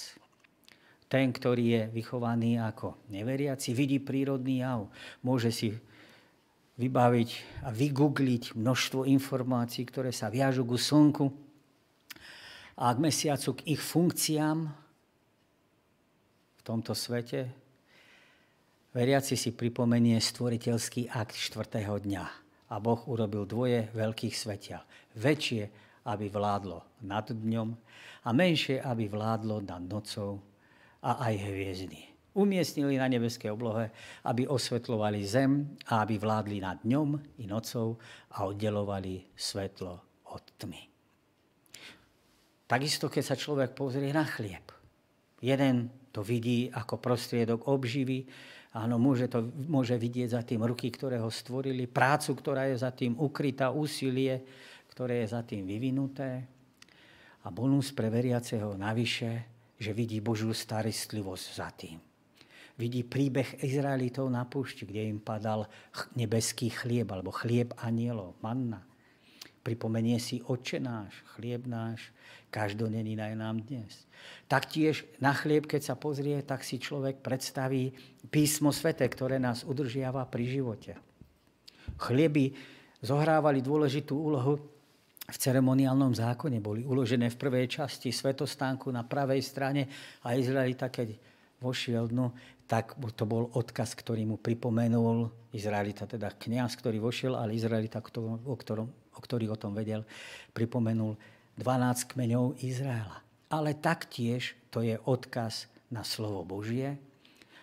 Ten, 1.09 1.33
ktorý 1.33 1.65
je 1.73 1.83
vychovaný 1.89 2.61
ako 2.61 3.09
neveriaci, 3.09 3.73
vidí 3.73 3.97
prírodný 3.97 4.61
jav. 4.61 4.93
Môže 5.25 5.49
si 5.49 5.73
vybaviť 6.77 7.29
a 7.65 7.73
vygoogliť 7.73 8.53
množstvo 8.53 9.09
informácií, 9.09 9.89
ktoré 9.89 10.13
sa 10.13 10.29
viažú 10.29 10.63
ku 10.69 10.77
slnku 10.77 11.33
a 12.79 12.93
k 12.93 12.97
mesiacu, 13.01 13.57
k 13.57 13.75
ich 13.75 13.81
funkciám 13.81 14.69
v 16.55 16.61
tomto 16.61 16.93
svete. 16.95 17.51
Veriaci 18.95 19.33
si 19.33 19.51
pripomenie 19.51 20.15
stvoriteľský 20.21 21.09
akt 21.09 21.35
4. 21.35 21.83
dňa. 21.83 22.25
A 22.69 22.75
Boh 22.77 23.01
urobil 23.09 23.49
dvoje 23.49 23.89
veľkých 23.97 24.35
svetiel. 24.37 24.85
Väčšie, 25.17 25.63
aby 26.05 26.29
vládlo 26.29 27.01
nad 27.01 27.25
dňom 27.25 27.69
a 28.23 28.29
menšie, 28.29 28.77
aby 28.77 29.09
vládlo 29.09 29.65
nad 29.65 29.81
nocou 29.81 30.48
a 31.03 31.31
aj 31.31 31.35
hviezdy. 31.47 31.99
Umiestnili 32.37 32.95
na 33.01 33.09
nebeskej 33.09 33.51
oblohe, 33.51 33.89
aby 34.23 34.45
osvetľovali 34.45 35.19
zem 35.25 35.75
a 35.89 36.05
aby 36.05 36.21
vládli 36.21 36.61
nad 36.61 36.77
dňom 36.85 37.41
i 37.41 37.45
nocou 37.49 37.97
a 38.37 38.45
oddelovali 38.45 39.33
svetlo 39.33 39.93
od 40.29 40.43
tmy. 40.61 40.81
Takisto, 42.69 43.09
keď 43.09 43.23
sa 43.25 43.35
človek 43.35 43.73
pozrie 43.73 44.13
na 44.13 44.23
chlieb. 44.29 44.69
Jeden 45.41 45.89
to 46.13 46.21
vidí 46.21 46.69
ako 46.69 47.01
prostriedok 47.01 47.65
obživy, 47.65 48.29
áno, 48.77 49.01
môže, 49.01 49.25
to, 49.25 49.49
môže 49.65 49.97
vidieť 49.97 50.37
za 50.37 50.41
tým 50.45 50.61
ruky, 50.61 50.93
ktoré 50.93 51.17
ho 51.17 51.33
stvorili, 51.33 51.89
prácu, 51.89 52.37
ktorá 52.37 52.69
je 52.69 52.77
za 52.77 52.93
tým 52.93 53.17
ukrytá, 53.17 53.73
úsilie, 53.73 54.45
ktoré 54.93 55.25
je 55.25 55.33
za 55.33 55.41
tým 55.41 55.65
vyvinuté. 55.65 56.45
A 57.41 57.47
bonus 57.49 57.89
pre 57.89 58.13
veriaceho 58.13 58.77
navyše, 58.77 59.58
že 59.79 59.95
vidí 59.95 60.19
Božiu 60.19 60.51
starostlivosť 60.51 61.45
za 61.55 61.71
tým. 61.71 61.97
Vidí 62.79 63.03
príbeh 63.03 63.59
Izraelitov 63.63 64.31
na 64.31 64.47
púšti, 64.47 64.87
kde 64.87 65.11
im 65.11 65.19
padal 65.19 65.67
nebeský 66.15 66.71
chlieb, 66.71 67.11
alebo 67.11 67.31
chlieb 67.31 67.75
anielov, 67.79 68.39
manna. 68.39 68.83
Pripomenie 69.59 70.15
si 70.23 70.39
oče 70.39 70.79
náš, 70.79 71.11
chlieb 71.35 71.67
náš, 71.67 72.15
každodenný 72.47 73.19
daj 73.19 73.35
nám 73.35 73.59
dnes. 73.67 74.07
Taktiež 74.47 75.03
na 75.19 75.35
chlieb, 75.35 75.67
keď 75.67 75.91
sa 75.91 75.95
pozrie, 75.99 76.39
tak 76.39 76.63
si 76.63 76.79
človek 76.79 77.19
predstaví 77.19 77.91
písmo 78.31 78.71
svete, 78.71 79.03
ktoré 79.03 79.43
nás 79.43 79.67
udržiava 79.67 80.23
pri 80.31 80.47
živote. 80.47 80.95
Chlieby 81.99 82.55
zohrávali 83.03 83.59
dôležitú 83.59 84.15
úlohu 84.15 84.78
v 85.29 85.37
ceremoniálnom 85.37 86.13
zákone 86.13 86.57
boli 86.59 86.81
uložené 86.81 87.29
v 87.29 87.39
prvej 87.39 87.65
časti 87.69 88.09
svetostánku 88.09 88.89
na 88.89 89.05
pravej 89.05 89.41
strane 89.45 89.85
a 90.25 90.33
Izraelita, 90.33 90.89
keď 90.89 91.13
vošiel 91.61 92.09
dnu, 92.09 92.33
tak 92.69 92.97
to 93.17 93.25
bol 93.25 93.49
odkaz, 93.57 93.97
ktorý 93.97 94.29
mu 94.29 94.37
pripomenul 94.37 95.29
Izraelita, 95.53 96.05
teda 96.05 96.29
kniaz, 96.37 96.77
ktorý 96.77 97.01
vošiel, 97.01 97.33
ale 97.33 97.57
Izraelita, 97.57 97.97
o, 97.99 98.53
ktorom, 98.53 98.87
o 98.89 99.19
ktorý 99.19 99.49
o 99.49 99.57
tom 99.57 99.73
vedel, 99.73 100.05
pripomenul 100.53 101.17
12 101.57 102.13
kmeňov 102.13 102.61
Izraela. 102.61 103.25
Ale 103.49 103.73
taktiež 103.73 104.53
to 104.69 104.85
je 104.85 105.01
odkaz 105.09 105.65
na 105.89 106.05
slovo 106.05 106.45
Božie, 106.45 107.01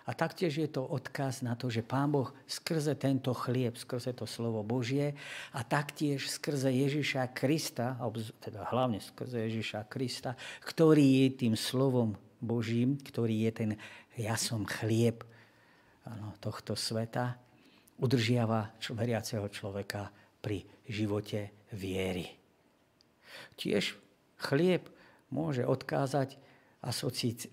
a 0.07 0.15
taktiež 0.15 0.55
je 0.55 0.69
to 0.71 0.87
odkaz 0.87 1.43
na 1.43 1.59
to, 1.59 1.67
že 1.67 1.83
Pán 1.83 2.15
Boh 2.15 2.31
skrze 2.47 2.95
tento 2.95 3.35
chlieb, 3.35 3.75
skrze 3.75 4.15
to 4.15 4.23
slovo 4.23 4.63
Božie 4.63 5.19
a 5.51 5.67
taktiež 5.67 6.31
skrze 6.31 6.71
Ježiša 6.71 7.35
Krista, 7.35 7.99
teda 8.39 8.71
hlavne 8.71 9.03
skrze 9.03 9.51
Ježiša 9.51 9.91
Krista, 9.91 10.39
ktorý 10.63 11.27
je 11.27 11.29
tým 11.43 11.55
slovom 11.59 12.15
Božím, 12.39 13.03
ktorý 13.03 13.51
je 13.51 13.53
ten 13.53 13.71
ja 14.17 14.39
som 14.39 14.63
chlieb 14.65 15.27
ano, 16.07 16.39
tohto 16.39 16.79
sveta, 16.79 17.37
udržiava 17.99 18.79
veriaceho 18.95 19.51
človeka 19.51 20.15
pri 20.39 20.63
živote 20.87 21.67
viery. 21.75 22.31
Tiež 23.59 23.99
chlieb 24.39 24.87
môže 25.35 25.67
odkázať 25.67 26.39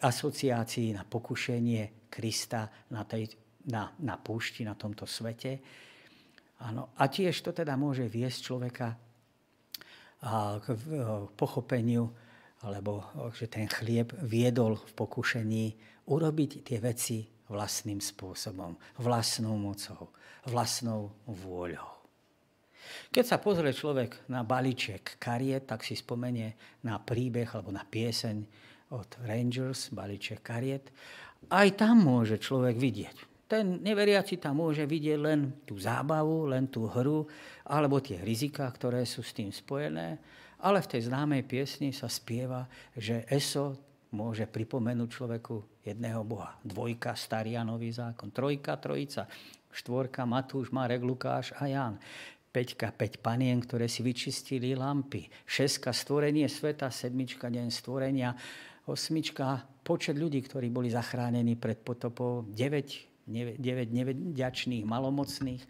asociácii 0.02 0.90
na 0.94 1.04
pokušenie 1.08 2.12
Krista 2.12 2.70
na, 2.94 3.04
tej, 3.08 3.34
na, 3.70 3.90
na 4.04 4.16
púšti, 4.20 4.62
na 4.62 4.78
tomto 4.78 5.08
svete. 5.10 5.60
Ano. 6.64 6.94
A 7.00 7.10
tiež 7.10 7.42
to 7.42 7.52
teda 7.52 7.74
môže 7.76 8.06
viesť 8.08 8.40
človeka 8.40 8.88
k 10.64 10.66
pochopeniu, 11.36 12.08
alebo 12.64 13.04
že 13.36 13.52
ten 13.52 13.68
chlieb 13.68 14.16
viedol 14.24 14.80
v 14.80 14.92
pokušení 14.96 15.66
urobiť 16.08 16.64
tie 16.64 16.80
veci 16.80 17.28
vlastným 17.52 18.00
spôsobom, 18.00 18.80
vlastnou 19.04 19.60
mocou, 19.60 20.16
vlastnou 20.48 21.12
vôľou. 21.28 21.92
Keď 23.12 23.26
sa 23.28 23.38
pozrie 23.40 23.76
človek 23.76 24.28
na 24.32 24.48
balíček 24.48 25.20
kariet, 25.20 25.68
tak 25.68 25.84
si 25.84 25.96
spomenie 25.96 26.56
na 26.88 27.00
príbeh 27.00 27.48
alebo 27.52 27.72
na 27.72 27.84
pieseň 27.84 28.48
od 28.94 29.10
Rangers, 29.26 29.90
balíček 29.90 30.46
kariet 30.46 30.94
aj 31.52 31.68
tam 31.76 32.08
môže 32.08 32.40
človek 32.40 32.80
vidieť. 32.80 33.18
Ten 33.50 33.84
neveriaci 33.84 34.40
tam 34.40 34.64
môže 34.64 34.88
vidieť 34.88 35.20
len 35.20 35.40
tú 35.68 35.76
zábavu, 35.76 36.48
len 36.50 36.72
tú 36.72 36.88
hru, 36.88 37.28
alebo 37.68 38.00
tie 38.00 38.18
rizika, 38.24 38.66
ktoré 38.72 39.04
sú 39.04 39.22
s 39.22 39.36
tým 39.36 39.52
spojené. 39.52 40.18
Ale 40.64 40.80
v 40.80 40.90
tej 40.96 41.12
známej 41.12 41.44
piesni 41.44 41.92
sa 41.92 42.08
spieva, 42.08 42.64
že 42.96 43.28
Eso 43.28 43.76
môže 44.16 44.48
pripomenúť 44.48 45.10
človeku 45.12 45.84
jedného 45.84 46.24
Boha. 46.24 46.56
Dvojka, 46.64 47.20
starý 47.20 47.60
a 47.60 47.68
nový 47.68 47.92
zákon. 47.92 48.32
Trojka, 48.32 48.80
trojica. 48.80 49.28
Štvorka, 49.74 50.24
Matúš, 50.24 50.72
Marek, 50.72 51.04
Lukáš 51.04 51.52
a 51.60 51.68
Ján. 51.68 52.00
Peťka, 52.54 52.94
päť 52.94 53.18
panien, 53.20 53.58
ktoré 53.58 53.90
si 53.90 54.06
vyčistili 54.06 54.78
lampy. 54.78 55.26
Šeska, 55.50 55.90
stvorenie 55.90 56.46
sveta. 56.46 56.94
Sedmička, 56.94 57.50
deň 57.50 57.68
stvorenia. 57.74 58.38
Osmička, 58.84 59.64
počet 59.84 60.20
ľudí, 60.20 60.44
ktorí 60.44 60.68
boli 60.68 60.92
zachránení 60.92 61.56
pred 61.56 61.80
potopou, 61.80 62.44
9, 62.52 63.28
9, 63.32 63.60
9 63.60 63.96
nevďačných, 63.96 64.84
malomocných, 64.84 65.64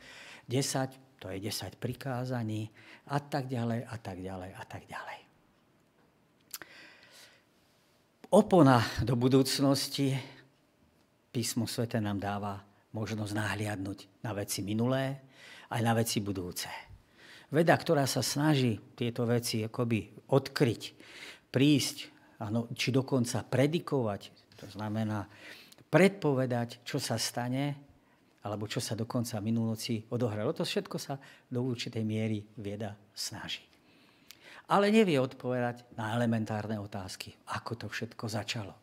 10, 0.49 1.21
to 1.21 1.29
je 1.29 1.37
10 1.37 1.77
prikázaní 1.77 2.73
a 3.13 3.21
tak 3.21 3.45
ďalej, 3.45 3.85
a 3.85 3.95
tak 4.01 4.17
ďalej, 4.17 4.51
a 4.57 4.63
tak 4.65 4.83
ďalej. 4.89 5.19
Opona 8.33 8.81
do 9.05 9.13
budúcnosti 9.13 10.17
písmo 11.29 11.69
svete 11.69 12.01
nám 12.01 12.17
dáva 12.17 12.65
možnosť 12.97 13.33
nahliadnúť 13.33 14.25
na 14.25 14.33
veci 14.33 14.65
minulé 14.65 15.21
aj 15.69 15.81
na 15.81 15.93
veci 15.93 16.17
budúce. 16.21 16.69
Veda, 17.53 17.77
ktorá 17.77 18.09
sa 18.09 18.25
snaží 18.25 18.81
tieto 18.97 19.29
veci 19.29 19.61
akoby 19.61 20.29
odkryť, 20.33 20.81
prísť 21.53 22.12
ano, 22.39 22.71
či 22.73 22.89
dokonca 22.89 23.45
predikovať, 23.45 24.21
to 24.57 24.65
znamená 24.71 25.27
predpovedať, 25.93 26.81
čo 26.81 26.97
sa 26.97 27.21
stane, 27.21 27.77
alebo 28.43 28.67
čo 28.67 28.83
sa 28.83 28.97
dokonca 28.97 29.39
minulosti 29.39 30.03
odohralo. 30.11 30.51
To 30.51 30.67
všetko 30.67 30.97
sa 30.99 31.15
do 31.47 31.63
určitej 31.63 32.03
miery 32.03 32.43
vieda 32.59 32.97
snaží. 33.15 33.63
Ale 34.67 34.91
nevie 34.91 35.19
odpovedať 35.19 35.95
na 35.99 36.15
elementárne 36.15 36.79
otázky. 36.79 37.35
Ako 37.51 37.75
to 37.75 37.87
všetko 37.87 38.25
začalo? 38.27 38.75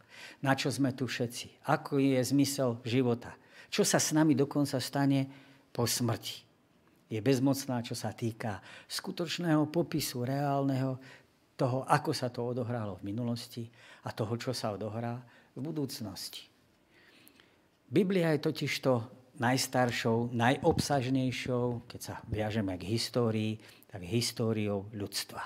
Na 0.45 0.53
čo 0.53 0.69
sme 0.69 0.93
tu 0.93 1.09
všetci? 1.09 1.65
Ako 1.73 2.01
je 2.01 2.21
zmysel 2.21 2.81
života? 2.85 3.33
Čo 3.73 3.85
sa 3.85 3.97
s 3.97 4.13
nami 4.13 4.37
dokonca 4.37 4.77
stane 4.81 5.29
po 5.73 5.89
smrti? 5.89 6.45
Je 7.11 7.19
bezmocná, 7.19 7.83
čo 7.83 7.99
sa 7.99 8.15
týka 8.15 8.63
skutočného 8.87 9.67
popisu 9.73 10.23
reálneho 10.23 11.01
toho, 11.61 11.85
ako 11.85 12.17
sa 12.17 12.33
to 12.33 12.41
odohralo 12.41 12.97
v 12.97 13.13
minulosti 13.13 13.69
a 14.09 14.17
toho, 14.17 14.33
čo 14.41 14.57
sa 14.57 14.73
odohrá 14.73 15.21
v 15.53 15.61
budúcnosti. 15.61 16.49
Biblia 17.85 18.33
je 18.33 18.47
totižto 18.49 18.93
najstaršou, 19.37 20.33
najobsažnejšou, 20.33 21.85
keď 21.85 22.01
sa 22.01 22.15
viažeme 22.33 22.73
k 22.81 22.89
histórii, 22.97 23.53
tak 23.93 24.09
históriou 24.09 24.89
ľudstva. 24.97 25.43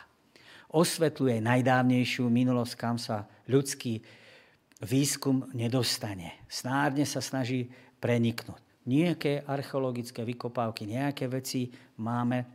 Osvetľuje 0.74 1.42
najdávnejšiu 1.42 2.26
minulosť, 2.30 2.74
kam 2.78 2.98
sa 2.98 3.26
ľudský 3.50 4.02
výskum 4.82 5.50
nedostane. 5.54 6.44
Snárne 6.50 7.06
sa 7.06 7.22
snaží 7.22 7.70
preniknúť. 8.02 8.60
Nejaké 8.84 9.48
archeologické 9.48 10.26
vykopávky, 10.28 10.84
nejaké 10.84 11.24
veci 11.30 11.72
máme 11.96 12.53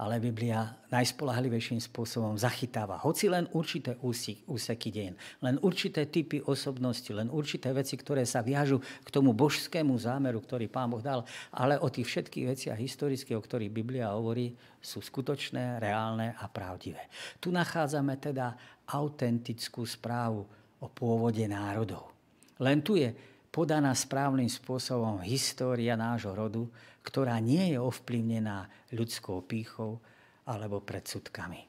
ale 0.00 0.16
Biblia 0.16 0.64
najspolahlivejším 0.88 1.76
spôsobom 1.76 2.40
zachytáva 2.40 2.96
hoci 3.04 3.28
len 3.28 3.44
určité 3.52 4.00
úseky 4.48 4.88
dejín, 4.88 5.14
len 5.44 5.60
určité 5.60 6.08
typy 6.08 6.40
osobnosti, 6.40 7.12
len 7.12 7.28
určité 7.28 7.68
veci, 7.76 8.00
ktoré 8.00 8.24
sa 8.24 8.40
viažu 8.40 8.80
k 8.80 9.12
tomu 9.12 9.36
božskému 9.36 9.92
zámeru, 10.00 10.40
ktorý 10.40 10.72
Pán 10.72 10.88
Boh 10.88 11.04
dal, 11.04 11.28
ale 11.52 11.76
o 11.76 11.92
tých 11.92 12.08
všetkých 12.08 12.48
veciach 12.48 12.78
historických, 12.80 13.36
o 13.36 13.44
ktorých 13.44 13.68
Biblia 13.68 14.16
hovorí, 14.16 14.56
sú 14.80 15.04
skutočné, 15.04 15.76
reálne 15.76 16.32
a 16.32 16.48
pravdivé. 16.48 17.12
Tu 17.36 17.52
nachádzame 17.52 18.16
teda 18.16 18.56
autentickú 18.88 19.84
správu 19.84 20.48
o 20.80 20.88
pôvode 20.88 21.44
národov. 21.44 22.08
Len 22.56 22.80
tu 22.80 22.96
je 22.96 23.12
podaná 23.52 23.92
správnym 23.92 24.48
spôsobom 24.48 25.20
história 25.20 25.92
nášho 25.92 26.32
rodu, 26.32 26.64
ktorá 27.02 27.40
nie 27.40 27.74
je 27.74 27.78
ovplyvnená 27.80 28.68
ľudskou 28.92 29.44
pýchou 29.44 30.00
alebo 30.44 30.82
predsudkami. 30.84 31.66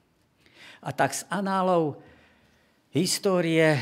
A 0.81 0.89
tak 0.91 1.13
z 1.13 1.25
análov 1.29 2.01
histórie 2.91 3.77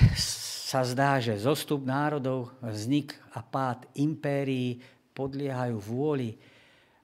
sa 0.69 0.85
zdá, 0.85 1.17
že 1.17 1.39
zostup 1.39 1.81
národov, 1.81 2.53
vznik 2.61 3.17
a 3.33 3.41
pád 3.41 3.89
impérií 3.97 4.77
podliehajú 5.17 5.81
vôli 5.81 6.37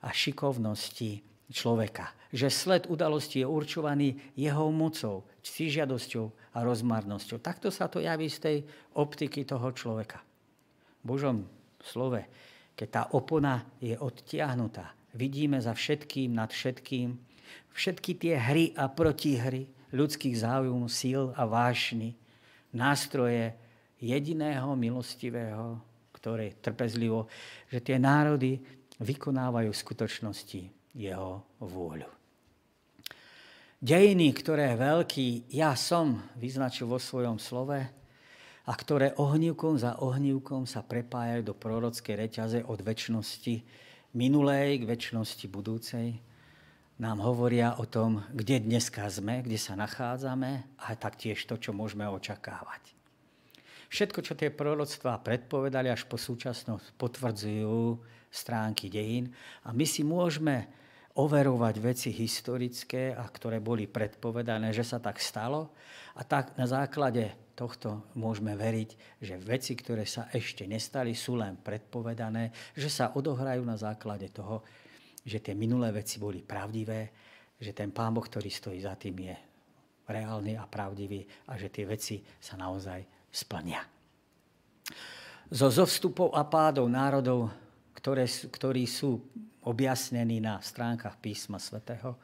a 0.05 0.13
šikovnosti 0.13 1.25
človeka. 1.49 2.13
Že 2.29 2.47
sled 2.51 2.83
udalosti 2.91 3.41
je 3.41 3.47
určovaný 3.47 4.19
jeho 4.37 4.69
mocou, 4.69 5.25
ctižiadosťou 5.41 6.53
a 6.53 6.57
rozmarnosťou. 6.61 7.41
Takto 7.41 7.73
sa 7.73 7.89
to 7.89 8.03
javí 8.03 8.29
z 8.29 8.37
tej 8.37 8.57
optiky 8.99 9.47
toho 9.47 9.71
človeka. 9.73 10.21
Božom 11.01 11.47
slove 11.81 12.21
keď 12.75 12.87
tá 12.91 13.03
opona 13.15 13.63
je 13.79 13.95
odtiahnutá. 13.95 14.91
Vidíme 15.15 15.63
za 15.63 15.71
všetkým, 15.71 16.35
nad 16.35 16.51
všetkým, 16.51 17.15
všetky 17.71 18.11
tie 18.19 18.35
hry 18.35 18.75
a 18.75 18.91
protihry 18.91 19.71
ľudských 19.95 20.35
záujmov, 20.43 20.91
síl 20.91 21.31
a 21.31 21.47
vášny, 21.47 22.11
nástroje 22.75 23.55
jediného 24.03 24.75
milostivého, 24.75 25.79
ktoré 26.11 26.59
trpezlivo, 26.59 27.31
že 27.71 27.79
tie 27.79 27.95
národy 27.95 28.59
vykonávajú 28.99 29.71
v 29.71 29.81
skutočnosti 29.87 30.61
jeho 30.95 31.43
vôľu. 31.63 32.11
Dejiny, 33.79 34.31
ktoré 34.33 34.73
veľký 34.75 35.51
ja 35.51 35.75
som 35.75 36.23
vyznačil 36.39 36.89
vo 36.89 36.99
svojom 36.99 37.37
slove 37.37 38.04
a 38.65 38.73
ktoré 38.73 39.13
ohnívkom 39.21 39.77
za 39.77 40.01
ohnívkom 40.01 40.65
sa 40.65 40.81
prepájajú 40.81 41.41
do 41.45 41.53
prorockej 41.53 42.15
reťaze 42.17 42.59
od 42.65 42.81
väčšnosti 42.81 43.61
minulej 44.17 44.81
k 44.81 44.89
väčšnosti 44.89 45.45
budúcej, 45.47 46.17
nám 46.95 47.19
hovoria 47.19 47.75
o 47.77 47.85
tom, 47.85 48.23
kde 48.31 48.63
dneska 48.63 49.05
sme, 49.11 49.43
kde 49.43 49.59
sa 49.59 49.75
nachádzame 49.75 50.79
a 50.79 50.95
taktiež 50.95 51.43
to, 51.43 51.59
čo 51.59 51.75
môžeme 51.75 52.07
očakávať. 52.07 52.95
Všetko, 53.91 54.19
čo 54.23 54.33
tie 54.33 54.49
proroctvá 54.49 55.19
predpovedali 55.21 55.91
až 55.91 56.07
po 56.07 56.15
súčasnosť, 56.15 56.95
potvrdzujú 56.97 57.99
stránky 58.31 58.89
dejín 58.89 59.35
a 59.61 59.75
my 59.75 59.85
si 59.85 60.01
môžeme 60.01 60.67
overovať 61.15 61.75
veci 61.79 62.09
historické, 62.11 63.15
a 63.15 63.23
ktoré 63.23 63.63
boli 63.63 63.87
predpovedané, 63.87 64.75
že 64.75 64.83
sa 64.83 64.99
tak 64.99 65.23
stalo. 65.23 65.71
A 66.19 66.27
tak 66.27 66.59
na 66.59 66.67
základe 66.67 67.31
tohto 67.55 68.11
môžeme 68.19 68.53
veriť, 68.53 69.19
že 69.23 69.39
veci, 69.39 69.73
ktoré 69.73 70.03
sa 70.03 70.27
ešte 70.29 70.67
nestali, 70.67 71.15
sú 71.15 71.39
len 71.39 71.55
predpovedané, 71.55 72.51
že 72.75 72.91
sa 72.91 73.15
odohrajú 73.15 73.63
na 73.63 73.79
základe 73.79 74.27
toho, 74.29 74.61
že 75.25 75.41
tie 75.41 75.55
minulé 75.57 75.89
veci 75.95 76.19
boli 76.19 76.43
pravdivé, 76.43 77.09
že 77.57 77.71
ten 77.71 77.89
Pán 77.95 78.13
Boh, 78.13 78.21
ktorý 78.21 78.51
stojí 78.51 78.83
za 78.83 78.93
tým, 78.99 79.31
je 79.31 79.35
reálny 80.05 80.53
a 80.59 80.69
pravdivý 80.69 81.25
a 81.49 81.57
že 81.57 81.73
tie 81.73 81.87
veci 81.87 82.21
sa 82.37 82.59
naozaj 82.59 83.31
splnia. 83.31 83.81
Zo 85.49 85.67
zovstupov 85.73 86.35
a 86.37 86.45
pádov 86.45 86.85
národov, 86.91 87.49
ktoré, 87.97 88.29
ktorí 88.29 88.85
sú 88.85 89.17
objasnený 89.65 90.37
na 90.43 90.61
stránkach 90.61 91.17
písma 91.17 91.57
svätého, 91.57 92.21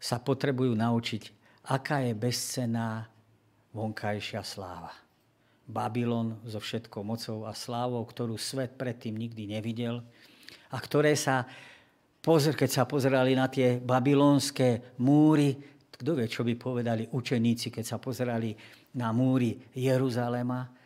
sa 0.00 0.16
potrebujú 0.18 0.72
naučiť, 0.72 1.22
aká 1.68 2.00
je 2.02 2.12
bezcená 2.16 3.11
vonkajšia 3.72 4.44
sláva. 4.44 4.92
Babylon 5.68 6.36
so 6.44 6.60
všetkou 6.60 7.00
mocou 7.00 7.48
a 7.48 7.56
slávou, 7.56 8.04
ktorú 8.04 8.36
svet 8.36 8.76
predtým 8.76 9.16
nikdy 9.16 9.48
nevidel 9.48 10.04
a 10.68 10.76
ktoré 10.76 11.16
sa, 11.16 11.48
keď 12.22 12.70
sa 12.70 12.84
pozerali 12.84 13.32
na 13.32 13.48
tie 13.48 13.80
babylonské 13.80 14.96
múry, 15.00 15.56
kto 15.96 16.18
vie, 16.18 16.26
čo 16.28 16.42
by 16.44 16.54
povedali 16.58 17.08
učeníci, 17.08 17.70
keď 17.70 17.84
sa 17.84 17.96
pozerali 18.02 18.52
na 18.98 19.14
múry 19.14 19.56
Jeruzalema, 19.72 20.82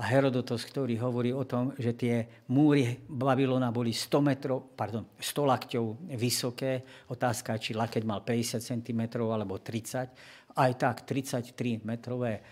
a 0.00 0.08
Herodotos, 0.08 0.64
ktorý 0.64 0.96
hovorí 0.96 1.28
o 1.28 1.44
tom, 1.44 1.76
že 1.76 1.92
tie 1.92 2.24
múry 2.48 3.04
Babylona 3.04 3.68
boli 3.68 3.92
100 3.92 4.24
metrov, 4.24 4.72
pardon, 4.72 5.04
100 5.20 5.44
lakťov 5.44 6.16
vysoké. 6.16 7.04
Otázka, 7.12 7.60
či 7.60 7.76
lakeť 7.76 8.08
mal 8.08 8.24
50 8.24 8.64
cm 8.64 9.20
alebo 9.20 9.60
30. 9.60 10.39
Aj 10.60 10.72
tak 10.76 11.08
33 11.08 11.80
metrové 11.88 12.44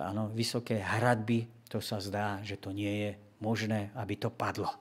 áno, 0.00 0.32
vysoké 0.32 0.80
hradby, 0.80 1.44
to 1.68 1.84
sa 1.84 2.00
zdá, 2.00 2.40
že 2.40 2.56
to 2.56 2.72
nie 2.72 3.04
je 3.04 3.10
možné, 3.44 3.92
aby 4.00 4.16
to 4.16 4.32
padlo. 4.32 4.72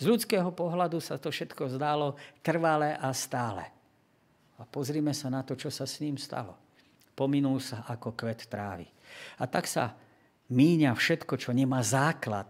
Z 0.00 0.08
ľudského 0.08 0.48
pohľadu 0.54 1.02
sa 1.02 1.18
to 1.18 1.28
všetko 1.28 1.76
zdálo 1.76 2.16
trvalé 2.40 2.96
a 2.96 3.12
stále. 3.12 3.68
A 4.56 4.64
pozrime 4.64 5.12
sa 5.12 5.28
na 5.28 5.44
to, 5.44 5.58
čo 5.58 5.68
sa 5.68 5.84
s 5.84 6.00
ním 6.00 6.16
stalo. 6.16 6.56
Pominul 7.12 7.60
sa 7.60 7.84
ako 7.84 8.16
kvet 8.16 8.48
trávy. 8.48 8.88
A 9.36 9.44
tak 9.44 9.68
sa 9.68 9.92
míňa 10.48 10.96
všetko, 10.96 11.36
čo 11.36 11.52
nemá 11.52 11.84
základ 11.84 12.48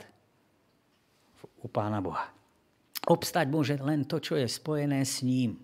u 1.59 1.67
Pána 1.67 1.99
Boha. 1.99 2.31
Obstať 3.11 3.51
môže 3.51 3.75
len 3.83 4.07
to, 4.07 4.23
čo 4.23 4.39
je 4.39 4.47
spojené 4.47 5.03
s 5.03 5.27
ním. 5.27 5.59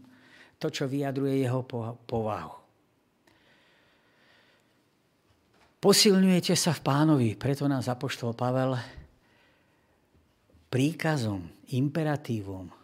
To, 0.58 0.72
čo 0.72 0.90
vyjadruje 0.90 1.44
jeho 1.46 1.62
povahu. 2.08 2.65
Posilňujete 5.87 6.59
sa 6.59 6.74
v 6.74 6.82
pánovi, 6.82 7.28
preto 7.39 7.70
nás 7.70 7.87
apoštol 7.87 8.34
Pavel 8.34 8.74
príkazom, 10.66 11.47
imperatívom, 11.70 12.74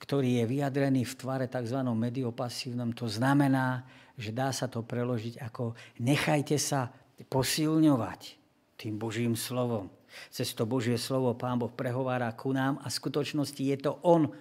ktorý 0.00 0.40
je 0.40 0.44
vyjadrený 0.48 1.04
v 1.04 1.14
tvare 1.20 1.44
tzv. 1.52 1.84
mediopasívnom, 1.84 2.96
to 2.96 3.12
znamená, 3.12 3.84
že 4.16 4.32
dá 4.32 4.56
sa 4.56 4.72
to 4.72 4.80
preložiť 4.80 5.36
ako 5.36 5.76
nechajte 6.00 6.56
sa 6.56 6.88
posilňovať 7.28 8.40
tým 8.80 8.96
Božím 8.96 9.36
slovom. 9.36 9.92
Cez 10.32 10.56
to 10.56 10.64
Božie 10.64 10.96
slovo 10.96 11.36
Pán 11.36 11.60
Boh 11.60 11.68
prehovára 11.68 12.32
ku 12.32 12.56
nám 12.56 12.80
a 12.80 12.88
v 12.88 12.96
skutočnosti 13.04 13.60
je 13.60 13.76
to 13.84 14.00
On, 14.00 14.32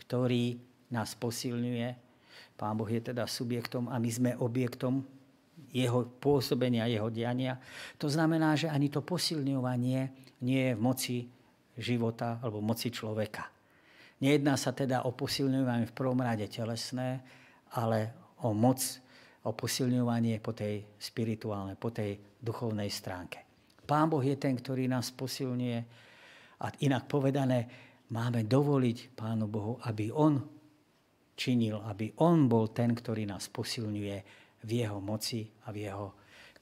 ktorý 0.00 0.56
nás 0.88 1.12
posilňuje. 1.20 2.00
Pán 2.56 2.80
Boh 2.80 2.88
je 2.88 3.12
teda 3.12 3.28
subjektom 3.28 3.92
a 3.92 4.00
my 4.00 4.08
sme 4.08 4.40
objektom 4.40 5.04
jeho 5.72 6.04
pôsobenia, 6.20 6.84
jeho 6.86 7.08
diania. 7.08 7.56
To 7.96 8.06
znamená, 8.06 8.52
že 8.54 8.68
ani 8.68 8.92
to 8.92 9.00
posilňovanie 9.00 10.00
nie 10.44 10.62
je 10.68 10.74
v 10.76 10.84
moci 10.84 11.16
života 11.80 12.36
alebo 12.44 12.60
v 12.60 12.68
moci 12.68 12.92
človeka. 12.92 13.48
Nejedná 14.20 14.54
sa 14.54 14.70
teda 14.70 15.08
o 15.08 15.16
posilňovanie 15.16 15.88
v 15.88 15.96
prvom 15.96 16.20
rade 16.20 16.46
telesné, 16.46 17.24
ale 17.74 18.14
o 18.44 18.52
moc, 18.52 18.78
o 19.42 19.50
posilňovanie 19.50 20.38
po 20.38 20.54
tej 20.54 20.84
spirituálnej, 21.00 21.74
po 21.80 21.90
tej 21.90 22.20
duchovnej 22.38 22.86
stránke. 22.92 23.42
Pán 23.82 24.06
Boh 24.06 24.22
je 24.22 24.38
ten, 24.38 24.54
ktorý 24.54 24.86
nás 24.86 25.10
posilňuje. 25.10 25.78
A 26.62 26.66
inak 26.86 27.10
povedané, 27.10 27.66
máme 28.14 28.46
dovoliť 28.46 29.18
Pánu 29.18 29.50
Bohu, 29.50 29.74
aby 29.82 30.14
On 30.14 30.38
činil, 31.34 31.82
aby 31.82 32.14
On 32.22 32.46
bol 32.46 32.70
ten, 32.70 32.94
ktorý 32.94 33.26
nás 33.26 33.50
posilňuje 33.50 34.41
v 34.62 34.82
Jeho 34.82 34.98
moci 35.02 35.46
a 35.66 35.74
v 35.74 35.88
Jeho 35.88 36.08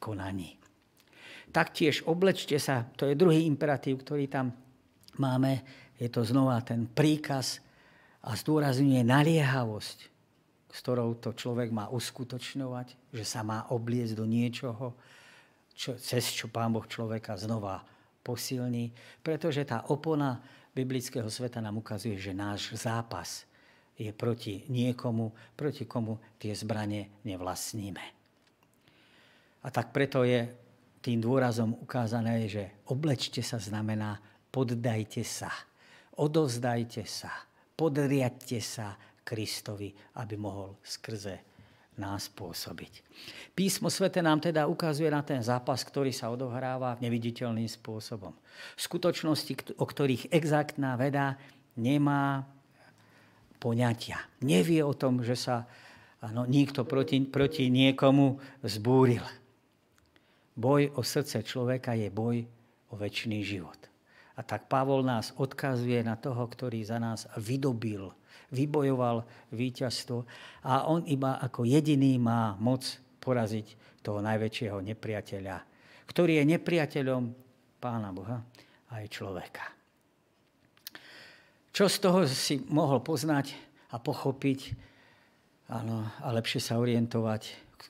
konaní. 0.00 0.56
Taktiež 1.50 2.06
oblečte 2.06 2.56
sa, 2.62 2.86
to 2.94 3.10
je 3.10 3.18
druhý 3.18 3.44
imperatív, 3.44 4.06
ktorý 4.06 4.30
tam 4.30 4.54
máme, 5.18 5.60
je 5.98 6.06
to 6.06 6.22
znova 6.22 6.62
ten 6.62 6.86
príkaz 6.86 7.58
a 8.22 8.38
zdôrazňuje 8.38 9.02
naliehavosť, 9.02 9.98
s 10.70 10.78
ktorou 10.86 11.18
to 11.18 11.34
človek 11.34 11.74
má 11.74 11.90
uskutočňovať, 11.90 13.10
že 13.10 13.24
sa 13.26 13.42
má 13.42 13.66
obliecť 13.74 14.14
do 14.14 14.24
niečoho, 14.30 14.94
čo, 15.74 15.98
cez 15.98 16.30
čo 16.30 16.46
Pán 16.46 16.70
Boh 16.70 16.86
človeka 16.86 17.34
znova 17.34 17.82
posilní, 18.22 18.94
pretože 19.24 19.66
tá 19.66 19.90
opona 19.90 20.38
biblického 20.70 21.26
sveta 21.26 21.58
nám 21.58 21.82
ukazuje, 21.82 22.14
že 22.14 22.30
náš 22.30 22.78
zápas 22.78 23.49
je 24.00 24.12
proti 24.16 24.64
niekomu, 24.72 25.28
proti 25.52 25.84
komu 25.84 26.16
tie 26.40 26.56
zbranie 26.56 27.20
nevlastníme. 27.28 28.04
A 29.60 29.68
tak 29.68 29.92
preto 29.92 30.24
je 30.24 30.48
tým 31.04 31.20
dôrazom 31.20 31.76
ukázané, 31.84 32.48
že 32.48 32.80
oblečte 32.88 33.44
sa 33.44 33.60
znamená 33.60 34.16
poddajte 34.48 35.20
sa, 35.20 35.52
odovzdajte 36.16 37.04
sa, 37.04 37.32
podriadte 37.76 38.58
sa 38.58 38.96
Kristovi, 39.20 39.92
aby 40.18 40.34
mohol 40.34 40.80
skrze 40.82 41.50
nás 42.00 42.32
pôsobiť. 42.32 43.04
Písmo 43.52 43.92
svete 43.92 44.24
nám 44.24 44.40
teda 44.40 44.64
ukazuje 44.64 45.12
na 45.12 45.20
ten 45.20 45.44
zápas, 45.44 45.84
ktorý 45.84 46.10
sa 46.10 46.32
odohráva 46.32 46.96
neviditeľným 47.04 47.68
spôsobom. 47.68 48.32
Skutočnosti, 48.80 49.76
o 49.76 49.84
ktorých 49.84 50.32
exaktná 50.32 50.96
veda 50.96 51.36
nemá 51.76 52.48
poňatia. 53.60 54.16
Nevie 54.40 54.80
o 54.80 54.96
tom, 54.96 55.20
že 55.20 55.36
sa 55.36 55.68
ano, 56.24 56.48
nikto 56.48 56.88
proti, 56.88 57.20
proti 57.28 57.68
niekomu 57.68 58.40
zbúril. 58.64 59.22
Boj 60.56 60.96
o 60.96 61.04
srdce 61.04 61.44
človeka 61.44 61.92
je 61.92 62.08
boj 62.08 62.44
o 62.90 62.94
väčší 62.96 63.44
život. 63.44 63.78
A 64.36 64.42
tak 64.42 64.72
Pavol 64.72 65.04
nás 65.04 65.36
odkazuje 65.36 66.00
na 66.00 66.16
toho, 66.16 66.40
ktorý 66.48 66.80
za 66.80 66.96
nás 66.96 67.28
vydobil 67.36 68.08
vybojoval 68.50 69.24
víťazstvo 69.54 70.26
a 70.66 70.90
on 70.90 71.06
iba 71.06 71.38
ako 71.38 71.64
jediný 71.64 72.18
má 72.18 72.58
moc 72.58 72.82
poraziť 73.22 74.02
toho 74.02 74.18
najväčšieho 74.20 74.78
nepriateľa, 74.82 75.56
ktorý 76.10 76.42
je 76.42 76.44
nepriateľom 76.58 77.22
Pána 77.80 78.12
Boha 78.12 78.44
a 78.90 79.00
aj 79.00 79.06
človeka. 79.08 79.79
Čo 81.70 81.86
z 81.86 81.96
toho 82.02 82.20
si 82.26 82.62
mohol 82.66 82.98
poznať 83.00 83.54
a 83.94 84.02
pochopiť 84.02 84.74
áno, 85.70 86.06
a 86.20 86.28
lepšie 86.34 86.58
sa 86.58 86.82
orientovať 86.82 87.42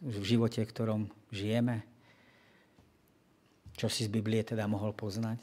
v 0.05 0.23
živote, 0.25 0.61
v 0.63 0.71
ktorom 0.71 1.01
žijeme? 1.33 1.83
Čo 3.77 3.89
si 3.89 4.05
z 4.05 4.13
Biblie 4.13 4.45
teda 4.45 4.69
mohol 4.69 4.93
poznať? 4.93 5.41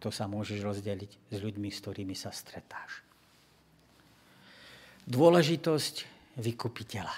To 0.00 0.08
sa 0.08 0.24
môžeš 0.28 0.64
rozdeliť 0.64 1.10
s 1.32 1.38
ľuďmi, 1.40 1.68
s 1.68 1.80
ktorými 1.80 2.16
sa 2.16 2.32
stretáš 2.32 3.04
dôležitosť 5.04 5.94
vykupiteľa. 6.40 7.14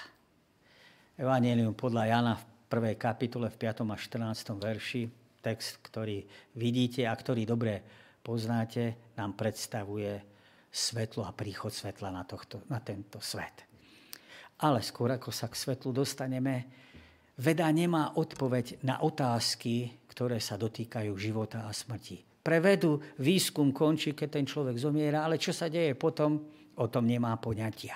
Evangelium 1.17 1.73
podľa 1.73 2.03
Jana 2.11 2.33
v 2.35 2.43
1. 2.69 2.99
kapitole 2.99 3.47
v 3.49 3.57
5. 3.57 3.87
a 3.87 3.95
14. 3.95 4.59
verši, 4.59 5.01
text, 5.39 5.79
ktorý 5.81 6.21
vidíte 6.59 7.07
a 7.07 7.13
ktorý 7.15 7.47
dobre 7.47 7.81
poznáte, 8.27 9.15
nám 9.15 9.39
predstavuje 9.39 10.19
svetlo 10.67 11.23
a 11.23 11.31
príchod 11.31 11.71
svetla 11.71 12.11
na, 12.11 12.27
tohto, 12.27 12.59
na 12.67 12.83
tento 12.83 13.23
svet. 13.23 13.63
Ale 14.59 14.83
skôr 14.83 15.15
ako 15.15 15.31
sa 15.31 15.47
k 15.47 15.55
svetlu 15.55 15.95
dostaneme, 15.95 16.67
veda 17.39 17.71
nemá 17.71 18.19
odpoveď 18.19 18.83
na 18.83 18.99
otázky, 18.99 20.03
ktoré 20.11 20.43
sa 20.43 20.59
dotýkajú 20.59 21.15
života 21.15 21.63
a 21.63 21.71
smrti. 21.71 22.43
Pre 22.43 22.57
vedu 22.59 22.99
výskum 23.23 23.71
končí, 23.71 24.11
keď 24.11 24.29
ten 24.39 24.45
človek 24.47 24.75
zomiera, 24.75 25.23
ale 25.23 25.39
čo 25.39 25.55
sa 25.55 25.71
deje 25.71 25.95
potom, 25.95 26.43
o 26.77 26.85
tom 26.91 27.07
nemá 27.07 27.31
poňatia. 27.39 27.95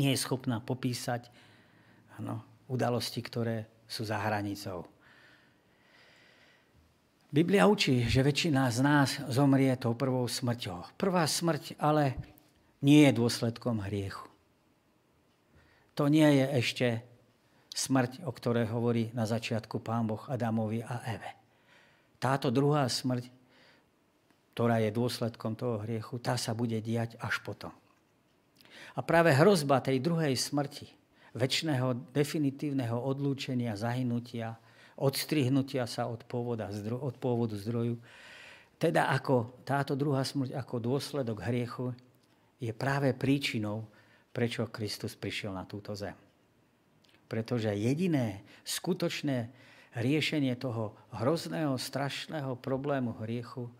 Nie 0.00 0.16
je 0.16 0.22
schopná 0.24 0.58
popísať 0.58 1.28
ano, 2.18 2.64
udalosti, 2.66 3.20
ktoré 3.20 3.84
sú 3.86 4.08
za 4.08 4.18
hranicou. 4.18 4.93
Biblia 7.34 7.66
učí, 7.66 8.06
že 8.06 8.22
väčšina 8.22 8.70
z 8.70 8.78
nás 8.78 9.18
zomrie 9.26 9.74
tou 9.74 9.90
prvou 9.98 10.22
smrťou. 10.22 10.94
Prvá 10.94 11.26
smrť 11.26 11.74
ale 11.82 12.14
nie 12.78 13.02
je 13.02 13.10
dôsledkom 13.10 13.82
hriechu. 13.82 14.30
To 15.98 16.06
nie 16.06 16.30
je 16.30 16.46
ešte 16.62 16.86
smrť, 17.74 18.22
o 18.22 18.30
ktorej 18.30 18.70
hovorí 18.70 19.10
na 19.18 19.26
začiatku 19.26 19.82
Pán 19.82 20.06
Boh 20.06 20.22
Adamovi 20.30 20.86
a 20.86 21.02
Eve. 21.10 21.34
Táto 22.22 22.54
druhá 22.54 22.86
smrť, 22.86 23.26
ktorá 24.54 24.78
je 24.78 24.94
dôsledkom 24.94 25.58
toho 25.58 25.82
hriechu, 25.82 26.22
tá 26.22 26.38
sa 26.38 26.54
bude 26.54 26.78
diať 26.78 27.18
až 27.18 27.42
potom. 27.42 27.74
A 28.94 29.02
práve 29.02 29.34
hrozba 29.34 29.82
tej 29.82 29.98
druhej 29.98 30.38
smrti, 30.38 30.86
väčšného 31.34 32.14
definitívneho 32.14 32.94
odlúčenia, 32.94 33.74
zahynutia, 33.74 34.54
odstrihnutia 34.98 35.86
sa 35.90 36.06
od, 36.06 36.22
pôvoda, 36.26 36.70
od 36.98 37.14
pôvodu 37.18 37.58
zdroju. 37.58 37.98
Teda 38.78 39.10
ako 39.10 39.62
táto 39.62 39.94
druhá 39.94 40.22
smrť, 40.26 40.54
ako 40.54 40.82
dôsledok 40.82 41.46
hriechu, 41.46 41.94
je 42.58 42.72
práve 42.74 43.12
príčinou, 43.12 43.86
prečo 44.34 44.66
Kristus 44.70 45.14
prišiel 45.14 45.54
na 45.54 45.62
túto 45.66 45.94
zem. 45.94 46.14
Pretože 47.30 47.70
jediné 47.74 48.42
skutočné 48.66 49.50
riešenie 49.94 50.58
toho 50.58 50.98
hrozného, 51.14 51.78
strašného 51.78 52.58
problému 52.58 53.14
hriechu, 53.22 53.70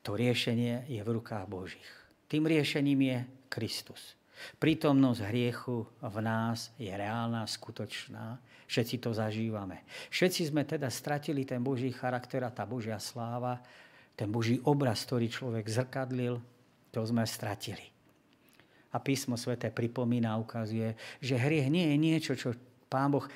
to 0.00 0.16
riešenie 0.16 0.86
je 0.88 1.00
v 1.02 1.10
rukách 1.20 1.44
Božích. 1.50 1.90
Tým 2.30 2.46
riešením 2.46 3.00
je 3.04 3.18
Kristus. 3.50 4.16
Prítomnosť 4.56 5.20
hriechu 5.28 5.84
v 6.00 6.16
nás 6.24 6.72
je 6.80 6.88
reálna, 6.88 7.44
skutočná. 7.44 8.40
Všetci 8.70 9.02
to 9.02 9.10
zažívame. 9.10 9.82
Všetci 10.14 10.54
sme 10.54 10.62
teda 10.62 10.86
stratili 10.86 11.42
ten 11.42 11.58
Boží 11.58 11.90
charakter 11.90 12.46
a 12.46 12.54
tá 12.54 12.62
Božia 12.62 13.02
sláva, 13.02 13.58
ten 14.14 14.30
Boží 14.30 14.62
obraz, 14.62 15.02
ktorý 15.10 15.26
človek 15.26 15.66
zrkadlil, 15.66 16.38
to 16.94 17.02
sme 17.02 17.26
stratili. 17.26 17.82
A 18.94 19.02
písmo 19.02 19.34
svete 19.34 19.74
pripomína 19.74 20.38
ukazuje, 20.38 20.94
že 21.18 21.34
hriech 21.34 21.66
nie 21.66 21.90
je 21.90 21.96
niečo, 21.98 22.32
čo 22.38 22.54
Pán 22.86 23.10
Boh 23.10 23.26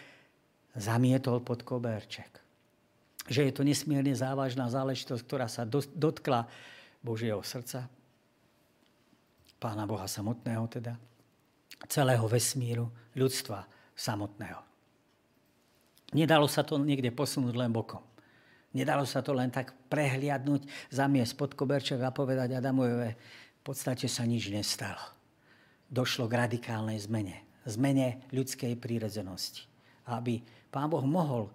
zamietol 0.78 1.42
pod 1.42 1.66
koberček. 1.66 2.30
Že 3.26 3.50
je 3.50 3.52
to 3.54 3.66
nesmierne 3.66 4.14
závažná 4.14 4.70
záležitosť, 4.70 5.22
ktorá 5.26 5.50
sa 5.50 5.66
dotkla 5.98 6.46
Božieho 7.02 7.42
srdca, 7.42 7.90
Pána 9.58 9.88
Boha 9.88 10.06
samotného 10.06 10.66
teda, 10.70 10.94
celého 11.90 12.26
vesmíru, 12.30 12.86
ľudstva 13.16 13.64
samotného. 13.96 14.73
Nedalo 16.14 16.46
sa 16.46 16.62
to 16.62 16.78
niekde 16.78 17.10
posunúť 17.10 17.54
len 17.58 17.74
bokom. 17.74 18.00
Nedalo 18.74 19.06
sa 19.06 19.22
to 19.22 19.34
len 19.34 19.54
tak 19.54 19.74
prehliadnúť, 19.86 20.66
zamiesť 20.90 21.32
pod 21.38 21.50
koberček 21.54 22.02
a 22.02 22.14
povedať 22.14 22.58
Adamujeve, 22.58 23.10
v 23.14 23.62
podstate 23.62 24.10
sa 24.10 24.26
nič 24.26 24.50
nestalo. 24.50 25.00
Došlo 25.86 26.26
k 26.26 26.38
radikálnej 26.46 26.98
zmene. 26.98 27.46
Zmene 27.66 28.26
ľudskej 28.34 28.74
prírodzenosti. 28.78 29.66
Aby 30.10 30.42
Pán 30.74 30.90
Boh 30.90 31.06
mohol 31.06 31.48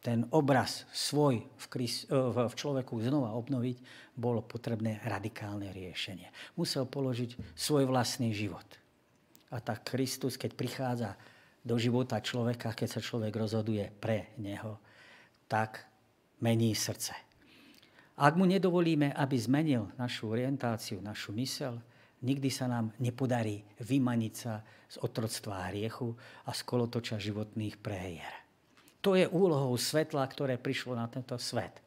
ten 0.00 0.24
obraz 0.32 0.88
svoj 0.96 1.44
v, 1.44 1.64
e, 1.76 2.48
človeku 2.56 2.94
znova 3.04 3.36
obnoviť, 3.36 3.76
bolo 4.16 4.40
potrebné 4.40 5.04
radikálne 5.04 5.68
riešenie. 5.76 6.56
Musel 6.56 6.88
položiť 6.88 7.36
svoj 7.52 7.84
vlastný 7.84 8.32
život. 8.32 8.64
A 9.52 9.60
tak 9.60 9.84
Kristus, 9.92 10.40
keď 10.40 10.50
prichádza 10.56 11.10
do 11.60 11.76
života 11.76 12.20
človeka, 12.20 12.72
keď 12.72 12.88
sa 12.88 13.00
človek 13.04 13.32
rozhoduje 13.36 13.92
pre 14.00 14.32
neho, 14.40 14.80
tak 15.44 15.84
mení 16.40 16.72
srdce. 16.72 17.12
Ak 18.20 18.36
mu 18.36 18.44
nedovolíme, 18.44 19.12
aby 19.16 19.36
zmenil 19.36 19.88
našu 19.96 20.28
orientáciu, 20.28 21.00
našu 21.00 21.32
mysel, 21.36 21.80
nikdy 22.20 22.52
sa 22.52 22.68
nám 22.68 22.92
nepodarí 23.00 23.64
vymaniť 23.80 24.34
sa 24.36 24.60
z 24.88 24.96
otroctva 25.00 25.72
hriechu 25.72 26.12
a 26.44 26.52
z 26.52 26.60
kolotoča 26.64 27.16
životných 27.16 27.80
prehier. 27.80 28.34
To 29.00 29.16
je 29.16 29.24
úlohou 29.24 29.72
svetla, 29.80 30.20
ktoré 30.28 30.60
prišlo 30.60 30.92
na 30.92 31.08
tento 31.08 31.32
svet. 31.40 31.80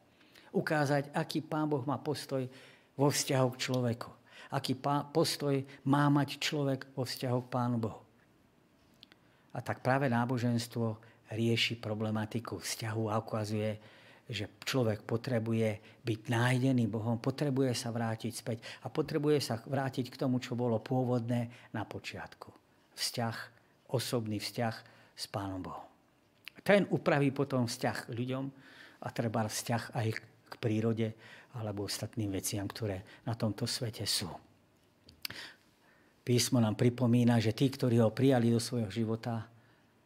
Ukázať, 0.50 1.14
aký 1.14 1.42
Pán 1.42 1.70
Boh 1.70 1.86
má 1.86 1.98
postoj 2.02 2.46
vo 2.98 3.10
vzťahu 3.10 3.48
k 3.54 3.60
človeku. 3.70 4.10
Aký 4.54 4.74
postoj 5.10 5.62
má 5.86 6.06
mať 6.10 6.38
človek 6.38 6.94
vo 6.94 7.06
vzťahu 7.06 7.38
k 7.46 7.50
Pánu 7.50 7.78
Bohu. 7.78 8.03
A 9.54 9.62
tak 9.62 9.80
práve 9.80 10.10
náboženstvo 10.10 10.98
rieši 11.30 11.78
problematiku 11.78 12.58
vzťahu 12.58 13.04
a 13.10 13.18
ukazuje, 13.22 13.70
že 14.24 14.48
človek 14.64 15.04
potrebuje 15.04 16.00
byť 16.00 16.20
nájdený 16.32 16.88
Bohom, 16.88 17.20
potrebuje 17.20 17.76
sa 17.76 17.92
vrátiť 17.92 18.32
späť 18.32 18.58
a 18.82 18.88
potrebuje 18.88 19.38
sa 19.40 19.60
vrátiť 19.60 20.08
k 20.08 20.16
tomu, 20.16 20.40
čo 20.40 20.56
bolo 20.56 20.80
pôvodné 20.80 21.70
na 21.76 21.84
počiatku. 21.84 22.48
Vzťah, 22.96 23.36
osobný 23.92 24.40
vzťah 24.40 24.74
s 25.12 25.24
Pánom 25.28 25.60
Bohom. 25.60 25.86
Ten 26.64 26.88
upraví 26.88 27.28
potom 27.28 27.68
vzťah 27.68 28.08
k 28.08 28.14
ľuďom 28.16 28.44
a 29.04 29.08
treba 29.12 29.44
vzťah 29.44 29.92
aj 29.92 30.08
k 30.48 30.54
prírode 30.56 31.12
alebo 31.54 31.84
ostatným 31.84 32.32
veciam, 32.32 32.64
ktoré 32.64 33.04
na 33.28 33.36
tomto 33.36 33.68
svete 33.68 34.08
sú. 34.08 34.26
Písmo 36.24 36.56
nám 36.56 36.72
pripomína, 36.72 37.36
že 37.36 37.52
tí, 37.52 37.68
ktorí 37.68 38.00
ho 38.00 38.08
prijali 38.08 38.48
do 38.48 38.56
svojho 38.56 38.88
života, 38.88 39.44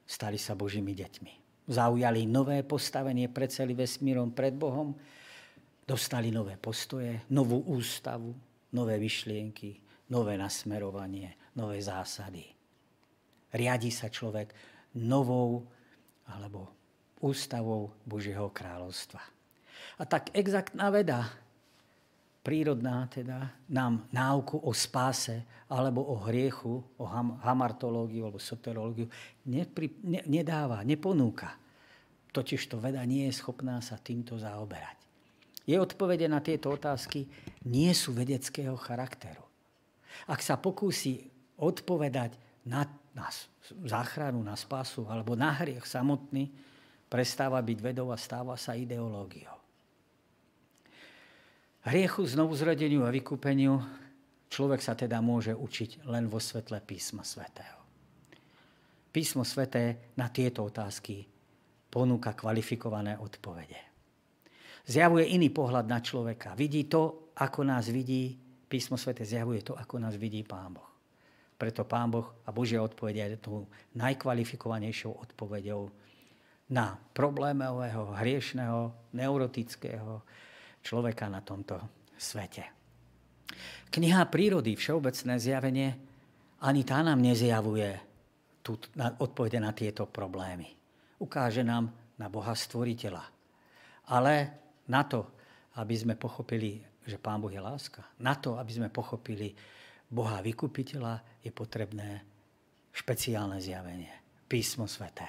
stali 0.03 0.35
sa 0.35 0.59
Božími 0.59 0.91
deťmi. 0.91 1.33
Zaujali 1.71 2.27
nové 2.27 2.67
postavenie 2.67 3.31
pred 3.31 3.55
celým 3.55 3.79
vesmírom, 3.79 4.35
pred 4.35 4.51
Bohom, 4.51 4.99
dostali 5.87 6.35
nové 6.35 6.59
postoje, 6.59 7.23
novú 7.31 7.63
ústavu, 7.71 8.35
nové 8.75 8.99
myšlienky, 8.99 9.79
nové 10.11 10.35
nasmerovanie, 10.35 11.55
nové 11.55 11.79
zásady. 11.79 12.45
Riadi 13.55 13.95
sa 13.95 14.11
človek 14.11 14.53
novou 14.99 15.71
alebo 16.29 16.69
ústavou 17.23 17.95
Božieho 18.05 18.51
kráľovstva. 18.51 19.23
A 19.99 20.03
tak 20.03 20.35
exaktná 20.35 20.91
veda, 20.91 21.31
prírodná 22.49 23.05
teda, 23.13 23.53
nám 23.69 24.09
náuku 24.09 24.57
o 24.65 24.73
spáse 24.73 25.45
alebo 25.69 26.01
o 26.01 26.17
hriechu, 26.25 26.81
o 26.97 27.05
ham, 27.05 27.37
hamartológiu 27.45 28.25
alebo 28.25 28.41
soterológiu 28.41 29.05
nepri, 29.45 29.93
ne, 30.01 30.25
nedáva, 30.25 30.81
neponúka. 30.81 31.53
Totiž 32.33 32.73
to 32.73 32.81
veda 32.81 33.05
nie 33.05 33.29
je 33.29 33.37
schopná 33.37 33.85
sa 33.85 34.01
týmto 34.01 34.41
zaoberať. 34.41 34.97
Je 35.69 35.77
odpovede 35.77 36.25
na 36.25 36.41
tieto 36.41 36.73
otázky 36.73 37.29
nie 37.69 37.93
sú 37.93 38.17
vedeckého 38.17 38.81
charakteru. 38.81 39.45
Ak 40.25 40.41
sa 40.41 40.57
pokúsi 40.57 41.29
odpovedať 41.61 42.33
na 42.65 42.89
na 43.19 43.27
záchranu, 43.83 44.39
na 44.47 44.55
spasu 44.55 45.03
alebo 45.11 45.35
na 45.35 45.51
hriech 45.51 45.83
samotný, 45.83 46.47
prestáva 47.11 47.59
byť 47.59 47.79
vedou 47.83 48.15
a 48.15 48.17
stáva 48.21 48.55
sa 48.55 48.79
ideológiou. 48.79 49.58
Hriechu, 51.87 52.27
znovuzrodeniu 52.27 53.07
a 53.07 53.15
vykúpeniu 53.15 53.79
človek 54.51 54.83
sa 54.83 54.99
teda 54.99 55.23
môže 55.23 55.55
učiť 55.55 56.09
len 56.11 56.27
vo 56.27 56.43
svetle 56.43 56.83
písma 56.83 57.23
svätého. 57.23 57.79
Písmo 59.15 59.47
sväté 59.47 60.11
na 60.19 60.27
tieto 60.29 60.67
otázky 60.67 61.23
ponúka 61.89 62.35
kvalifikované 62.35 63.17
odpovede. 63.17 63.79
Zjavuje 64.89 65.33
iný 65.33 65.53
pohľad 65.53 65.87
na 65.87 66.01
človeka. 66.01 66.57
Vidí 66.59 66.89
to, 66.89 67.33
ako 67.39 67.61
nás 67.63 67.89
vidí, 67.93 68.37
písmo 68.67 68.99
sväté 68.99 69.25
zjavuje 69.25 69.63
to, 69.63 69.77
ako 69.77 70.01
nás 70.01 70.17
vidí 70.17 70.43
Pán 70.45 70.77
Boh. 70.77 70.91
Preto 71.59 71.87
Pán 71.87 72.11
Boh 72.11 72.43
a 72.47 72.51
Božia 72.51 72.83
odpoveď 72.83 73.35
je 73.35 73.39
tou 73.39 73.67
najkvalifikovanejšou 73.95 75.13
odpovedou 75.15 75.91
na 76.69 77.01
problémového, 77.15 78.13
hriešného, 78.19 79.13
neurotického 79.17 80.21
človeka 80.89 81.29
na 81.29 81.45
tomto 81.45 81.77
svete. 82.17 82.65
Kniha 83.93 84.25
prírody, 84.33 84.73
všeobecné 84.73 85.37
zjavenie, 85.37 85.89
ani 86.65 86.83
tá 86.89 87.05
nám 87.05 87.21
nezjavuje 87.21 88.01
tú, 88.65 88.81
na, 88.97 89.13
odpovede 89.21 89.61
na 89.61 89.77
tieto 89.77 90.09
problémy. 90.09 90.73
Ukáže 91.21 91.61
nám 91.61 91.93
na 92.17 92.33
Boha 92.33 92.57
Stvoriteľa. 92.57 93.25
Ale 94.09 94.35
na 94.89 95.05
to, 95.05 95.29
aby 95.77 95.93
sme 95.93 96.15
pochopili, 96.17 96.81
že 97.05 97.21
Pán 97.21 97.45
Boh 97.45 97.53
je 97.53 97.61
láska, 97.61 98.01
na 98.25 98.33
to, 98.41 98.57
aby 98.57 98.73
sme 98.73 98.89
pochopili 98.89 99.53
Boha 100.09 100.41
vykupiteľa 100.41 101.45
je 101.45 101.53
potrebné 101.53 102.25
špeciálne 102.97 103.61
zjavenie. 103.61 104.11
Písmo 104.49 104.89
sveté. 104.89 105.29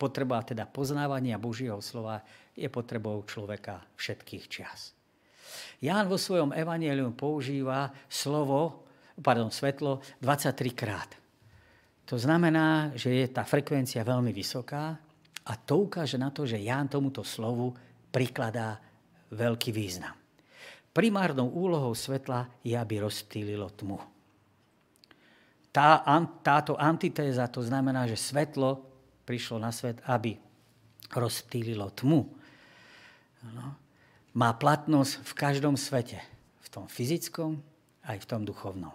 Potreba 0.00 0.40
teda 0.42 0.64
poznávania 0.64 1.36
Božieho 1.36 1.78
slova 1.84 2.24
je 2.52 2.68
potrebou 2.68 3.24
človeka 3.24 3.80
všetkých 3.96 4.44
čias. 4.48 4.92
Ján 5.82 6.06
vo 6.06 6.16
svojom 6.16 6.54
evanieliu 6.54 7.10
používa 7.12 7.90
slovo, 8.06 8.86
pardon, 9.18 9.50
svetlo 9.50 10.00
23 10.22 10.72
krát. 10.72 11.10
To 12.06 12.16
znamená, 12.18 12.92
že 12.94 13.12
je 13.12 13.26
tá 13.30 13.42
frekvencia 13.42 14.04
veľmi 14.04 14.30
vysoká 14.30 14.96
a 15.42 15.52
to 15.58 15.88
ukáže 15.88 16.20
na 16.20 16.30
to, 16.30 16.46
že 16.46 16.60
Ján 16.60 16.86
tomuto 16.86 17.26
slovu 17.26 17.74
prikladá 18.12 18.78
veľký 19.32 19.72
význam. 19.72 20.14
Primárnou 20.92 21.48
úlohou 21.48 21.96
svetla 21.96 22.52
je, 22.60 22.76
aby 22.76 23.00
rozptýlilo 23.00 23.72
tmu. 23.72 23.96
Tá, 25.72 26.04
táto 26.44 26.76
antitéza 26.76 27.48
to 27.48 27.64
znamená, 27.64 28.04
že 28.04 28.20
svetlo 28.20 28.84
prišlo 29.24 29.56
na 29.56 29.72
svet, 29.72 30.04
aby 30.04 30.36
rozptýlilo 31.16 31.88
tmu. 31.96 32.41
No. 33.50 33.74
Má 34.38 34.54
platnosť 34.54 35.26
v 35.26 35.32
každom 35.34 35.74
svete. 35.74 36.22
V 36.62 36.68
tom 36.70 36.86
fyzickom 36.86 37.58
aj 38.06 38.22
v 38.22 38.28
tom 38.28 38.46
duchovnom. 38.46 38.94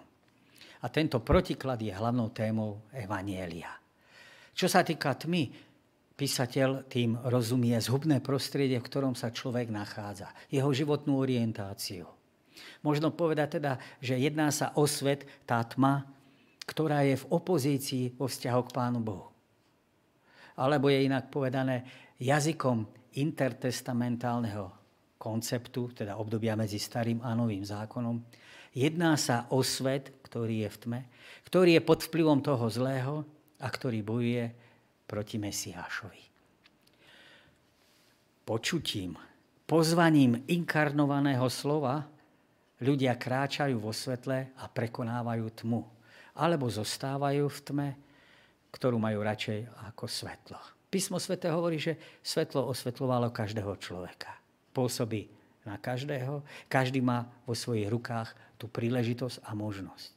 A 0.81 0.85
tento 0.87 1.19
protiklad 1.19 1.81
je 1.81 1.91
hlavnou 1.91 2.31
témou 2.31 2.85
Evanielia. 2.93 3.75
Čo 4.57 4.65
sa 4.71 4.81
týka 4.81 5.13
tmy, 5.13 5.53
písateľ 6.17 6.89
tým 6.89 7.13
rozumie 7.29 7.77
zhubné 7.77 8.23
prostredie, 8.25 8.81
v 8.81 8.87
ktorom 8.89 9.13
sa 9.13 9.29
človek 9.29 9.69
nachádza. 9.69 10.33
Jeho 10.49 10.73
životnú 10.73 11.21
orientáciu. 11.21 12.09
Možno 12.81 13.13
povedať 13.13 13.61
teda, 13.61 13.77
že 14.01 14.17
jedná 14.17 14.49
sa 14.49 14.73
o 14.73 14.89
svet, 14.89 15.29
tá 15.45 15.61
tma, 15.61 16.09
ktorá 16.65 17.05
je 17.05 17.21
v 17.21 17.29
opozícii 17.29 18.17
vo 18.17 18.25
vzťahu 18.25 18.61
k 18.65 18.73
Pánu 18.73 18.99
Bohu. 18.99 19.29
Alebo 20.57 20.89
je 20.89 21.05
inak 21.05 21.29
povedané 21.29 21.85
jazykom 22.17 22.96
intertestamentálneho 23.17 24.69
konceptu, 25.17 25.91
teda 25.91 26.15
obdobia 26.21 26.53
medzi 26.53 26.77
starým 26.77 27.25
a 27.25 27.33
novým 27.33 27.65
zákonom. 27.65 28.21
Jedná 28.77 29.17
sa 29.17 29.49
o 29.49 29.65
svet, 29.65 30.21
ktorý 30.21 30.63
je 30.65 30.69
v 30.69 30.77
tme, 30.77 30.99
ktorý 31.49 31.81
je 31.81 31.81
pod 31.81 32.05
vplyvom 32.05 32.39
toho 32.45 32.69
zlého 32.69 33.25
a 33.57 33.67
ktorý 33.67 34.05
bojuje 34.05 34.45
proti 35.09 35.41
Mesiášovi. 35.41 36.21
Počutím, 38.45 39.17
pozvaním 39.65 40.45
inkarnovaného 40.45 41.49
slova 41.49 42.05
ľudia 42.79 43.17
kráčajú 43.17 43.81
vo 43.81 43.91
svetle 43.91 44.53
a 44.55 44.63
prekonávajú 44.69 45.45
tmu. 45.65 45.81
Alebo 46.37 46.69
zostávajú 46.69 47.49
v 47.49 47.59
tme, 47.65 47.89
ktorú 48.69 49.01
majú 49.01 49.25
radšej 49.25 49.89
ako 49.89 50.05
svetlo. 50.05 50.76
Písmo 50.87 51.19
svete 51.19 51.51
hovorí, 51.51 51.75
že 51.77 51.99
svetlo 52.23 52.63
osvetľovalo 52.71 53.31
každého 53.35 53.75
človeka. 53.75 54.31
Pôsobí 54.71 55.27
na 55.67 55.75
každého. 55.75 56.47
Každý 56.71 57.03
má 57.03 57.27
vo 57.43 57.51
svojich 57.51 57.91
rukách 57.91 58.31
tú 58.55 58.71
príležitosť 58.71 59.43
a 59.43 59.51
možnosť. 59.51 60.15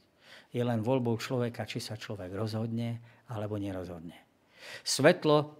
Je 0.55 0.63
len 0.63 0.79
voľbou 0.79 1.19
človeka, 1.19 1.67
či 1.67 1.83
sa 1.83 1.99
človek 1.99 2.31
rozhodne 2.31 3.03
alebo 3.27 3.59
nerozhodne. 3.59 4.15
Svetlo 4.83 5.51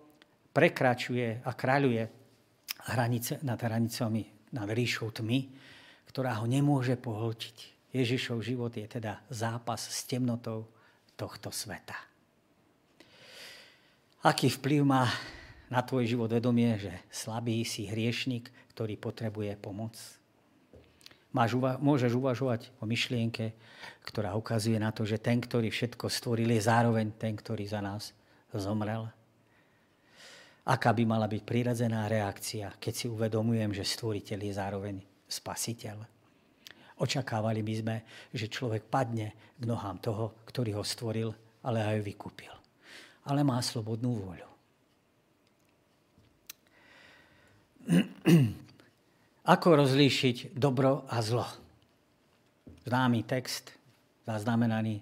prekračuje 0.55 1.43
a 1.43 1.51
kráľuje 1.51 2.03
hranice, 2.91 3.39
nad 3.43 3.59
hranicami, 3.59 4.51
nad 4.55 4.67
ríšou 4.67 5.11
tmy, 5.11 5.47
ktorá 6.07 6.39
ho 6.39 6.45
nemôže 6.47 6.95
pohltiť. 6.99 7.91
Ježišov 7.91 8.39
život 8.39 8.71
je 8.71 8.87
teda 8.87 9.23
zápas 9.27 9.79
s 9.79 10.07
temnotou 10.07 10.71
tohto 11.19 11.51
sveta. 11.51 12.10
Aký 14.21 14.53
vplyv 14.53 14.85
má 14.85 15.09
na 15.65 15.81
tvoj 15.81 16.05
život 16.05 16.29
vedomie, 16.29 16.77
že 16.77 16.93
slabý 17.09 17.65
si 17.65 17.89
hriešnik, 17.89 18.53
ktorý 18.69 18.93
potrebuje 18.93 19.57
pomoc? 19.57 19.97
Máš, 21.33 21.57
môžeš 21.57 22.13
uvažovať 22.13 22.69
o 22.77 22.85
myšlienke, 22.85 23.57
ktorá 24.05 24.37
ukazuje 24.37 24.77
na 24.77 24.93
to, 24.93 25.09
že 25.09 25.17
ten, 25.17 25.41
ktorý 25.41 25.73
všetko 25.73 26.05
stvoril, 26.05 26.53
je 26.53 26.61
zároveň 26.61 27.17
ten, 27.17 27.33
ktorý 27.33 27.65
za 27.65 27.81
nás 27.81 28.13
zomrel? 28.53 29.09
Aká 30.69 30.93
by 30.93 31.01
mala 31.01 31.25
byť 31.25 31.41
prirodzená 31.41 32.05
reakcia, 32.05 32.77
keď 32.77 32.93
si 32.93 33.05
uvedomujem, 33.09 33.73
že 33.73 33.81
stvoriteľ 33.81 34.37
je 34.37 34.53
zároveň 34.53 34.95
spasiteľ? 35.25 35.97
Očakávali 37.01 37.65
by 37.65 37.73
sme, 37.73 37.95
že 38.37 38.53
človek 38.53 38.85
padne 38.85 39.33
k 39.57 39.63
nohám 39.65 39.97
toho, 39.97 40.45
ktorý 40.45 40.77
ho 40.77 40.85
stvoril, 40.85 41.33
ale 41.65 41.81
aj 41.81 42.05
vykúpil. 42.05 42.60
Ale 43.25 43.45
má 43.45 43.61
slobodnú 43.61 44.17
vôľu. 44.17 44.49
Ako 49.53 49.67
rozlíšiť 49.73 50.53
dobro 50.53 51.05
a 51.09 51.17
zlo? 51.25 51.45
Známy 52.85 53.25
text, 53.25 53.73
zaznamenaný 54.25 55.01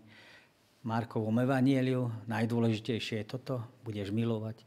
Markovom 0.87 1.43
evanieliu. 1.43 2.07
Najdôležitejšie 2.27 3.23
je 3.23 3.27
toto, 3.27 3.63
budeš 3.83 4.15
milovať. 4.15 4.63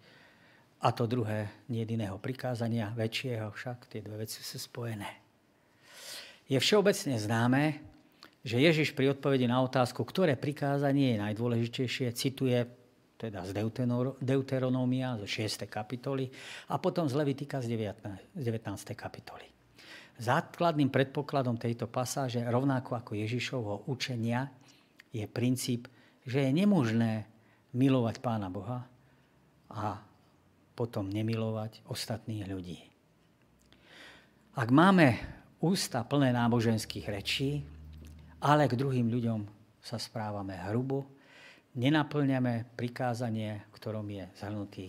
A 0.82 0.90
to 0.90 1.06
druhé, 1.06 1.48
nie 1.70 1.86
jediného 1.86 2.18
prikázania, 2.18 2.92
väčšieho 2.92 3.54
však, 3.54 3.86
tie 3.86 4.02
dve 4.02 4.26
veci 4.26 4.42
sú 4.42 4.58
spojené. 4.58 5.08
Je 6.50 6.58
všeobecne 6.58 7.16
známe, 7.16 7.78
že 8.42 8.58
Ježiš 8.58 8.92
pri 8.92 9.14
odpovedi 9.14 9.46
na 9.46 9.62
otázku, 9.62 10.02
ktoré 10.02 10.34
prikázanie 10.34 11.14
je 11.14 11.22
najdôležitejšie, 11.22 12.10
cituje 12.18 12.66
teda 13.22 13.46
z 13.46 13.54
Deuteronómia, 14.18 15.14
zo 15.22 15.26
6. 15.30 15.70
kapitoly 15.70 16.26
a 16.66 16.82
potom 16.82 17.06
z 17.06 17.14
Levitika 17.14 17.62
z 17.62 17.70
19. 17.70 18.34
kapitoly. 18.98 19.46
Základným 20.18 20.90
predpokladom 20.90 21.54
tejto 21.54 21.86
pasáže, 21.86 22.42
rovnako 22.42 22.98
ako 22.98 23.12
Ježišovho 23.14 23.86
učenia, 23.86 24.50
je 25.14 25.24
princíp 25.30 25.86
že 26.26 26.48
je 26.48 26.50
nemožné 26.54 27.26
milovať 27.74 28.22
Pána 28.22 28.46
Boha 28.46 28.86
a 29.72 29.98
potom 30.78 31.10
nemilovať 31.10 31.82
ostatných 31.88 32.46
ľudí. 32.46 32.78
Ak 34.52 34.68
máme 34.68 35.16
ústa 35.64 36.04
plné 36.04 36.30
náboženských 36.36 37.06
rečí, 37.08 37.64
ale 38.44 38.68
k 38.68 38.76
druhým 38.76 39.08
ľuďom 39.08 39.40
sa 39.80 39.96
správame 39.96 40.54
hrubo, 40.68 41.08
nenaplňame 41.76 42.76
prikázanie, 42.76 43.64
v 43.68 43.70
ktorom 43.76 44.06
je 44.08 44.24
zhrnutý 44.38 44.86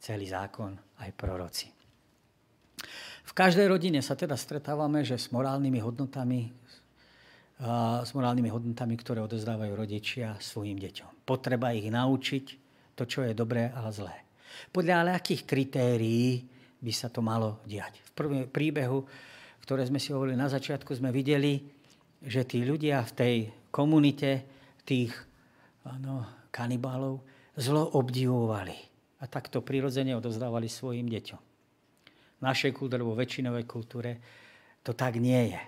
celý 0.00 0.28
zákon 0.28 0.76
aj 1.00 1.10
proroci. 1.16 1.68
V 3.26 3.32
každej 3.34 3.66
rodine 3.66 4.00
sa 4.04 4.14
teda 4.14 4.38
stretávame, 4.38 5.02
že 5.02 5.18
s 5.18 5.32
morálnymi 5.34 5.80
hodnotami 5.82 6.42
s 8.04 8.12
morálnymi 8.12 8.52
hodnotami, 8.52 9.00
ktoré 9.00 9.24
odozdávajú 9.24 9.72
rodičia 9.72 10.36
svojim 10.36 10.76
deťom. 10.76 11.24
Potreba 11.24 11.72
ich 11.72 11.88
naučiť 11.88 12.44
to, 12.92 13.08
čo 13.08 13.24
je 13.24 13.32
dobré 13.32 13.72
a 13.72 13.88
zlé. 13.88 14.12
Podľa 14.68 15.16
akých 15.16 15.48
kritérií 15.48 16.44
by 16.76 16.92
sa 16.92 17.08
to 17.08 17.24
malo 17.24 17.64
diať. 17.64 17.96
V 18.04 18.10
prvom 18.12 18.44
príbehu, 18.44 19.08
ktoré 19.64 19.88
sme 19.88 19.96
si 19.96 20.12
hovorili 20.12 20.36
na 20.36 20.52
začiatku, 20.52 20.92
sme 20.92 21.08
videli, 21.08 21.64
že 22.20 22.44
tí 22.44 22.60
ľudia 22.60 23.00
v 23.08 23.12
tej 23.16 23.36
komunite 23.72 24.44
tých 24.84 25.16
ano, 25.86 26.46
kanibálov 26.50 27.22
zlo 27.56 27.96
obdivovali. 27.96 28.76
A 29.16 29.24
takto 29.24 29.64
prirodzene 29.64 30.12
odozdávali 30.12 30.68
svojim 30.68 31.08
deťom. 31.08 31.42
V 32.36 32.42
našej 32.44 32.76
kultúre, 32.76 33.00
vo 33.00 33.16
väčšinovej 33.16 33.64
kultúre 33.64 34.10
to 34.84 34.92
tak 34.92 35.16
nie 35.16 35.56
je. 35.56 35.62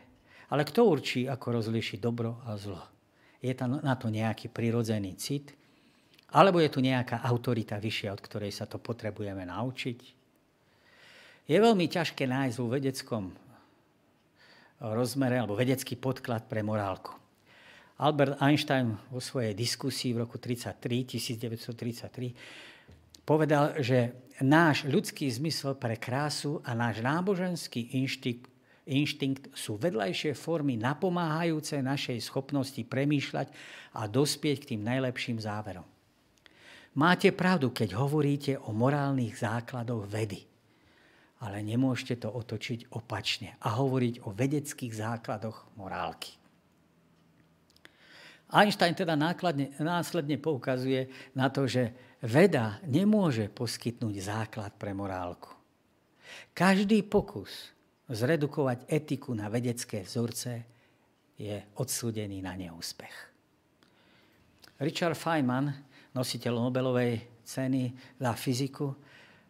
Ale 0.53 0.69
kto 0.69 0.85
určí, 0.85 1.25
ako 1.25 1.61
rozlíšiť 1.61 1.99
dobro 2.01 2.45
a 2.45 2.61
zlo? 2.61 2.85
Je 3.41 3.53
tam 3.57 3.81
na 3.81 3.95
to 3.97 4.12
nejaký 4.12 4.53
prirodzený 4.53 5.16
cit? 5.16 5.57
Alebo 6.29 6.61
je 6.61 6.69
tu 6.69 6.85
nejaká 6.85 7.25
autorita 7.25 7.81
vyššia, 7.81 8.12
od 8.12 8.21
ktorej 8.21 8.53
sa 8.53 8.69
to 8.69 8.77
potrebujeme 8.77 9.49
naučiť? 9.49 9.99
Je 11.49 11.57
veľmi 11.57 11.89
ťažké 11.89 12.29
nájsť 12.29 12.57
vo 12.61 12.69
vedeckom 12.69 13.33
rozmere 14.85 15.41
alebo 15.41 15.57
vedecký 15.57 15.97
podklad 15.97 16.45
pre 16.45 16.61
morálku. 16.61 17.16
Albert 17.99 18.38
Einstein 18.38 18.94
vo 19.11 19.18
svojej 19.18 19.59
diskusii 19.59 20.14
v 20.14 20.22
roku 20.22 20.38
1933, 20.38 21.18
1933 21.18 23.26
povedal, 23.26 23.74
že 23.82 24.30
náš 24.38 24.86
ľudský 24.86 25.26
zmysel 25.26 25.74
pre 25.74 25.99
krásu 25.99 26.62
a 26.62 26.78
náš 26.78 27.03
náboženský 27.03 27.99
inštinkt 27.99 28.46
inštinkt 28.88 29.53
sú 29.53 29.76
vedľajšie 29.76 30.32
formy 30.32 30.80
napomáhajúce 30.80 31.76
našej 31.84 32.24
schopnosti 32.24 32.80
premýšľať 32.80 33.53
a 34.01 34.09
dospieť 34.09 34.64
k 34.64 34.68
tým 34.74 34.82
najlepším 34.82 35.38
záverom. 35.38 35.84
Máte 36.96 37.30
pravdu, 37.36 37.70
keď 37.70 38.01
hovoríte 38.01 38.57
o 38.57 38.72
morálnych 38.72 39.36
základoch 39.36 40.09
vedy. 40.09 40.49
Ale 41.38 41.62
nemôžete 41.62 42.26
to 42.26 42.34
otočiť 42.34 42.90
opačne 42.99 43.55
a 43.62 43.78
hovoriť 43.78 44.26
o 44.26 44.34
vedeckých 44.34 44.90
základoch 44.90 45.78
morálky. 45.78 46.38
Einstein 48.49 48.96
teda 48.96 49.12
nákladne, 49.12 49.76
následne 49.76 50.40
poukazuje 50.40 51.12
na 51.36 51.53
to, 51.53 51.68
že 51.68 51.92
veda 52.24 52.80
nemôže 52.88 53.53
poskytnúť 53.53 54.14
základ 54.24 54.72
pre 54.80 54.96
morálku. 54.96 55.53
Každý 56.57 57.05
pokus 57.05 57.70
zredukovať 58.09 58.88
etiku 58.88 59.36
na 59.36 59.53
vedecké 59.53 60.01
vzorce 60.01 60.64
je 61.36 61.55
odsúdený 61.76 62.40
na 62.40 62.57
neúspech. 62.57 63.16
Richard 64.80 65.18
Feynman, 65.18 65.68
nositeľ 66.16 66.55
Nobelovej 66.57 67.44
ceny 67.44 68.16
za 68.16 68.32
fyziku, 68.32 69.08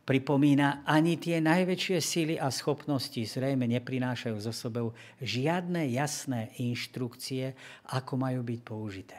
pripomína, 0.08 0.88
ani 0.88 1.20
tie 1.20 1.36
najväčšie 1.44 1.98
síly 2.00 2.34
a 2.40 2.48
schopnosti 2.48 3.20
zrejme 3.20 3.68
neprinášajú 3.68 4.40
zo 4.40 4.56
sebou 4.56 4.96
žiadne 5.20 5.84
jasné 5.92 6.48
inštrukcie, 6.56 7.52
ako 7.92 8.16
majú 8.16 8.40
byť 8.40 8.60
použité. 8.64 9.18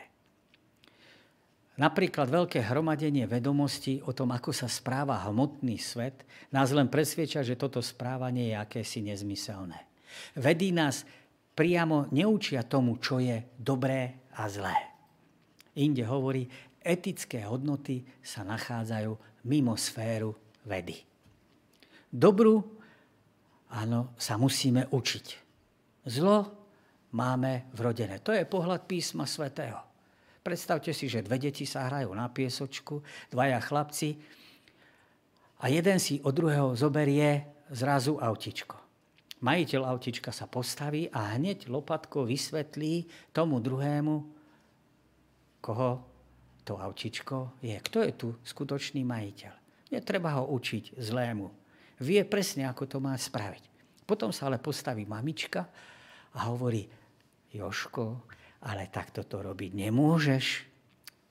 Napríklad 1.77 2.27
veľké 2.27 2.65
hromadenie 2.65 3.29
vedomostí 3.29 4.01
o 4.03 4.11
tom, 4.11 4.33
ako 4.33 4.49
sa 4.49 4.65
správa 4.65 5.21
hmotný 5.29 5.77
svet, 5.77 6.25
nás 6.49 6.73
len 6.73 6.89
presvieča, 6.89 7.45
že 7.45 7.55
toto 7.55 7.79
správanie 7.79 8.51
je 8.51 8.55
akési 8.57 8.99
nezmyselné. 9.05 9.77
Vedí 10.41 10.73
nás 10.73 11.05
priamo 11.53 12.09
neučia 12.09 12.65
tomu, 12.65 12.97
čo 12.97 13.21
je 13.21 13.45
dobré 13.55 14.25
a 14.35 14.49
zlé. 14.49 14.75
Inde 15.79 16.03
hovorí, 16.03 16.49
etické 16.83 17.45
hodnoty 17.45 18.03
sa 18.19 18.41
nachádzajú 18.43 19.45
mimo 19.47 19.77
sféru 19.79 20.48
vedy. 20.65 20.97
Dobru, 22.09 22.59
áno, 23.69 24.17
sa 24.17 24.35
musíme 24.35 24.89
učiť. 24.89 25.27
Zlo 26.09 26.37
máme 27.13 27.69
vrodené. 27.75 28.17
To 28.25 28.33
je 28.33 28.47
pohľad 28.49 28.89
písma 28.89 29.29
svätého. 29.29 29.77
Predstavte 30.39 30.95
si, 30.95 31.05
že 31.11 31.21
dve 31.21 31.37
deti 31.37 31.67
sa 31.67 31.85
hrajú 31.85 32.09
na 32.15 32.31
piesočku, 32.31 33.03
dvaja 33.29 33.59
chlapci 33.61 34.17
a 35.61 35.67
jeden 35.67 35.99
si 35.99 36.23
od 36.23 36.31
druhého 36.31 36.73
zoberie 36.73 37.43
zrazu 37.69 38.17
autičko. 38.17 38.79
Majiteľ 39.39 39.81
autička 39.87 40.31
sa 40.35 40.47
postaví 40.47 41.07
a 41.11 41.35
hneď 41.35 41.71
lopatko 41.71 42.27
vysvetlí 42.27 43.07
tomu 43.31 43.59
druhému, 43.63 44.15
koho 45.63 45.89
to 46.63 46.75
autičko 46.79 47.59
je. 47.63 47.75
Kto 47.75 47.97
je 48.03 48.11
tu 48.15 48.27
skutočný 48.43 49.03
majiteľ? 49.03 49.58
Netreba 49.89 50.37
ho 50.37 50.53
učiť 50.53 50.97
zlému. 50.97 51.47
Vie 51.99 52.21
presne, 52.23 52.69
ako 52.69 52.85
to 52.85 52.97
má 53.01 53.17
spraviť. 53.17 53.63
Potom 54.05 54.33
sa 54.33 54.47
ale 54.49 54.61
postaví 54.61 55.05
mamička 55.05 55.67
a 56.33 56.39
hovorí, 56.49 56.85
Joško, 57.49 58.29
ale 58.65 58.89
takto 58.93 59.25
to 59.25 59.41
robiť 59.41 59.71
nemôžeš. 59.73 60.45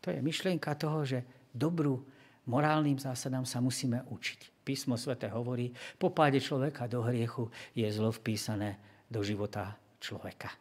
To 0.02 0.10
je 0.10 0.18
myšlienka 0.18 0.74
toho, 0.74 1.06
že 1.06 1.22
dobrú 1.54 2.02
morálnym 2.48 2.98
zásadám 2.98 3.46
sa 3.46 3.62
musíme 3.62 4.02
učiť. 4.08 4.64
Písmo 4.64 4.98
svete 4.98 5.30
hovorí, 5.32 5.72
po 5.96 6.12
páde 6.12 6.42
človeka 6.42 6.90
do 6.90 7.00
hriechu 7.04 7.48
je 7.72 7.88
zlo 7.88 8.12
vpísané 8.12 8.76
do 9.08 9.24
života 9.24 9.76
človeka. 10.00 10.52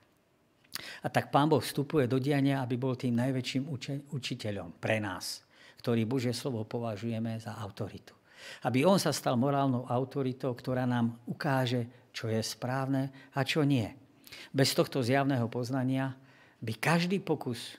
A 1.03 1.07
tak 1.09 1.33
Pán 1.33 1.49
Boh 1.49 1.63
vstupuje 1.63 2.05
do 2.05 2.21
diania, 2.21 2.61
aby 2.61 2.77
bol 2.77 2.93
tým 2.93 3.17
najväčším 3.17 3.65
učiteľom 4.13 4.77
pre 4.77 5.01
nás, 5.01 5.46
ktorý 5.79 6.03
Božie 6.09 6.33
slovo 6.33 6.65
považujeme 6.65 7.37
za 7.37 7.55
autoritu. 7.57 8.13
Aby 8.65 8.85
on 8.85 9.01
sa 9.01 9.13
stal 9.13 9.37
morálnou 9.37 9.85
autoritou, 9.89 10.53
ktorá 10.53 10.85
nám 10.85 11.17
ukáže, 11.25 12.09
čo 12.13 12.29
je 12.29 12.41
správne 12.41 13.09
a 13.33 13.41
čo 13.45 13.65
nie. 13.65 13.89
Bez 14.53 14.73
tohto 14.73 15.01
zjavného 15.01 15.47
poznania 15.49 16.13
by 16.61 16.73
každý 16.77 17.21
pokus 17.21 17.77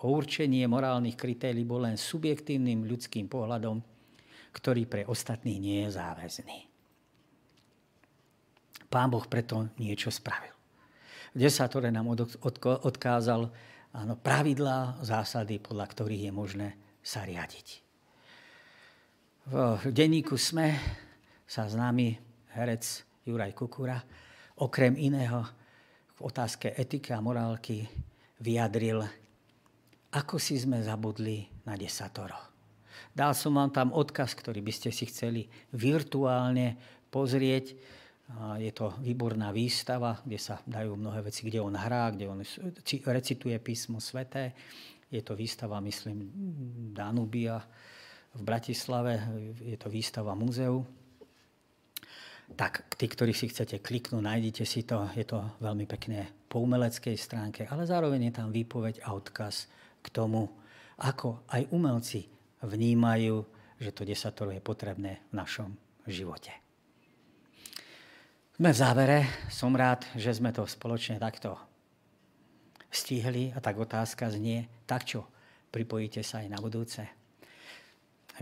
o 0.00 0.12
určenie 0.12 0.64
morálnych 0.64 1.16
kritérií 1.16 1.64
bol 1.64 1.84
len 1.84 1.96
subjektívnym 2.00 2.88
ľudským 2.88 3.28
pohľadom, 3.28 3.80
ktorý 4.56 4.82
pre 4.88 5.02
ostatných 5.04 5.60
nie 5.60 5.78
je 5.86 5.90
záväzný. 5.96 6.58
Pán 8.90 9.08
Boh 9.12 9.22
preto 9.30 9.70
niečo 9.78 10.10
spravil. 10.10 10.50
V 11.30 11.38
desatore 11.38 11.94
nám 11.94 12.10
odkázal 12.10 13.46
áno, 13.94 14.14
pravidlá, 14.18 14.98
zásady, 14.98 15.62
podľa 15.62 15.86
ktorých 15.86 16.26
je 16.26 16.32
možné 16.34 16.68
sa 17.00 17.24
riadiť. 17.24 17.68
V 19.50 19.90
denníku 19.90 20.38
SME 20.38 20.76
sa 21.48 21.66
známy 21.66 22.14
herec 22.54 23.02
Juraj 23.26 23.56
Kukura 23.56 23.98
okrem 24.60 24.94
iného 24.94 25.42
v 26.20 26.28
otázke 26.28 26.70
etiky 26.76 27.16
a 27.16 27.24
morálky 27.24 27.88
vyjadril, 28.38 29.02
ako 30.12 30.36
si 30.36 30.60
sme 30.60 30.84
zabudli 30.84 31.48
na 31.64 31.74
desatoro. 31.74 32.36
Dal 33.10 33.34
som 33.34 33.56
vám 33.56 33.74
tam 33.74 33.90
odkaz, 33.90 34.36
ktorý 34.38 34.62
by 34.62 34.72
ste 34.74 34.94
si 34.94 35.08
chceli 35.08 35.48
virtuálne 35.74 36.78
pozrieť. 37.10 37.74
Je 38.62 38.70
to 38.70 38.94
výborná 39.02 39.50
výstava, 39.50 40.22
kde 40.22 40.38
sa 40.38 40.62
dajú 40.62 40.94
mnohé 40.94 41.26
veci, 41.26 41.42
kde 41.42 41.58
on 41.58 41.74
hrá, 41.74 42.14
kde 42.14 42.30
on 42.30 42.38
recituje 42.86 43.58
písmo 43.58 43.98
sveté. 43.98 44.54
Je 45.10 45.22
to 45.26 45.34
výstava, 45.34 45.82
myslím, 45.82 46.30
Danubia 46.94 47.58
v 48.34 48.42
Bratislave. 48.46 49.18
Je 49.58 49.74
to 49.74 49.90
výstava 49.90 50.38
múzeu 50.38 50.86
tak 52.56 52.86
tí, 52.98 53.06
ktorí 53.06 53.30
si 53.30 53.50
chcete 53.50 53.78
kliknúť, 53.78 54.22
nájdete 54.22 54.64
si 54.66 54.82
to. 54.82 55.06
Je 55.14 55.26
to 55.26 55.38
veľmi 55.62 55.86
pekné 55.86 56.26
po 56.50 56.62
umeleckej 56.62 57.14
stránke, 57.14 57.66
ale 57.70 57.86
zároveň 57.86 58.30
je 58.30 58.34
tam 58.42 58.48
výpoveď 58.50 59.06
a 59.06 59.14
odkaz 59.14 59.70
k 60.02 60.06
tomu, 60.10 60.50
ako 60.98 61.46
aj 61.50 61.70
umelci 61.70 62.26
vnímajú, 62.60 63.36
že 63.80 63.90
to 63.94 64.02
desatoro 64.02 64.50
je 64.50 64.62
potrebné 64.62 65.22
v 65.30 65.32
našom 65.32 65.70
živote. 66.04 66.52
Sme 68.60 68.76
v 68.76 68.80
závere. 68.80 69.18
Som 69.48 69.72
rád, 69.72 70.04
že 70.18 70.36
sme 70.36 70.52
to 70.52 70.68
spoločne 70.68 71.16
takto 71.16 71.56
stihli. 72.90 73.54
A 73.54 73.62
tak 73.62 73.78
otázka 73.78 74.28
znie, 74.34 74.66
tak 74.84 75.06
čo, 75.06 75.24
pripojíte 75.70 76.20
sa 76.26 76.42
aj 76.42 76.48
na 76.50 76.58
budúce? 76.58 77.06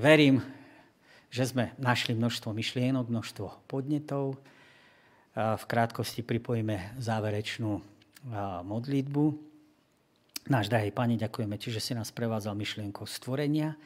Verím, 0.00 0.40
že 1.28 1.44
sme 1.44 1.76
našli 1.76 2.16
množstvo 2.16 2.56
myšlienok, 2.56 3.12
množstvo 3.12 3.68
podnetov. 3.68 4.40
V 5.36 5.64
krátkosti 5.68 6.24
pripojíme 6.24 6.96
záverečnú 6.98 7.78
modlitbu. 8.64 9.24
Náš 10.48 10.72
drahý 10.72 10.88
Pane, 10.90 11.20
ďakujeme 11.20 11.60
Ti, 11.60 11.68
že 11.68 11.84
si 11.84 11.92
nás 11.92 12.08
prevádzal 12.08 12.56
myšlienkou 12.56 13.04
stvorenia. 13.04 13.76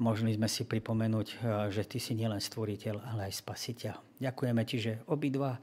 Mohli 0.00 0.40
sme 0.40 0.48
si 0.48 0.64
pripomenúť, 0.64 1.26
že 1.68 1.84
Ty 1.84 1.98
si 2.00 2.16
nielen 2.16 2.40
stvoriteľ, 2.40 3.12
ale 3.12 3.28
aj 3.28 3.44
spasiteľ. 3.44 3.94
Ďakujeme 4.18 4.62
Ti, 4.64 4.76
že 4.80 4.92
obidva 5.06 5.60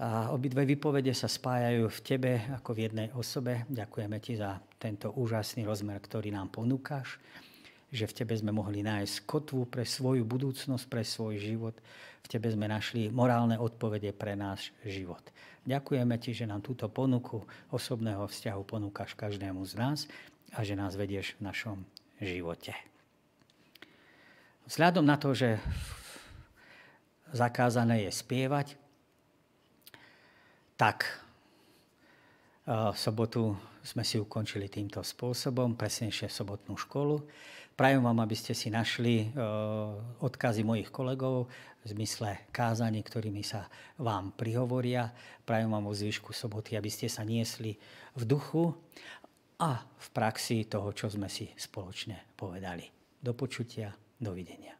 a 0.00 0.32
obidve 0.32 0.64
vypovede 0.64 1.12
sa 1.12 1.28
spájajú 1.28 1.92
v 1.92 2.00
Tebe 2.00 2.32
ako 2.56 2.72
v 2.72 2.88
jednej 2.88 3.08
osobe. 3.12 3.68
Ďakujeme 3.68 4.16
Ti 4.16 4.40
za 4.40 4.56
tento 4.80 5.12
úžasný 5.12 5.68
rozmer, 5.68 6.00
ktorý 6.00 6.32
nám 6.32 6.48
ponúkaš 6.48 7.20
že 7.90 8.06
v 8.06 8.22
Tebe 8.22 8.34
sme 8.38 8.54
mohli 8.54 8.86
nájsť 8.86 9.26
kotvu 9.26 9.66
pre 9.66 9.82
svoju 9.82 10.22
budúcnosť, 10.22 10.86
pre 10.86 11.02
svoj 11.02 11.42
život. 11.42 11.74
V 12.22 12.26
Tebe 12.30 12.46
sme 12.46 12.70
našli 12.70 13.10
morálne 13.10 13.58
odpovede 13.58 14.14
pre 14.14 14.38
náš 14.38 14.70
život. 14.86 15.22
Ďakujeme 15.66 16.14
Ti, 16.22 16.30
že 16.30 16.46
nám 16.46 16.62
túto 16.62 16.86
ponuku 16.86 17.42
osobného 17.74 18.30
vzťahu 18.30 18.62
ponúkaš 18.62 19.18
každému 19.18 19.66
z 19.66 19.74
nás 19.74 19.98
a 20.54 20.62
že 20.62 20.78
nás 20.78 20.94
vedieš 20.94 21.34
v 21.38 21.50
našom 21.50 21.78
živote. 22.22 22.78
Vzhľadom 24.70 25.02
na 25.02 25.18
to, 25.18 25.34
že 25.34 25.58
zakázané 27.34 28.06
je 28.06 28.10
spievať, 28.14 28.78
tak 30.80 31.04
v 32.64 32.96
sobotu 32.96 33.52
sme 33.84 34.00
si 34.00 34.16
ukončili 34.16 34.72
týmto 34.72 35.04
spôsobom, 35.04 35.76
presnejšie 35.76 36.32
sobotnú 36.32 36.80
školu. 36.80 37.20
Prajem 37.76 38.00
vám, 38.00 38.24
aby 38.24 38.36
ste 38.36 38.56
si 38.56 38.72
našli 38.72 39.24
e, 39.24 39.26
odkazy 40.20 40.64
mojich 40.64 40.92
kolegov 40.92 41.48
v 41.80 41.86
zmysle 41.96 42.48
kázaní, 42.52 43.00
ktorými 43.00 43.40
sa 43.40 43.68
vám 43.96 44.36
prihovoria. 44.36 45.12
Prajem 45.48 45.68
vám 45.72 45.88
o 45.88 45.96
zvyšku 45.96 46.32
soboty, 46.32 46.76
aby 46.76 46.92
ste 46.92 47.08
sa 47.08 47.24
niesli 47.24 47.76
v 48.16 48.22
duchu 48.28 48.72
a 49.60 49.80
v 49.84 50.08
praxi 50.12 50.68
toho, 50.68 50.92
čo 50.96 51.08
sme 51.08 51.28
si 51.28 51.48
spoločne 51.56 52.36
povedali. 52.36 52.84
Do 53.20 53.32
počutia, 53.32 53.92
dovidenia. 54.20 54.79